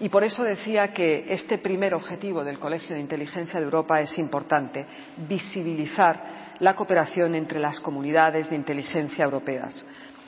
Y 0.00 0.08
por 0.08 0.24
eso 0.24 0.42
decía 0.42 0.94
que 0.94 1.26
este 1.28 1.58
primer 1.58 1.94
objetivo 1.94 2.42
del 2.42 2.58
Colegio 2.58 2.94
de 2.94 3.02
Inteligencia 3.02 3.60
de 3.60 3.66
Europa 3.66 4.00
es 4.00 4.18
importante, 4.18 4.86
visibilizar 5.28 6.56
la 6.58 6.74
cooperación 6.74 7.34
entre 7.34 7.60
las 7.60 7.80
comunidades 7.80 8.48
de 8.48 8.56
inteligencia 8.56 9.24
europeas. 9.24 9.84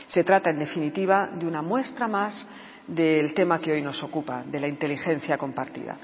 Se 0.07 0.25
trata, 0.25 0.51
en 0.51 0.59
definitiva, 0.59 1.31
de 1.33 1.47
una 1.47 1.63
muestra 1.63 2.07
más 2.07 2.47
del 2.87 3.35
tema 3.35 3.61
que 3.61 3.72
hoy 3.72 3.83
nos 3.83 4.03
ocupa, 4.03 4.43
de 4.45 4.61
la 4.61 4.68
inteligencia 4.68 5.39
compartida. 5.39 5.97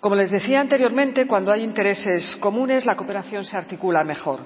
Como 0.00 0.14
les 0.14 0.30
decía 0.30 0.60
anteriormente, 0.60 1.26
cuando 1.26 1.52
hay 1.52 1.62
intereses 1.62 2.36
comunes, 2.36 2.86
la 2.86 2.96
cooperación 2.96 3.44
se 3.44 3.56
articula 3.56 4.02
mejor, 4.02 4.40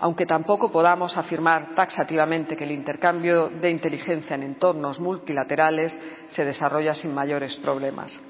aunque 0.00 0.26
tampoco 0.26 0.72
podamos 0.72 1.16
afirmar 1.16 1.74
taxativamente 1.74 2.56
que 2.56 2.64
el 2.64 2.72
intercambio 2.72 3.48
de 3.48 3.70
inteligencia 3.70 4.34
en 4.34 4.42
entornos 4.42 4.98
multilaterales 4.98 5.96
se 6.28 6.44
desarrolla 6.44 6.94
sin 6.94 7.14
mayores 7.14 7.56
problemas. 7.56 8.20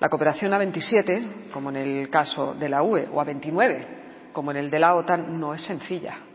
La 0.00 0.08
cooperación 0.08 0.52
a 0.54 0.58
27, 0.58 1.50
como 1.52 1.70
en 1.70 1.76
el 1.76 2.10
caso 2.10 2.54
de 2.54 2.68
la 2.68 2.82
UE, 2.82 3.06
o 3.12 3.20
a 3.20 3.24
29, 3.24 3.86
como 4.32 4.50
en 4.50 4.56
el 4.56 4.70
de 4.70 4.78
la 4.78 4.94
OTAN, 4.94 5.38
no 5.38 5.54
es 5.54 5.62
sencilla 5.62 6.29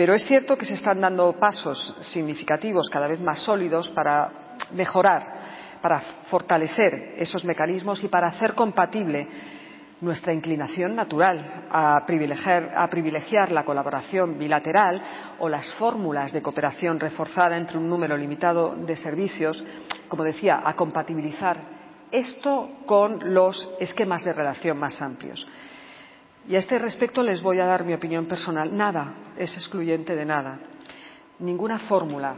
pero 0.00 0.14
es 0.14 0.24
cierto 0.24 0.56
que 0.56 0.64
se 0.64 0.72
están 0.72 0.98
dando 0.98 1.30
pasos 1.34 1.94
significativos, 2.00 2.88
cada 2.88 3.06
vez 3.06 3.20
más 3.20 3.40
sólidos, 3.40 3.90
para 3.90 4.56
mejorar, 4.72 5.76
para 5.82 6.00
fortalecer 6.30 7.12
esos 7.18 7.44
mecanismos 7.44 8.02
y 8.02 8.08
para 8.08 8.28
hacer 8.28 8.54
compatible 8.54 9.28
nuestra 10.00 10.32
inclinación 10.32 10.96
natural 10.96 11.66
a 11.70 12.02
privilegiar, 12.06 13.52
la 13.52 13.62
colaboración 13.62 14.38
bilateral 14.38 15.02
o 15.38 15.50
las 15.50 15.70
fórmulas 15.74 16.32
de 16.32 16.40
cooperación 16.40 16.98
reforzada 16.98 17.58
entre 17.58 17.76
un 17.76 17.90
número 17.90 18.16
limitado 18.16 18.74
de 18.76 18.96
servicios, 18.96 19.62
como 20.08 20.24
decía, 20.24 20.62
a 20.64 20.74
compatibilizar 20.76 21.58
esto 22.10 22.70
con 22.86 23.34
los 23.34 23.68
esquemas 23.78 24.24
de 24.24 24.32
relación 24.32 24.78
más 24.78 25.02
amplios. 25.02 25.46
Y 26.50 26.56
a 26.56 26.58
este 26.58 26.80
respecto 26.80 27.22
les 27.22 27.40
voy 27.40 27.60
a 27.60 27.64
dar 27.64 27.84
mi 27.84 27.94
opinión 27.94 28.26
personal. 28.26 28.76
Nada 28.76 29.14
es 29.36 29.54
excluyente 29.54 30.16
de 30.16 30.24
nada. 30.24 30.58
Ninguna 31.38 31.78
fórmula 31.78 32.34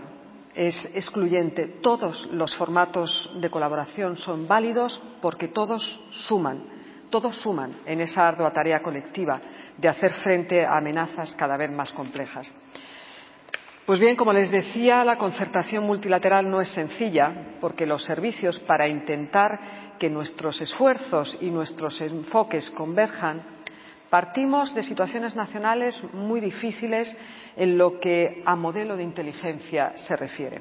es 0.55 0.85
excluyente. 0.95 1.79
Todos 1.81 2.29
los 2.31 2.55
formatos 2.55 3.31
de 3.41 3.49
colaboración 3.49 4.19
son 4.19 4.47
válidos 4.47 5.03
porque 5.23 5.49
todos 5.49 6.05
suman, 6.11 6.63
todos 7.09 7.41
suman 7.41 7.77
en 7.87 8.03
esa 8.03 8.29
ardua 8.29 8.53
tarea 8.53 8.83
colectiva 8.83 9.41
de 9.79 9.89
hacer 9.89 10.13
frente 10.13 10.63
a 10.63 10.77
amenazas 10.77 11.35
cada 11.35 11.57
vez 11.57 11.71
más 11.71 11.91
complejas. 11.93 12.53
Pues 13.87 13.99
bien, 13.99 14.15
como 14.15 14.35
les 14.35 14.51
decía, 14.51 15.05
la 15.05 15.17
concertación 15.17 15.85
multilateral 15.85 16.51
no 16.51 16.61
es 16.61 16.69
sencilla 16.69 17.57
porque 17.63 17.87
los 17.87 18.05
servicios, 18.05 18.59
para 18.59 18.87
intentar 18.87 19.97
que 19.99 20.11
nuestros 20.11 20.61
esfuerzos 20.61 21.39
y 21.41 21.51
nuestros 21.51 21.99
enfoques 22.03 22.71
converjan, 22.73 23.62
Partimos 24.13 24.75
de 24.75 24.83
situaciones 24.83 25.35
nacionales 25.35 25.99
muy 26.13 26.39
difíciles 26.39 27.17
en 27.57 27.79
lo 27.79 27.99
que 27.99 28.43
a 28.45 28.55
modelo 28.55 28.95
de 28.95 29.03
inteligencia 29.03 29.95
se 29.97 30.15
refiere. 30.17 30.61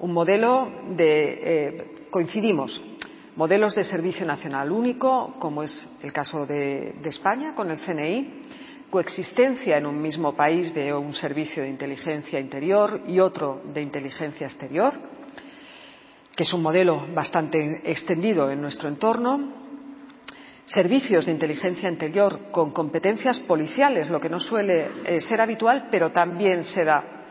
Un 0.00 0.12
modelo 0.12 0.70
de 0.90 1.40
eh, 1.42 2.06
coincidimos 2.10 2.84
modelos 3.36 3.74
de 3.74 3.82
servicio 3.82 4.26
nacional 4.26 4.70
único, 4.70 5.36
como 5.38 5.62
es 5.62 5.88
el 6.02 6.12
caso 6.12 6.44
de, 6.44 6.96
de 7.00 7.08
España 7.08 7.54
con 7.54 7.70
el 7.70 7.78
CNI, 7.78 8.42
coexistencia 8.90 9.78
en 9.78 9.86
un 9.86 10.02
mismo 10.02 10.34
país 10.34 10.74
de 10.74 10.92
un 10.92 11.14
servicio 11.14 11.62
de 11.62 11.70
inteligencia 11.70 12.38
interior 12.38 13.00
y 13.06 13.20
otro 13.20 13.62
de 13.72 13.80
inteligencia 13.80 14.46
exterior, 14.46 14.92
que 16.36 16.42
es 16.42 16.52
un 16.52 16.60
modelo 16.60 17.06
bastante 17.14 17.80
extendido 17.90 18.50
en 18.50 18.60
nuestro 18.60 18.90
entorno, 18.90 19.63
servicios 20.66 21.26
de 21.26 21.32
inteligencia 21.32 21.88
interior 21.88 22.50
con 22.50 22.70
competencias 22.70 23.40
policiales, 23.40 24.08
lo 24.08 24.20
que 24.20 24.28
no 24.28 24.40
suele 24.40 24.90
eh, 25.04 25.20
ser 25.20 25.40
habitual, 25.40 25.88
pero 25.90 26.10
también 26.10 26.64
se 26.64 26.84
da 26.84 27.24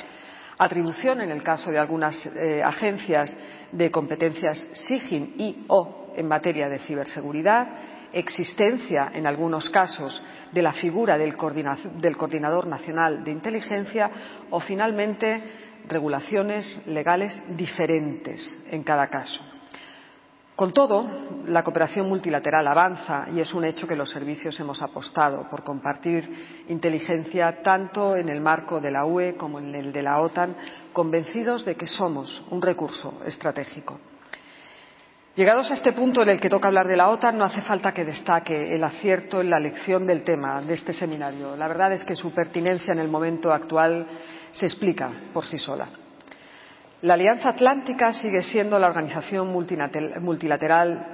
atribución 0.58 1.22
en 1.22 1.32
el 1.32 1.42
caso 1.42 1.72
de 1.72 1.80
algunas 1.80 2.26
eh, 2.28 2.62
agencias 2.64 3.38
de 3.72 3.90
competencias 3.90 4.68
SIGIN 4.74 5.34
y 5.38 5.66
o 5.68 6.14
en 6.16 6.28
materia 6.28 6.70
de 6.70 6.80
ciberseguridad, 6.80 7.68
existencia 8.14 9.12
en 9.14 9.26
algunos 9.26 9.70
casos 9.72 10.22
de 10.52 10.62
la 10.62 10.74
figura 10.74 11.18
del 11.18 11.36
coordinador 11.36 12.68
nacional 12.68 13.24
de 13.24 13.32
inteligencia 13.32 14.12
o 14.52 14.60
finalmente 14.60 15.42
regulaciones 15.88 16.86
legales 16.86 17.42
diferentes 17.58 18.60
en 18.70 18.84
cada 18.84 19.08
caso. 19.08 19.53
Con 20.56 20.72
todo, 20.72 21.04
la 21.48 21.64
cooperación 21.64 22.08
multilateral 22.08 22.68
avanza 22.68 23.26
y 23.34 23.40
es 23.40 23.54
un 23.56 23.66
hecho 23.66 23.88
que 23.88 23.96
los 23.96 24.12
servicios 24.12 24.60
hemos 24.60 24.84
apostado 24.84 25.50
por 25.50 25.64
compartir 25.64 26.64
inteligencia 26.70 27.64
tanto 27.64 28.16
en 28.16 28.30
el 28.30 28.40
marco 28.40 28.80
de 28.80 28.92
la 28.92 29.06
UE 29.06 29.36
como 29.36 29.58
en 29.58 29.74
el 29.74 29.92
de 29.92 30.04
la 30.04 30.22
OTAN, 30.22 30.56
convencidos 30.94 31.66
de 31.66 31.76
que 31.76 31.88
somos 31.88 32.44
un 32.52 32.62
recurso 32.62 33.16
estratégico. 33.26 34.00
Llegados 35.36 35.72
a 35.72 35.74
este 35.74 35.94
punto 35.94 36.22
en 36.22 36.30
el 36.30 36.40
que 36.40 36.50
toca 36.50 36.68
hablar 36.68 36.88
de 36.88 36.98
la 36.98 37.10
OTAN, 37.10 37.36
no 37.36 37.46
hace 37.46 37.62
falta 37.62 37.92
que 37.92 38.06
destaque 38.06 38.76
el 38.76 38.84
acierto 38.84 39.42
en 39.42 39.50
la 39.50 39.58
elección 39.58 40.06
del 40.06 40.24
tema 40.24 40.62
de 40.62 40.76
este 40.76 40.94
seminario. 40.94 41.56
La 41.56 41.68
verdad 41.68 41.94
es 41.94 42.04
que 42.04 42.16
su 42.16 42.32
pertinencia 42.32 42.94
en 42.94 43.00
el 43.00 43.08
momento 43.08 43.52
actual 43.52 44.06
se 44.52 44.68
explica 44.68 45.12
por 45.34 45.44
sí 45.44 45.58
sola. 45.58 46.03
La 47.04 47.16
Alianza 47.16 47.50
Atlántica 47.50 48.14
sigue 48.14 48.42
siendo 48.42 48.80
la 48.80 48.88
organización 48.88 49.52
multilateral 49.52 51.06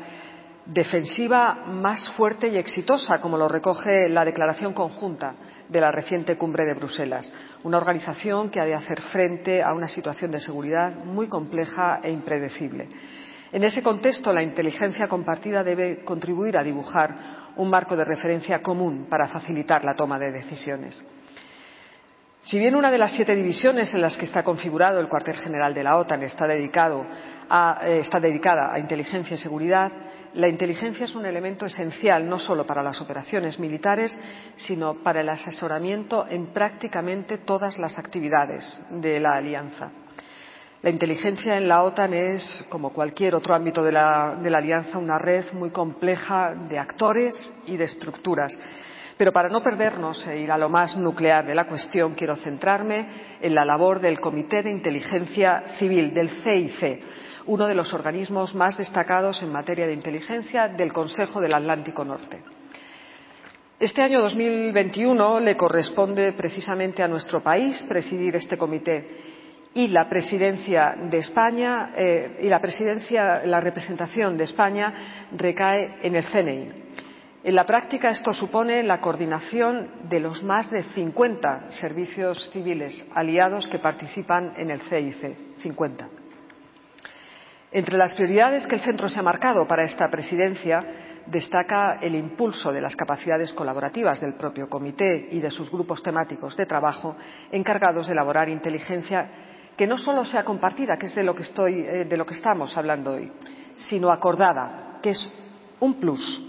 defensiva 0.68 1.64
más 1.66 2.12
fuerte 2.12 2.48
y 2.48 2.58
exitosa, 2.58 3.20
como 3.20 3.38
lo 3.38 3.48
recoge 3.48 4.08
la 4.08 4.24
declaración 4.24 4.74
conjunta 4.74 5.34
de 5.68 5.82
la 5.82 5.92
reciente 5.92 6.38
cumbre 6.38 6.64
de 6.68 6.76
Bruselas. 6.76 7.34
Una 7.64 7.78
organización 7.80 8.52
que 8.52 8.60
ha 8.60 8.66
de 8.66 8.76
hacer 8.76 9.02
frente 9.02 9.64
a 9.64 9.74
una 9.74 9.88
situación 9.88 10.30
de 10.30 10.40
seguridad 10.40 10.94
muy 11.06 11.28
compleja 11.28 12.02
e 12.04 12.12
impredecible. 12.12 12.88
En 13.52 13.64
ese 13.64 13.82
contexto, 13.82 14.32
la 14.32 14.44
inteligencia 14.44 15.08
compartida 15.08 15.64
debe 15.64 16.04
contribuir 16.04 16.56
a 16.56 16.64
dibujar 16.64 17.50
un 17.56 17.68
marco 17.68 17.96
de 17.96 18.06
referencia 18.06 18.62
común 18.62 19.08
para 19.10 19.28
facilitar 19.28 19.84
la 19.84 19.96
toma 19.96 20.20
de 20.20 20.34
decisiones. 20.34 21.04
Si 22.50 22.58
bien 22.58 22.74
una 22.74 22.89
de 22.89 22.97
las 22.97 23.12
siete 23.12 23.36
divisiones 23.36 23.93
en 23.93 24.02
las 24.02 24.18
que 24.18 24.26
está 24.26 24.41
configurado 24.41 25.00
el 25.00 25.08
cuartel 25.08 25.36
general 25.36 25.72
de 25.72 25.84
la 25.84 25.97
OTAN 25.97 26.24
eh, 26.24 26.26
está 26.26 26.47
dedicada 28.20 28.74
a 28.74 28.80
inteligencia 28.80 29.36
y 29.36 29.38
seguridad, 29.38 29.91
la 30.34 30.47
inteligencia 30.47 31.06
es 31.06 31.14
un 31.14 31.28
elemento 31.28 31.68
esencial 31.68 32.28
no 32.28 32.39
solo 32.39 32.66
para 32.66 32.82
las 32.82 33.00
operaciones 33.02 33.60
militares, 33.60 34.18
sino 34.56 34.95
para 34.95 35.22
el 35.22 35.30
asesoramiento 35.30 36.26
en 36.28 36.47
prácticamente 36.47 37.38
todas 37.38 37.78
las 37.78 38.00
actividades 38.00 38.82
de 38.89 39.20
la 39.20 39.36
alianza. 39.36 39.91
La 40.82 40.89
inteligencia 40.89 41.56
en 41.56 41.68
la 41.68 41.84
OTAN 41.84 42.16
es, 42.16 42.66
como 42.68 42.91
cualquier 42.91 43.36
otro 43.36 43.56
ámbito 43.56 43.84
de 43.84 43.91
la 43.91 44.32
alianza, 44.32 44.97
una 44.97 45.20
red 45.20 45.54
muy 45.54 45.70
compleja 45.70 46.56
de 46.68 46.80
actores 46.80 47.54
y 47.68 47.78
de 47.78 47.84
estructuras 47.84 48.58
pero 49.20 49.34
para 49.34 49.49
no 49.49 49.61
perdernos 49.61 50.26
e 50.28 50.39
ir 50.39 50.49
a 50.49 50.57
lo 50.57 50.70
más 50.70 50.95
nuclear 50.95 51.45
de 51.45 51.53
la 51.53 51.67
cuestión, 51.67 52.15
quiero 52.15 52.38
centrarme 52.38 53.05
en 53.41 53.53
la 53.53 53.65
labor 53.65 53.99
del 53.99 54.22
Comité 54.22 54.63
de 54.63 54.70
Inteligencia 54.70 55.76
Civil, 55.78 56.13
del 56.13 56.30
CIC, 56.41 57.03
uno 57.47 57.67
de 57.67 57.76
los 57.76 57.93
organismos 57.93 58.55
más 58.55 58.78
destacados 58.78 59.43
en 59.43 59.51
materia 59.51 59.86
de 59.88 59.93
inteligencia 59.93 60.70
del 60.70 60.93
Consejo 60.93 61.41
del 61.41 61.53
Atlántico 61.53 62.05
Norte. 62.05 62.41
Este 63.78 64.01
año 64.01 64.22
2021 64.22 65.41
le 65.41 65.57
corresponde 65.57 66.32
precisamente 66.32 67.03
a 67.03 67.09
nuestro 67.09 67.41
país 67.41 67.86
presidir 67.89 68.38
este 68.38 68.57
comité 68.57 69.17
y 69.74 69.89
la 69.89 70.07
presidencia 70.07 70.95
de 70.97 71.17
España 71.17 71.91
eh, 71.93 72.39
y 72.41 72.47
la 72.47 72.61
presidencia, 72.61 73.45
la 73.45 73.59
representación 73.59 74.38
de 74.38 74.45
España 74.45 75.28
recae 75.34 75.97
en 76.03 76.15
el 76.15 76.24
CNI. 76.24 76.89
En 77.42 77.56
la 77.56 77.66
práctica, 77.66 78.10
esto 78.10 78.34
supone 78.34 78.84
la 78.84 79.00
coordinación 79.00 80.10
de 80.10 80.20
los 80.20 80.44
más 80.44 80.70
de 80.70 80.84
50 80.84 81.72
servicios 81.72 82.50
civiles 82.52 83.06
aliados 83.14 83.66
que 83.68 83.80
participan 83.80 84.54
en 84.58 84.70
el 84.72 84.82
CIC. 84.82 85.58
50. 85.60 86.10
Entre 87.72 87.98
las 87.98 88.14
prioridades 88.14 88.68
que 88.68 88.76
el 88.76 88.82
Centro 88.82 89.08
se 89.08 89.20
ha 89.20 89.24
marcado 89.24 89.66
para 89.68 89.84
esta 89.84 90.10
presidencia 90.10 90.84
destaca 91.28 92.00
el 92.02 92.16
impulso 92.16 92.74
de 92.74 92.82
las 92.82 92.96
capacidades 92.96 93.54
colaborativas 93.54 94.20
del 94.20 94.34
propio 94.34 94.68
comité 94.68 95.30
y 95.32 95.40
de 95.40 95.52
sus 95.52 95.72
grupos 95.72 96.04
temáticos 96.04 96.58
de 96.58 96.66
trabajo 96.66 97.16
encargados 97.52 98.08
de 98.08 98.14
elaborar 98.14 98.50
inteligencia 98.50 99.30
que 99.78 99.88
no 99.88 99.98
solo 99.98 100.26
sea 100.26 100.44
compartida, 100.44 100.98
que 100.98 101.06
es 101.06 101.16
de 101.16 101.24
lo 101.24 101.34
que, 101.34 101.44
eh, 101.44 102.06
de 102.06 102.18
lo 102.18 102.26
que 102.26 102.34
estamos 102.34 102.76
hablando 102.76 103.14
hoy, 103.14 103.32
sino 103.78 104.12
acordada, 104.12 105.00
que 105.02 105.12
es 105.12 105.32
un 105.80 105.94
plus. 105.94 106.49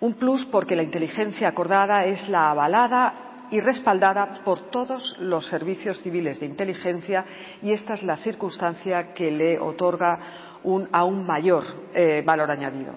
Un 0.00 0.14
plus 0.14 0.46
porque 0.46 0.76
la 0.76 0.82
inteligencia 0.82 1.48
acordada 1.48 2.04
es 2.04 2.26
la 2.28 2.50
avalada 2.50 3.46
y 3.50 3.60
respaldada 3.60 4.42
por 4.44 4.70
todos 4.70 5.16
los 5.18 5.46
servicios 5.46 6.00
civiles 6.00 6.40
de 6.40 6.46
inteligencia 6.46 7.24
y 7.62 7.72
esta 7.72 7.94
es 7.94 8.02
la 8.02 8.16
circunstancia 8.16 9.12
que 9.12 9.30
le 9.30 9.58
otorga 9.58 10.18
un 10.62 10.88
aún 10.92 11.26
mayor 11.26 11.64
eh, 11.92 12.22
valor 12.24 12.50
añadido. 12.50 12.94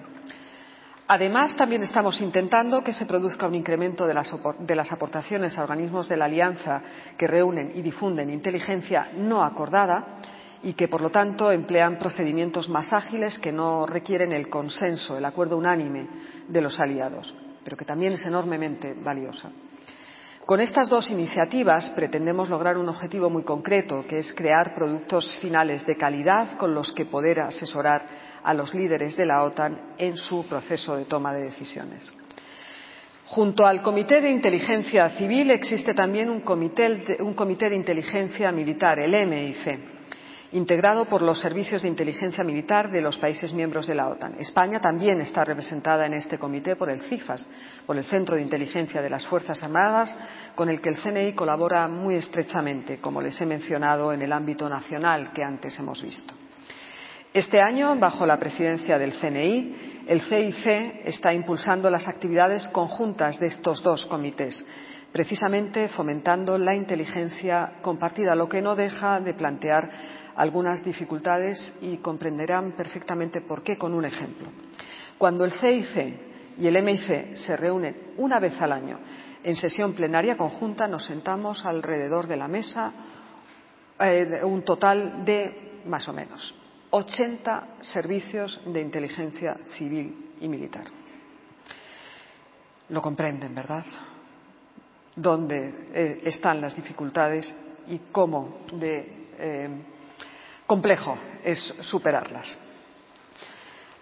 Además, 1.06 1.54
también 1.54 1.82
estamos 1.82 2.18
intentando 2.22 2.82
que 2.82 2.94
se 2.94 3.04
produzca 3.04 3.46
un 3.46 3.54
incremento 3.54 4.06
de 4.06 4.14
las, 4.14 4.34
de 4.60 4.74
las, 4.74 4.90
aportaciones 4.90 5.58
a 5.58 5.62
organismos 5.62 6.08
de 6.08 6.16
la 6.16 6.24
Alianza 6.24 6.80
que 7.18 7.26
reúnen 7.26 7.72
y 7.74 7.82
difunden 7.82 8.30
inteligencia 8.30 9.08
no 9.18 9.44
acordada 9.44 10.18
y 10.64 10.72
que, 10.72 10.88
por 10.88 11.02
lo 11.02 11.10
tanto, 11.10 11.52
emplean 11.52 11.98
procedimientos 11.98 12.70
más 12.70 12.92
ágiles 12.92 13.38
que 13.38 13.52
no 13.52 13.86
requieren 13.86 14.32
el 14.32 14.48
consenso, 14.48 15.16
el 15.16 15.24
acuerdo 15.24 15.58
unánime 15.58 16.08
de 16.48 16.60
los 16.62 16.80
aliados, 16.80 17.34
pero 17.62 17.76
que 17.76 17.84
también 17.84 18.14
es 18.14 18.24
enormemente 18.24 18.94
valiosa. 18.94 19.50
Con 20.46 20.60
estas 20.60 20.88
dos 20.88 21.10
iniciativas 21.10 21.90
pretendemos 21.90 22.48
lograr 22.48 22.78
un 22.78 22.88
objetivo 22.88 23.28
muy 23.28 23.44
concreto, 23.44 24.06
que 24.08 24.18
es 24.18 24.32
crear 24.34 24.74
productos 24.74 25.30
finales 25.40 25.86
de 25.86 25.96
calidad 25.96 26.56
con 26.56 26.74
los 26.74 26.92
que 26.92 27.06
poder 27.06 27.40
asesorar 27.40 28.06
a 28.42 28.54
los 28.54 28.74
líderes 28.74 29.16
de 29.16 29.26
la 29.26 29.42
OTAN 29.42 29.94
en 29.98 30.16
su 30.16 30.46
proceso 30.46 30.96
de 30.96 31.04
toma 31.04 31.34
de 31.34 31.44
decisiones. 31.44 32.12
Junto 33.26 33.66
al 33.66 33.82
Comité 33.82 34.20
de 34.20 34.30
Inteligencia 34.30 35.10
Civil 35.10 35.50
existe 35.50 35.92
también 35.94 36.30
un 36.30 36.40
comité, 36.40 37.16
un 37.20 37.34
comité 37.34 37.68
de 37.68 37.76
inteligencia 37.76 38.52
militar, 38.52 38.98
el 38.98 39.26
MIC 39.26 39.93
integrado 40.54 41.06
por 41.06 41.20
los 41.20 41.40
servicios 41.40 41.82
de 41.82 41.88
inteligencia 41.88 42.44
militar 42.44 42.88
de 42.88 43.00
los 43.00 43.18
países 43.18 43.52
miembros 43.52 43.88
de 43.88 43.96
la 43.96 44.08
OTAN. 44.08 44.36
España 44.38 44.80
también 44.80 45.20
está 45.20 45.44
representada 45.44 46.06
en 46.06 46.14
este 46.14 46.38
comité 46.38 46.76
por 46.76 46.88
el 46.90 47.00
CIFAS, 47.00 47.48
por 47.84 47.96
el 47.96 48.04
Centro 48.04 48.36
de 48.36 48.42
Inteligencia 48.42 49.02
de 49.02 49.10
las 49.10 49.26
Fuerzas 49.26 49.60
Armadas, 49.64 50.16
con 50.54 50.68
el 50.68 50.80
que 50.80 50.90
el 50.90 51.02
CNI 51.02 51.32
colabora 51.32 51.88
muy 51.88 52.14
estrechamente, 52.14 53.00
como 53.00 53.20
les 53.20 53.40
he 53.40 53.46
mencionado, 53.46 54.12
en 54.12 54.22
el 54.22 54.32
ámbito 54.32 54.68
nacional 54.68 55.32
que 55.32 55.42
antes 55.42 55.76
hemos 55.80 56.00
visto. 56.00 56.32
Este 57.32 57.60
año, 57.60 57.96
bajo 57.96 58.24
la 58.24 58.38
presidencia 58.38 58.96
del 58.96 59.14
CNI, 59.14 60.04
el 60.06 60.20
CIC 60.20 61.04
está 61.04 61.34
impulsando 61.34 61.90
las 61.90 62.06
actividades 62.06 62.68
conjuntas 62.68 63.40
de 63.40 63.48
estos 63.48 63.82
dos 63.82 64.06
comités, 64.06 64.64
precisamente 65.10 65.88
fomentando 65.88 66.56
la 66.58 66.76
inteligencia 66.76 67.72
compartida, 67.82 68.36
lo 68.36 68.48
que 68.48 68.62
no 68.62 68.76
deja 68.76 69.18
de 69.18 69.34
plantear 69.34 70.23
algunas 70.36 70.84
dificultades 70.84 71.72
y 71.80 71.98
comprenderán 71.98 72.72
perfectamente 72.72 73.40
por 73.40 73.62
qué 73.62 73.78
con 73.78 73.94
un 73.94 74.04
ejemplo. 74.04 74.48
Cuando 75.18 75.44
el 75.44 75.52
CIC 75.52 76.58
y 76.58 76.66
el 76.66 76.82
MIC 76.82 77.36
se 77.36 77.56
reúnen 77.56 78.14
una 78.16 78.40
vez 78.40 78.60
al 78.60 78.72
año 78.72 78.98
en 79.42 79.54
sesión 79.56 79.92
plenaria 79.92 80.36
conjunta, 80.36 80.88
nos 80.88 81.04
sentamos 81.04 81.64
alrededor 81.64 82.26
de 82.26 82.36
la 82.36 82.48
mesa 82.48 82.92
eh, 84.00 84.40
un 84.42 84.62
total 84.62 85.24
de 85.24 85.82
más 85.86 86.08
o 86.08 86.12
menos 86.12 86.54
80 86.90 87.78
servicios 87.82 88.60
de 88.66 88.80
inteligencia 88.80 89.56
civil 89.76 90.32
y 90.40 90.48
militar. 90.48 90.84
Lo 92.88 93.02
comprenden, 93.02 93.54
¿verdad? 93.54 93.84
Dónde 95.16 95.86
eh, 95.92 96.20
están 96.24 96.60
las 96.60 96.76
dificultades 96.76 97.52
y 97.88 97.98
cómo 98.12 98.58
de 98.72 99.28
eh, 99.38 99.68
complejo 100.66 101.18
es 101.44 101.74
superarlas. 101.80 102.58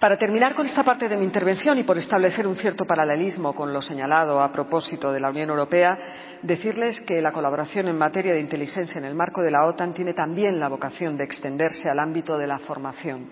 Para 0.02 0.16
terminar 0.16 0.56
con 0.56 0.66
esta 0.66 0.82
parte 0.82 1.08
de 1.08 1.16
mi 1.16 1.24
intervención 1.24 1.78
y 1.78 1.84
por 1.84 1.96
establecer 1.96 2.44
un 2.44 2.56
cierto 2.56 2.84
paralelismo 2.84 3.52
con 3.52 3.72
lo 3.72 3.80
señalado 3.80 4.40
a 4.40 4.50
propósito 4.50 5.12
de 5.12 5.20
la 5.20 5.30
Unión 5.30 5.50
Europea, 5.50 5.96
decirles 6.42 7.00
que 7.02 7.22
la 7.22 7.30
colaboración 7.30 7.86
en 7.86 7.96
materia 7.96 8.32
de 8.32 8.40
inteligencia 8.40 8.98
en 8.98 9.04
el 9.04 9.14
marco 9.14 9.42
de 9.42 9.52
la 9.52 9.64
OTAN 9.64 9.94
tiene 9.94 10.12
también 10.12 10.58
la 10.58 10.68
vocación 10.68 11.16
de 11.16 11.22
extenderse 11.22 11.88
al 11.88 12.00
ámbito 12.00 12.36
de 12.36 12.48
la 12.48 12.58
formación. 12.58 13.30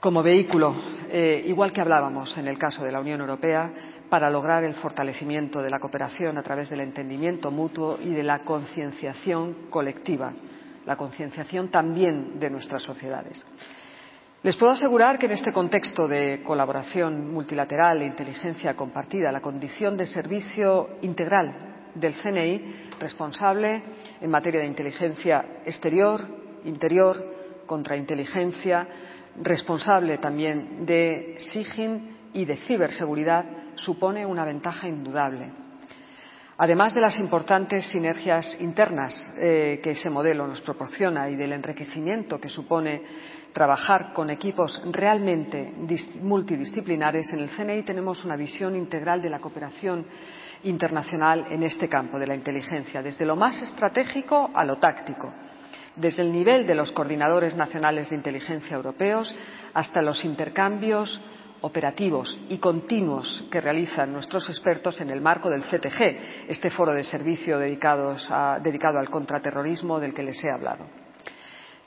Como 0.00 0.20
vehículo, 0.20 0.74
eh, 1.08 1.44
igual 1.46 1.72
que 1.72 1.80
hablábamos 1.80 2.36
en 2.36 2.48
el 2.48 2.58
caso 2.58 2.82
de 2.82 2.90
la 2.90 3.00
Unión 3.00 3.20
Europea, 3.20 3.70
para 4.10 4.28
lograr 4.30 4.64
el 4.64 4.74
fortalecimiento 4.74 5.62
de 5.62 5.70
la 5.70 5.78
cooperación 5.78 6.38
a 6.38 6.42
través 6.42 6.70
del 6.70 6.80
entendimiento 6.80 7.52
mutuo 7.52 7.98
y 8.02 8.14
de 8.14 8.24
la 8.24 8.40
concienciación 8.40 9.68
colectiva 9.70 10.32
la 10.88 10.96
concienciación 10.96 11.68
también 11.68 12.40
de 12.40 12.48
nuestras 12.48 12.82
sociedades. 12.82 13.46
Les 14.42 14.56
puedo 14.56 14.72
asegurar 14.72 15.18
que 15.18 15.26
en 15.26 15.32
este 15.32 15.52
contexto 15.52 16.08
de 16.08 16.42
colaboración 16.42 17.30
multilateral 17.30 18.00
e 18.00 18.06
inteligencia 18.06 18.74
compartida, 18.74 19.30
la 19.30 19.42
condición 19.42 19.98
de 19.98 20.06
servicio 20.06 20.96
integral 21.02 21.90
del 21.94 22.14
CNI, 22.14 22.88
responsable 22.98 23.82
en 24.18 24.30
materia 24.30 24.60
de 24.60 24.66
inteligencia 24.66 25.60
exterior, 25.62 26.26
interior, 26.64 27.62
contrainteligencia, 27.66 28.88
responsable 29.42 30.16
también 30.16 30.86
de 30.86 31.36
SIGIN 31.38 32.16
y 32.32 32.46
de 32.46 32.56
ciberseguridad, 32.56 33.44
supone 33.74 34.24
una 34.24 34.46
ventaja 34.46 34.88
indudable 34.88 35.67
además 36.58 36.92
de 36.92 37.00
las 37.00 37.18
importantes 37.20 37.86
sinergias 37.86 38.56
internas 38.60 39.32
eh, 39.38 39.80
que 39.82 39.92
ese 39.92 40.10
modelo 40.10 40.46
nos 40.46 40.60
proporciona 40.60 41.30
y 41.30 41.36
del 41.36 41.52
enriquecimiento 41.52 42.40
que 42.40 42.48
supone 42.48 43.02
trabajar 43.52 44.12
con 44.12 44.28
equipos 44.28 44.82
realmente 44.90 45.72
multidisciplinares, 46.20 47.32
en 47.32 47.40
el 47.40 47.50
CNI 47.50 47.82
tenemos 47.84 48.24
una 48.24 48.36
visión 48.36 48.74
integral 48.74 49.22
de 49.22 49.30
la 49.30 49.38
cooperación 49.38 50.04
internacional 50.64 51.46
en 51.48 51.62
este 51.62 51.88
campo 51.88 52.18
de 52.18 52.26
la 52.26 52.34
inteligencia, 52.34 53.02
desde 53.02 53.24
lo 53.24 53.36
más 53.36 53.62
estratégico 53.62 54.50
a 54.52 54.64
lo 54.64 54.78
táctico, 54.78 55.32
desde 55.94 56.22
el 56.22 56.32
nivel 56.32 56.66
de 56.66 56.74
los 56.74 56.90
coordinadores 56.90 57.56
nacionales 57.56 58.10
de 58.10 58.16
inteligencia 58.16 58.76
europeos 58.76 59.34
hasta 59.74 60.02
los 60.02 60.24
intercambios 60.24 61.20
operativos 61.62 62.38
y 62.48 62.58
continuos 62.58 63.44
que 63.50 63.60
realizan 63.60 64.12
nuestros 64.12 64.48
expertos 64.48 65.00
en 65.00 65.10
el 65.10 65.20
marco 65.20 65.50
del 65.50 65.64
CTG, 65.64 66.48
este 66.48 66.70
foro 66.70 66.92
de 66.92 67.04
servicio 67.04 67.58
dedicado 67.58 68.16
al 68.98 69.10
contraterrorismo 69.10 69.98
del 69.98 70.14
que 70.14 70.22
les 70.22 70.42
he 70.44 70.52
hablado. 70.52 71.07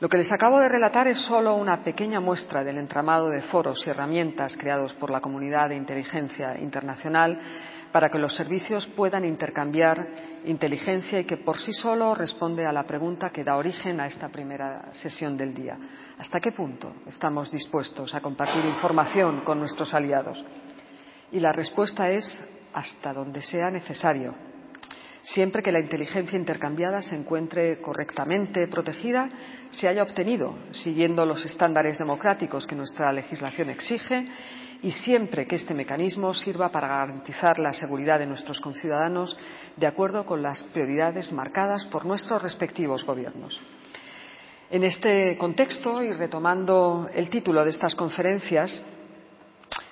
Lo 0.01 0.09
que 0.09 0.17
les 0.17 0.31
acabo 0.31 0.59
de 0.59 0.67
relatar 0.67 1.07
es 1.07 1.21
solo 1.21 1.53
una 1.53 1.83
pequeña 1.83 2.19
muestra 2.19 2.63
del 2.63 2.79
entramado 2.79 3.29
de 3.29 3.43
foros 3.43 3.85
y 3.85 3.91
herramientas 3.91 4.57
creados 4.57 4.95
por 4.95 5.11
la 5.11 5.21
comunidad 5.21 5.69
de 5.69 5.75
inteligencia 5.75 6.57
internacional 6.57 7.39
para 7.91 8.09
que 8.09 8.17
los 8.17 8.33
servicios 8.33 8.87
puedan 8.87 9.23
intercambiar 9.23 10.41
inteligencia 10.45 11.19
y 11.19 11.25
que 11.25 11.37
por 11.37 11.59
sí 11.59 11.71
solo 11.71 12.15
responde 12.15 12.65
a 12.65 12.71
la 12.71 12.87
pregunta 12.87 13.29
que 13.29 13.43
da 13.43 13.57
origen 13.57 13.99
a 13.99 14.07
esta 14.07 14.29
primera 14.29 14.91
sesión 14.91 15.37
del 15.37 15.53
día. 15.53 15.77
¿Hasta 16.17 16.39
qué 16.39 16.51
punto 16.51 16.95
estamos 17.05 17.51
dispuestos 17.51 18.15
a 18.15 18.21
compartir 18.21 18.65
información 18.65 19.41
con 19.41 19.59
nuestros 19.59 19.93
aliados? 19.93 20.43
Y 21.31 21.39
la 21.39 21.51
respuesta 21.51 22.09
es 22.09 22.25
hasta 22.73 23.13
donde 23.13 23.43
sea 23.43 23.69
necesario, 23.69 24.33
siempre 25.23 25.61
que 25.61 25.71
la 25.71 25.79
inteligencia 25.79 26.37
intercambiada 26.37 27.01
se 27.01 27.15
encuentre 27.15 27.81
correctamente 27.81 28.67
protegida, 28.67 29.29
se 29.71 29.87
haya 29.87 30.03
obtenido 30.03 30.55
siguiendo 30.71 31.25
los 31.25 31.45
estándares 31.45 31.97
democráticos 31.97 32.65
que 32.65 32.75
nuestra 32.75 33.11
legislación 33.13 33.69
exige 33.69 34.25
y 34.81 34.91
siempre 34.91 35.45
que 35.45 35.55
este 35.55 35.73
mecanismo 35.73 36.33
sirva 36.33 36.69
para 36.69 36.87
garantizar 36.87 37.59
la 37.59 37.71
seguridad 37.71 38.19
de 38.19 38.25
nuestros 38.25 38.59
conciudadanos 38.59 39.37
de 39.77 39.87
acuerdo 39.87 40.25
con 40.25 40.41
las 40.41 40.63
prioridades 40.63 41.31
marcadas 41.31 41.87
por 41.87 42.05
nuestros 42.05 42.41
respectivos 42.41 43.05
gobiernos. 43.05 43.61
En 44.71 44.83
este 44.83 45.37
contexto 45.37 46.01
y 46.01 46.13
retomando 46.13 47.09
el 47.13 47.29
título 47.29 47.63
de 47.63 47.71
estas 47.71 47.93
conferencias, 47.93 48.81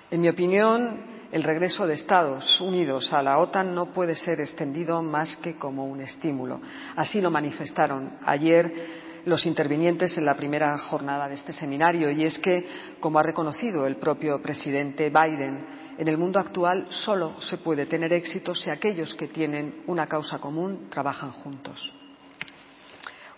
en 0.10 0.22
mi 0.22 0.30
opinión, 0.30 1.19
el 1.32 1.44
regreso 1.44 1.86
de 1.86 1.94
Estados 1.94 2.60
Unidos 2.60 3.14
a 3.14 3.22
la 3.22 3.38
OTAN 3.38 3.76
no 3.76 3.88
puede 3.94 4.16
ser 4.16 4.42
extendido 4.42 5.02
más 5.04 5.38
que 5.38 5.56
como 5.56 5.86
un 5.86 6.02
estímulo. 6.02 6.60
Así 6.96 7.22
lo 7.22 7.30
manifestaron 7.30 8.18
ayer 8.24 9.10
los 9.26 9.46
intervinientes 9.46 10.18
en 10.18 10.26
la 10.26 10.36
primera 10.36 10.78
jornada 10.78 11.28
de 11.28 11.36
este 11.36 11.54
seminario 11.54 12.10
y 12.10 12.24
es 12.24 12.40
que, 12.40 12.68
como 13.00 13.20
ha 13.20 13.24
reconocido 13.24 13.86
el 13.86 13.98
propio 13.98 14.42
presidente 14.42 15.10
Biden, 15.10 15.66
en 15.98 16.08
el 16.08 16.18
mundo 16.18 16.40
actual 16.40 16.88
solo 16.90 17.42
se 17.42 17.58
puede 17.58 17.86
tener 17.86 18.12
éxito 18.14 18.56
si 18.56 18.70
aquellos 18.70 19.14
que 19.14 19.28
tienen 19.28 19.84
una 19.88 20.08
causa 20.08 20.40
común 20.40 20.88
trabajan 20.90 21.32
juntos. 21.32 21.99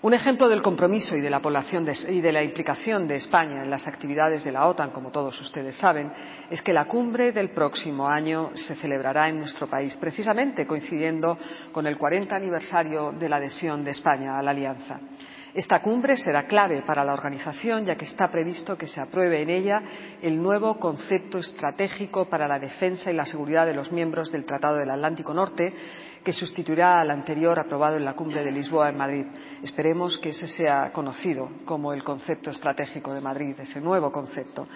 Un 0.04 0.16
ejemplo 0.16 0.49
del 0.49 0.64
compromiso 0.64 1.16
y 1.16 1.22
de, 1.22 1.30
la 1.30 1.41
población 1.41 1.88
y 2.10 2.22
de 2.22 2.32
la 2.32 2.41
implicación 2.41 3.08
de 3.08 3.18
España 3.18 3.64
en 3.64 3.70
las 3.70 3.86
actividades 3.86 4.43
de 4.43 4.52
la 4.52 4.66
OTAN, 4.66 4.89
como 4.89 5.12
todos 5.12 5.39
ustedes 5.39 5.76
saben, 5.76 6.12
es 6.49 6.60
que 6.64 6.74
la 6.74 6.86
cumbre 6.86 7.32
del 7.32 7.52
próximo 7.52 8.08
año 8.08 8.49
se 8.56 8.74
celebrará 8.74 9.30
en 9.30 9.38
nuestro 9.38 9.68
país, 9.68 9.95
precisamente 9.97 10.66
coincidiendo 10.66 11.38
con 11.72 11.86
el 11.86 11.99
40 11.99 12.36
aniversario 12.36 13.12
de 13.12 13.30
la 13.30 13.36
adhesión 13.36 13.84
de 13.84 13.91
España 13.91 14.39
a 14.39 14.41
la 14.41 14.49
Alianza. 14.49 14.99
Esta 15.54 15.82
cumbre 15.82 16.18
será 16.18 16.47
clave 16.47 16.82
para 16.82 17.04
la 17.04 17.14
organización, 17.14 17.86
ya 17.86 17.95
que 17.95 18.06
está 18.06 18.30
previsto 18.30 18.78
que 18.78 18.88
se 18.88 19.02
apruebe 19.02 19.41
en 19.41 19.49
ella 19.49 19.84
el 20.22 20.41
nuevo 20.41 20.80
concepto 20.80 21.38
estratégico 21.38 22.26
para 22.26 22.47
la 22.47 22.58
defensa 22.58 23.12
y 23.12 23.16
la 23.16 23.26
seguridad 23.26 23.68
de 23.68 23.76
los 23.76 23.91
miembros 23.91 24.32
del 24.32 24.45
Tratado 24.45 24.78
del 24.78 24.89
Atlántico 24.89 25.34
Norte, 25.34 25.74
que 26.24 26.34
sustituirá 26.34 27.01
al 27.01 27.11
anterior 27.11 27.59
aprobado 27.59 27.97
en 27.97 28.05
la 28.05 28.13
cumbre 28.13 28.43
de 28.43 28.51
Lisboa 28.51 28.89
en 28.89 28.97
Madrid. 28.97 29.26
Esperemos 29.63 30.17
que 30.19 30.30
ese 30.30 30.47
sea 30.47 30.91
conocido 30.93 31.49
como 31.65 31.93
el 31.93 32.03
concepto 32.03 32.49
estratégico 32.49 33.13
de 33.13 33.22
Madrid, 33.22 33.55
ese 33.59 33.82
nuevo 33.82 34.11
concepto. 34.11 34.67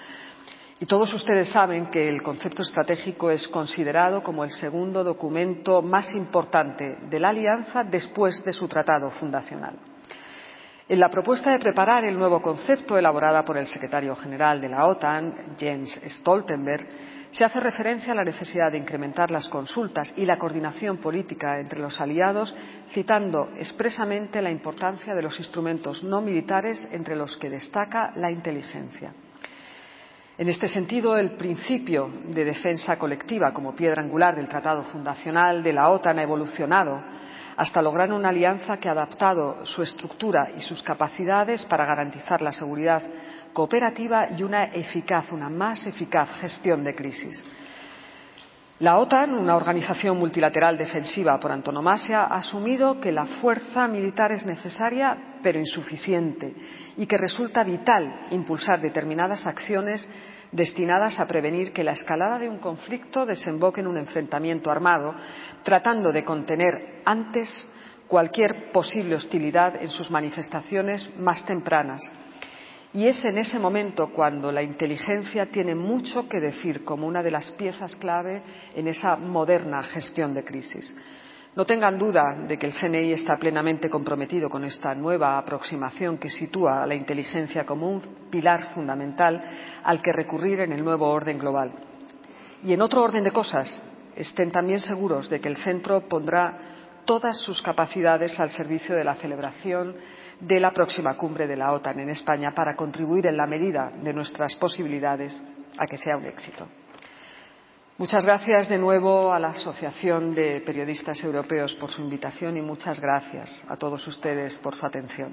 Y 0.80 0.86
todos 0.86 1.14
ustedes 1.14 1.50
saben 1.50 1.88
que 1.88 2.10
el 2.10 2.22
concepto 2.22 2.62
estratégico 2.62 3.32
es 3.32 3.48
considerado 3.48 4.22
como 4.22 4.44
el 4.44 4.52
segundo 4.52 5.04
documento 5.04 5.82
más 5.82 6.14
importante 6.14 6.98
de 7.10 7.20
la 7.20 7.30
Alianza 7.30 7.84
después 7.84 8.44
de 8.44 8.52
su 8.52 8.68
tratado 8.68 9.10
fundacional. 9.12 9.76
En 10.88 11.00
la 11.00 11.10
propuesta 11.10 11.52
de 11.52 11.60
preparar 11.60 12.04
el 12.04 12.18
nuevo 12.18 12.42
concepto 12.42 12.98
elaborada 12.98 13.44
por 13.46 13.58
el 13.58 13.66
secretario 13.66 14.16
general 14.16 14.62
de 14.62 14.70
la 14.70 14.86
OTAN, 14.86 15.56
Jens 15.58 16.00
Stoltenberg, 16.08 16.88
se 17.36 17.44
hace 17.44 17.60
referencia 17.60 18.14
a 18.14 18.16
la 18.16 18.24
necesidad 18.24 18.72
de 18.72 18.78
incrementar 18.78 19.30
las 19.30 19.50
consultas 19.50 20.14
y 20.16 20.26
la 20.26 20.38
coordinación 20.38 21.00
política 21.00 21.60
entre 21.60 21.80
los 21.80 22.00
aliados, 22.00 22.56
citando 22.94 23.52
expresamente 23.58 24.42
la 24.42 24.50
importancia 24.50 25.14
de 25.14 25.22
los 25.22 25.38
instrumentos 25.38 26.02
no 26.02 26.22
militares 26.22 26.88
entre 26.92 27.14
los 27.18 27.38
que 27.38 27.50
destaca 27.50 28.14
la 28.16 28.32
inteligencia. 28.32 29.14
En 30.38 30.48
este 30.48 30.70
sentido, 30.70 31.18
el 31.18 31.32
principio 31.36 32.10
de 32.30 32.46
defensa 32.46 32.98
colectiva 32.98 33.52
como 33.52 33.76
piedra 33.76 34.02
angular 34.02 34.34
del 34.34 34.48
Tratado 34.48 34.84
Fundacional 34.84 35.62
de 35.62 35.74
la 35.74 35.90
OTAN 35.90 36.20
ha 36.20 36.24
evolucionado 36.24 37.04
hasta 37.58 37.82
lograr 37.82 38.14
una 38.14 38.30
alianza 38.30 38.78
que 38.78 38.88
ha 38.88 38.94
adaptado 38.94 39.66
su 39.66 39.82
estructura 39.82 40.52
y 40.58 40.62
sus 40.62 40.82
capacidades 40.82 41.66
para 41.66 41.86
garantizar 41.86 42.42
la 42.42 42.54
seguridad 42.54 43.04
cooperativa 43.56 44.28
y 44.38 44.44
una 44.44 44.66
eficaz, 44.66 45.32
una 45.32 45.50
más 45.50 45.88
eficaz 45.88 46.30
gestión 46.42 46.84
de 46.84 46.94
crisis. 46.94 47.42
La 48.80 48.98
OTAN, 48.98 49.34
una 49.34 49.56
organización 49.56 50.20
multilateral 50.20 50.78
defensiva 50.78 51.40
por 51.40 51.54
antonomasia, 51.54 52.26
ha 52.26 52.36
asumido 52.36 53.00
que 53.00 53.14
la 53.14 53.26
fuerza 53.26 53.88
militar 53.88 54.34
es 54.34 54.46
necesaria 54.46 55.38
pero 55.42 55.58
insuficiente 55.58 56.54
y 56.98 57.06
que 57.06 57.18
resulta 57.18 57.64
vital 57.64 58.28
impulsar 58.32 58.82
determinadas 58.82 59.46
acciones 59.46 60.06
destinadas 60.52 61.22
a 61.22 61.26
prevenir 61.26 61.72
que 61.72 61.86
la 61.86 61.94
escalada 61.94 62.38
de 62.38 62.50
un 62.50 62.60
conflicto 62.60 63.26
desemboque 63.26 63.80
en 63.80 63.88
un 63.88 63.98
enfrentamiento 63.98 64.70
armado, 64.70 65.16
tratando 65.64 66.12
de 66.12 66.26
contener 66.26 67.02
antes 67.06 67.70
cualquier 68.10 68.74
posible 68.74 69.16
hostilidad 69.16 69.82
en 69.82 69.88
sus 69.88 70.12
manifestaciones 70.12 71.16
más 71.18 71.46
tempranas 71.46 72.02
y 72.96 73.10
es 73.10 73.26
en 73.26 73.38
ese 73.38 73.60
momento 73.60 74.08
cuando 74.08 74.54
la 74.54 74.64
inteligencia 74.64 75.48
tiene 75.48 75.76
mucho 75.76 76.30
que 76.30 76.40
decir 76.40 76.86
como 76.86 77.06
una 77.06 77.22
de 77.22 77.30
las 77.30 77.50
piezas 77.52 77.94
clave 77.98 78.42
en 78.74 78.88
esa 78.88 79.18
moderna 79.18 79.84
gestión 79.84 80.34
de 80.34 80.46
crisis. 80.46 80.96
No 81.58 81.66
tengan 81.66 82.00
duda 82.00 82.24
de 82.48 82.58
que 82.58 82.68
el 82.68 82.74
CNI 82.74 83.12
está 83.12 83.36
plenamente 83.36 83.90
comprometido 83.90 84.50
con 84.50 84.64
esta 84.64 84.96
nueva 84.96 85.38
aproximación 85.38 86.18
que 86.18 86.30
sitúa 86.30 86.84
a 86.84 86.88
la 86.88 86.96
inteligencia 86.96 87.66
como 87.66 87.92
un 87.92 88.02
pilar 88.32 88.74
fundamental 88.74 89.42
al 89.84 90.02
que 90.02 90.14
recurrir 90.14 90.62
en 90.62 90.72
el 90.72 90.82
nuevo 90.84 91.10
orden 91.10 91.38
global. 91.38 91.74
Y 92.64 92.72
en 92.72 92.82
otro 92.82 93.04
orden 93.04 93.26
de 93.26 93.32
cosas, 93.32 93.82
estén 94.16 94.52
también 94.52 94.80
seguros 94.80 95.30
de 95.30 95.42
que 95.42 95.50
el 95.50 95.58
centro 95.58 96.08
pondrá 96.08 97.04
todas 97.04 97.42
sus 97.42 97.62
capacidades 97.62 98.40
al 98.40 98.52
servicio 98.52 98.96
de 98.96 99.04
la 99.04 99.16
celebración 99.16 99.96
de 100.40 100.60
la 100.60 100.72
próxima 100.72 101.16
cumbre 101.16 101.48
de 101.48 101.56
la 101.56 101.72
OTAN 101.72 102.00
en 102.00 102.10
España 102.10 102.54
para 102.54 102.76
contribuir 102.76 103.28
en 103.28 103.38
la 103.38 103.46
medida 103.46 103.90
de 103.90 104.14
nuestras 104.14 104.56
posibilidades 104.56 105.42
a 105.78 105.86
que 105.88 105.98
sea 105.98 106.18
un 106.18 106.26
éxito. 106.26 106.68
Muchas 107.98 108.26
gracias 108.26 108.68
de 108.68 108.78
nuevo 108.78 109.32
a 109.32 109.40
la 109.40 109.50
Asociación 109.50 110.36
de 110.36 110.62
Periodistas 110.66 111.24
Europeos 111.24 111.74
por 111.76 111.90
su 111.90 112.02
invitación 112.02 112.58
y 112.58 112.62
muchas 112.62 113.00
gracias 113.00 113.64
a 113.70 113.78
todos 113.78 114.06
ustedes 114.06 114.58
por 114.58 114.76
su 114.76 114.86
atención. 114.86 115.32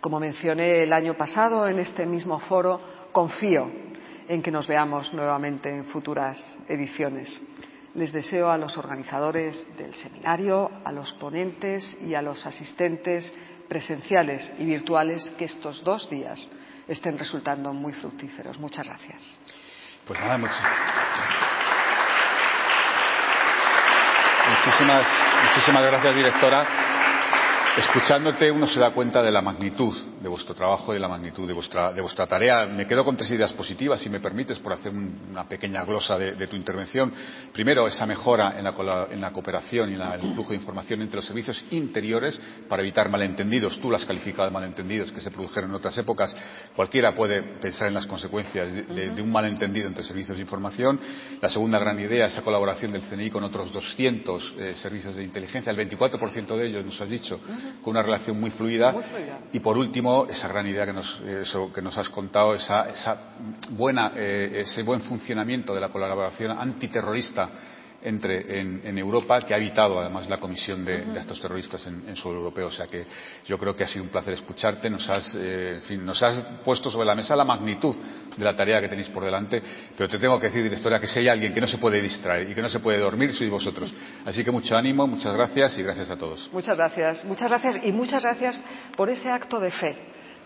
Como 0.00 0.20
mencioné 0.20 0.84
el 0.84 0.92
año 0.92 1.14
pasado 1.14 1.66
en 1.66 1.80
este 1.80 2.06
mismo 2.06 2.38
foro, 2.38 2.80
confío 3.10 3.68
en 4.28 4.42
que 4.42 4.52
nos 4.52 4.68
veamos 4.68 5.12
nuevamente 5.12 5.70
en 5.70 5.84
futuras 5.86 6.38
ediciones. 6.68 7.40
Les 7.94 8.12
deseo 8.12 8.50
a 8.50 8.58
los 8.58 8.78
organizadores 8.78 9.66
del 9.76 9.92
seminario, 9.94 10.70
a 10.84 10.92
los 10.92 11.12
ponentes 11.14 11.98
y 12.00 12.14
a 12.14 12.22
los 12.22 12.46
asistentes 12.46 13.32
presenciales 13.68 14.52
y 14.58 14.64
virtuales 14.64 15.30
que 15.38 15.44
estos 15.46 15.82
dos 15.84 16.08
días 16.10 16.46
estén 16.88 17.18
resultando 17.18 17.72
muy 17.72 17.92
fructíferos. 17.92 18.58
Muchas 18.58 18.86
gracias. 18.86 19.38
Pues 20.06 20.20
nada, 20.20 20.38
Muchísimas, 24.48 25.06
muchísimas 25.44 25.82
gracias, 25.84 26.14
directora. 26.16 26.91
Escuchándote 27.76 28.50
uno 28.50 28.66
se 28.66 28.78
da 28.78 28.90
cuenta 28.90 29.22
de 29.22 29.30
la 29.32 29.40
magnitud 29.40 29.96
de 30.20 30.28
vuestro 30.28 30.54
trabajo 30.54 30.92
y 30.92 30.96
de 30.96 31.00
la 31.00 31.08
magnitud 31.08 31.48
de 31.48 31.54
vuestra, 31.54 31.90
de 31.90 32.02
vuestra 32.02 32.26
tarea. 32.26 32.66
Me 32.66 32.86
quedo 32.86 33.02
con 33.02 33.16
tres 33.16 33.30
ideas 33.30 33.50
positivas, 33.54 33.98
si 33.98 34.10
me 34.10 34.20
permites, 34.20 34.58
por 34.58 34.74
hacer 34.74 34.92
una 34.92 35.48
pequeña 35.48 35.82
glosa 35.82 36.18
de, 36.18 36.46
tu 36.46 36.54
intervención. 36.54 37.10
Primero, 37.50 37.86
esa 37.88 38.04
mejora 38.04 38.58
en 38.58 38.64
la, 38.64 39.06
en 39.10 39.20
la 39.22 39.32
cooperación 39.32 39.90
y 39.90 39.94
en 39.94 40.02
el 40.02 40.34
flujo 40.34 40.50
de 40.50 40.56
información 40.56 41.00
entre 41.00 41.16
los 41.16 41.24
servicios 41.24 41.64
interiores 41.70 42.38
para 42.68 42.82
evitar 42.82 43.08
malentendidos. 43.08 43.80
Tú 43.80 43.90
las 43.90 44.02
has 44.02 44.22
de 44.22 44.50
malentendidos 44.50 45.10
que 45.10 45.22
se 45.22 45.30
produjeron 45.30 45.70
en 45.70 45.76
otras 45.76 45.96
épocas. 45.96 46.36
Cualquiera 46.76 47.14
puede 47.14 47.42
pensar 47.58 47.88
en 47.88 47.94
las 47.94 48.06
consecuencias 48.06 48.70
de, 48.70 49.22
un 49.22 49.32
malentendido 49.32 49.88
entre 49.88 50.04
servicios 50.04 50.36
de 50.36 50.42
información. 50.42 51.00
La 51.40 51.48
segunda 51.48 51.78
gran 51.78 51.98
idea, 51.98 52.26
esa 52.26 52.42
colaboración 52.42 52.92
del 52.92 53.02
CNI 53.02 53.30
con 53.30 53.44
otros 53.44 53.72
200 53.72 54.54
eh, 54.58 54.74
servicios 54.76 55.16
de 55.16 55.24
inteligencia. 55.24 55.72
El 55.72 55.78
24% 55.88 56.54
de 56.54 56.66
ellos, 56.66 56.84
nos 56.84 57.00
has 57.00 57.08
dicho, 57.08 57.40
con 57.82 57.92
una 57.92 58.02
relación 58.02 58.40
muy 58.40 58.50
fluida. 58.50 58.94
Y 59.52 59.60
por 59.60 59.76
último, 59.76 60.26
esa 60.26 60.48
gran 60.48 60.66
idea 60.66 60.86
que 60.86 60.92
nos, 60.92 61.22
que 61.74 61.82
nos 61.82 61.96
has 61.96 62.08
contado, 62.08 62.54
esa, 62.54 62.88
esa 62.88 63.16
buena, 63.70 64.12
eh, 64.16 64.62
ese 64.66 64.82
buen 64.82 65.02
funcionamiento 65.02 65.74
de 65.74 65.80
la 65.80 65.88
colaboración 65.88 66.50
antiterrorista 66.52 67.48
entre 68.04 68.60
en, 68.60 68.98
Europa, 68.98 69.40
que 69.42 69.54
ha 69.54 69.56
evitado 69.56 70.00
además 70.00 70.28
la 70.28 70.38
comisión 70.38 70.84
de, 70.84 71.04
estos 71.18 71.40
terroristas 71.40 71.86
en, 71.86 72.16
suelo 72.16 72.38
europeo. 72.38 72.68
O 72.68 72.72
sea 72.72 72.86
que 72.86 73.04
yo 73.46 73.58
creo 73.58 73.74
que 73.74 73.84
ha 73.84 73.88
sido 73.88 74.04
un 74.04 74.10
placer 74.10 74.34
escucharte. 74.34 74.90
Nos 74.90 75.08
has, 75.08 75.34
eh, 75.34 75.76
en 75.76 75.82
fin, 75.82 76.04
nos 76.04 76.22
has 76.22 76.44
puesto 76.64 76.90
sobre 76.90 77.06
la 77.06 77.14
mesa 77.14 77.36
la 77.36 77.44
magnitud 77.44 77.94
de 78.36 78.44
la 78.44 78.54
tarea 78.54 78.80
que 78.80 78.88
tenéis 78.88 79.08
por 79.08 79.24
delante. 79.24 79.62
Pero 79.96 80.08
te 80.08 80.18
tengo 80.18 80.38
que 80.38 80.46
decir, 80.46 80.62
directora, 80.62 81.00
que 81.00 81.06
si 81.06 81.20
hay 81.20 81.28
alguien 81.28 81.52
que 81.52 81.60
no 81.60 81.66
se 81.66 81.78
puede 81.78 82.00
distraer 82.00 82.50
y 82.50 82.54
que 82.54 82.62
no 82.62 82.68
se 82.68 82.80
puede 82.80 82.98
dormir, 82.98 83.34
sois 83.34 83.50
vosotros. 83.50 83.92
Así 84.24 84.44
que 84.44 84.50
mucho 84.50 84.76
ánimo, 84.76 85.06
muchas 85.06 85.34
gracias 85.34 85.78
y 85.78 85.82
gracias 85.82 86.10
a 86.10 86.16
todos. 86.16 86.48
Muchas 86.52 86.76
gracias. 86.76 87.24
Muchas 87.24 87.48
gracias 87.48 87.84
y 87.84 87.92
muchas 87.92 88.22
gracias 88.22 88.58
por 88.96 89.10
ese 89.10 89.30
acto 89.30 89.60
de 89.60 89.70
fe 89.70 89.96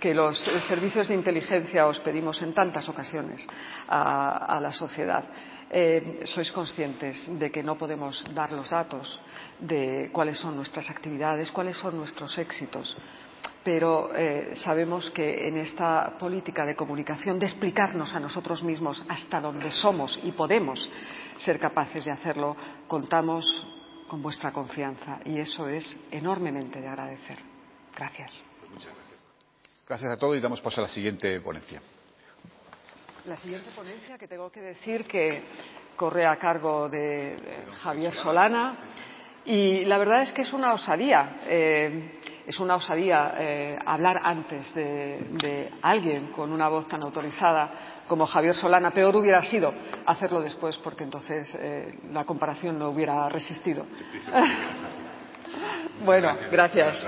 que 0.01 0.13
los 0.13 0.39
servicios 0.69 1.09
de 1.09 1.15
inteligencia 1.15 1.87
os 1.87 1.99
pedimos 2.01 2.43
en 2.43 2.53
tantas 2.53 2.87
ocasiones 2.89 3.47
a 3.89 4.59
la 4.61 4.71
sociedad. 4.71 5.25
Eh, 5.69 6.23
sois 6.25 6.53
conscientes 6.53 7.27
de 7.27 7.51
que 7.51 7.62
no 7.62 7.75
podemos 7.75 8.23
dar 8.31 8.53
los 8.53 8.71
datos 8.71 9.19
de 9.59 10.11
cuáles 10.12 10.39
son 10.39 10.55
nuestras 10.55 10.89
actividades, 10.91 11.51
cuáles 11.51 11.77
son 11.77 11.97
nuestros 11.97 12.39
éxitos, 12.39 12.97
pero 13.64 14.14
eh, 14.14 14.55
sabemos 14.55 15.11
que 15.11 15.49
en 15.49 15.57
esta 15.57 16.17
política 16.19 16.64
de 16.64 16.77
comunicación, 16.77 17.37
de 17.39 17.47
explicarnos 17.47 18.14
a 18.14 18.21
nosotros 18.21 18.62
mismos 18.62 19.03
hasta 19.09 19.41
dónde 19.41 19.73
somos 19.73 20.21
y 20.23 20.31
podemos 20.33 20.89
ser 21.39 21.59
capaces 21.59 22.05
de 22.05 22.12
hacerlo, 22.12 22.57
contamos 22.87 23.45
con 24.07 24.23
vuestra 24.23 24.53
confianza 24.53 25.19
y 25.25 25.39
eso 25.39 25.69
es 25.69 25.99
enormemente 26.12 26.81
de 26.81 26.87
agradecer. 26.87 27.39
Gracias. 27.97 28.33
Muchas 28.71 28.93
gracias. 28.95 29.21
Gracias 29.89 30.12
a 30.12 30.17
todos 30.17 30.37
y 30.37 30.41
damos 30.41 30.61
paso 30.61 30.81
a 30.81 30.85
la 30.85 30.89
siguiente 30.89 31.41
ponencia. 31.41 31.83
La 33.27 33.37
siguiente 33.37 33.70
ponencia 33.74 34.16
que 34.16 34.29
tengo 34.29 34.51
que 34.51 34.61
decir 34.61 35.05
que 35.05 35.43
corre 35.97 36.24
a 36.24 36.37
cargo 36.37 36.89
de 36.89 37.33
eh, 37.33 37.39
Javier 37.83 38.12
Solana 38.12 38.77
y 39.45 39.85
la 39.85 39.99
verdad 39.99 40.22
es 40.22 40.33
que 40.33 40.43
es 40.43 40.53
una 40.53 40.72
osadía, 40.72 41.41
eh, 41.45 42.20
es 42.47 42.61
una 42.61 42.77
osadía 42.77 43.35
eh, 43.37 43.79
hablar 43.85 44.20
antes 44.22 44.72
de, 44.74 45.72
alguien 45.83 46.29
con 46.29 46.53
una 46.53 46.68
voz 46.68 46.87
tan 46.87 47.03
autorizada 47.03 48.05
como 48.07 48.27
Javier 48.27 48.55
Solana. 48.55 48.93
Peor 48.93 49.16
hubiera 49.16 49.45
sido 49.45 49.74
hacerlo 50.07 50.41
después 50.41 50.77
porque 50.79 51.03
entonces 51.03 51.53
la 52.12 52.24
comparación 52.24 52.79
no 52.79 52.91
hubiera 52.91 53.29
resistido. 53.29 53.87
bueno, 56.05 56.37
gracias. 56.49 57.05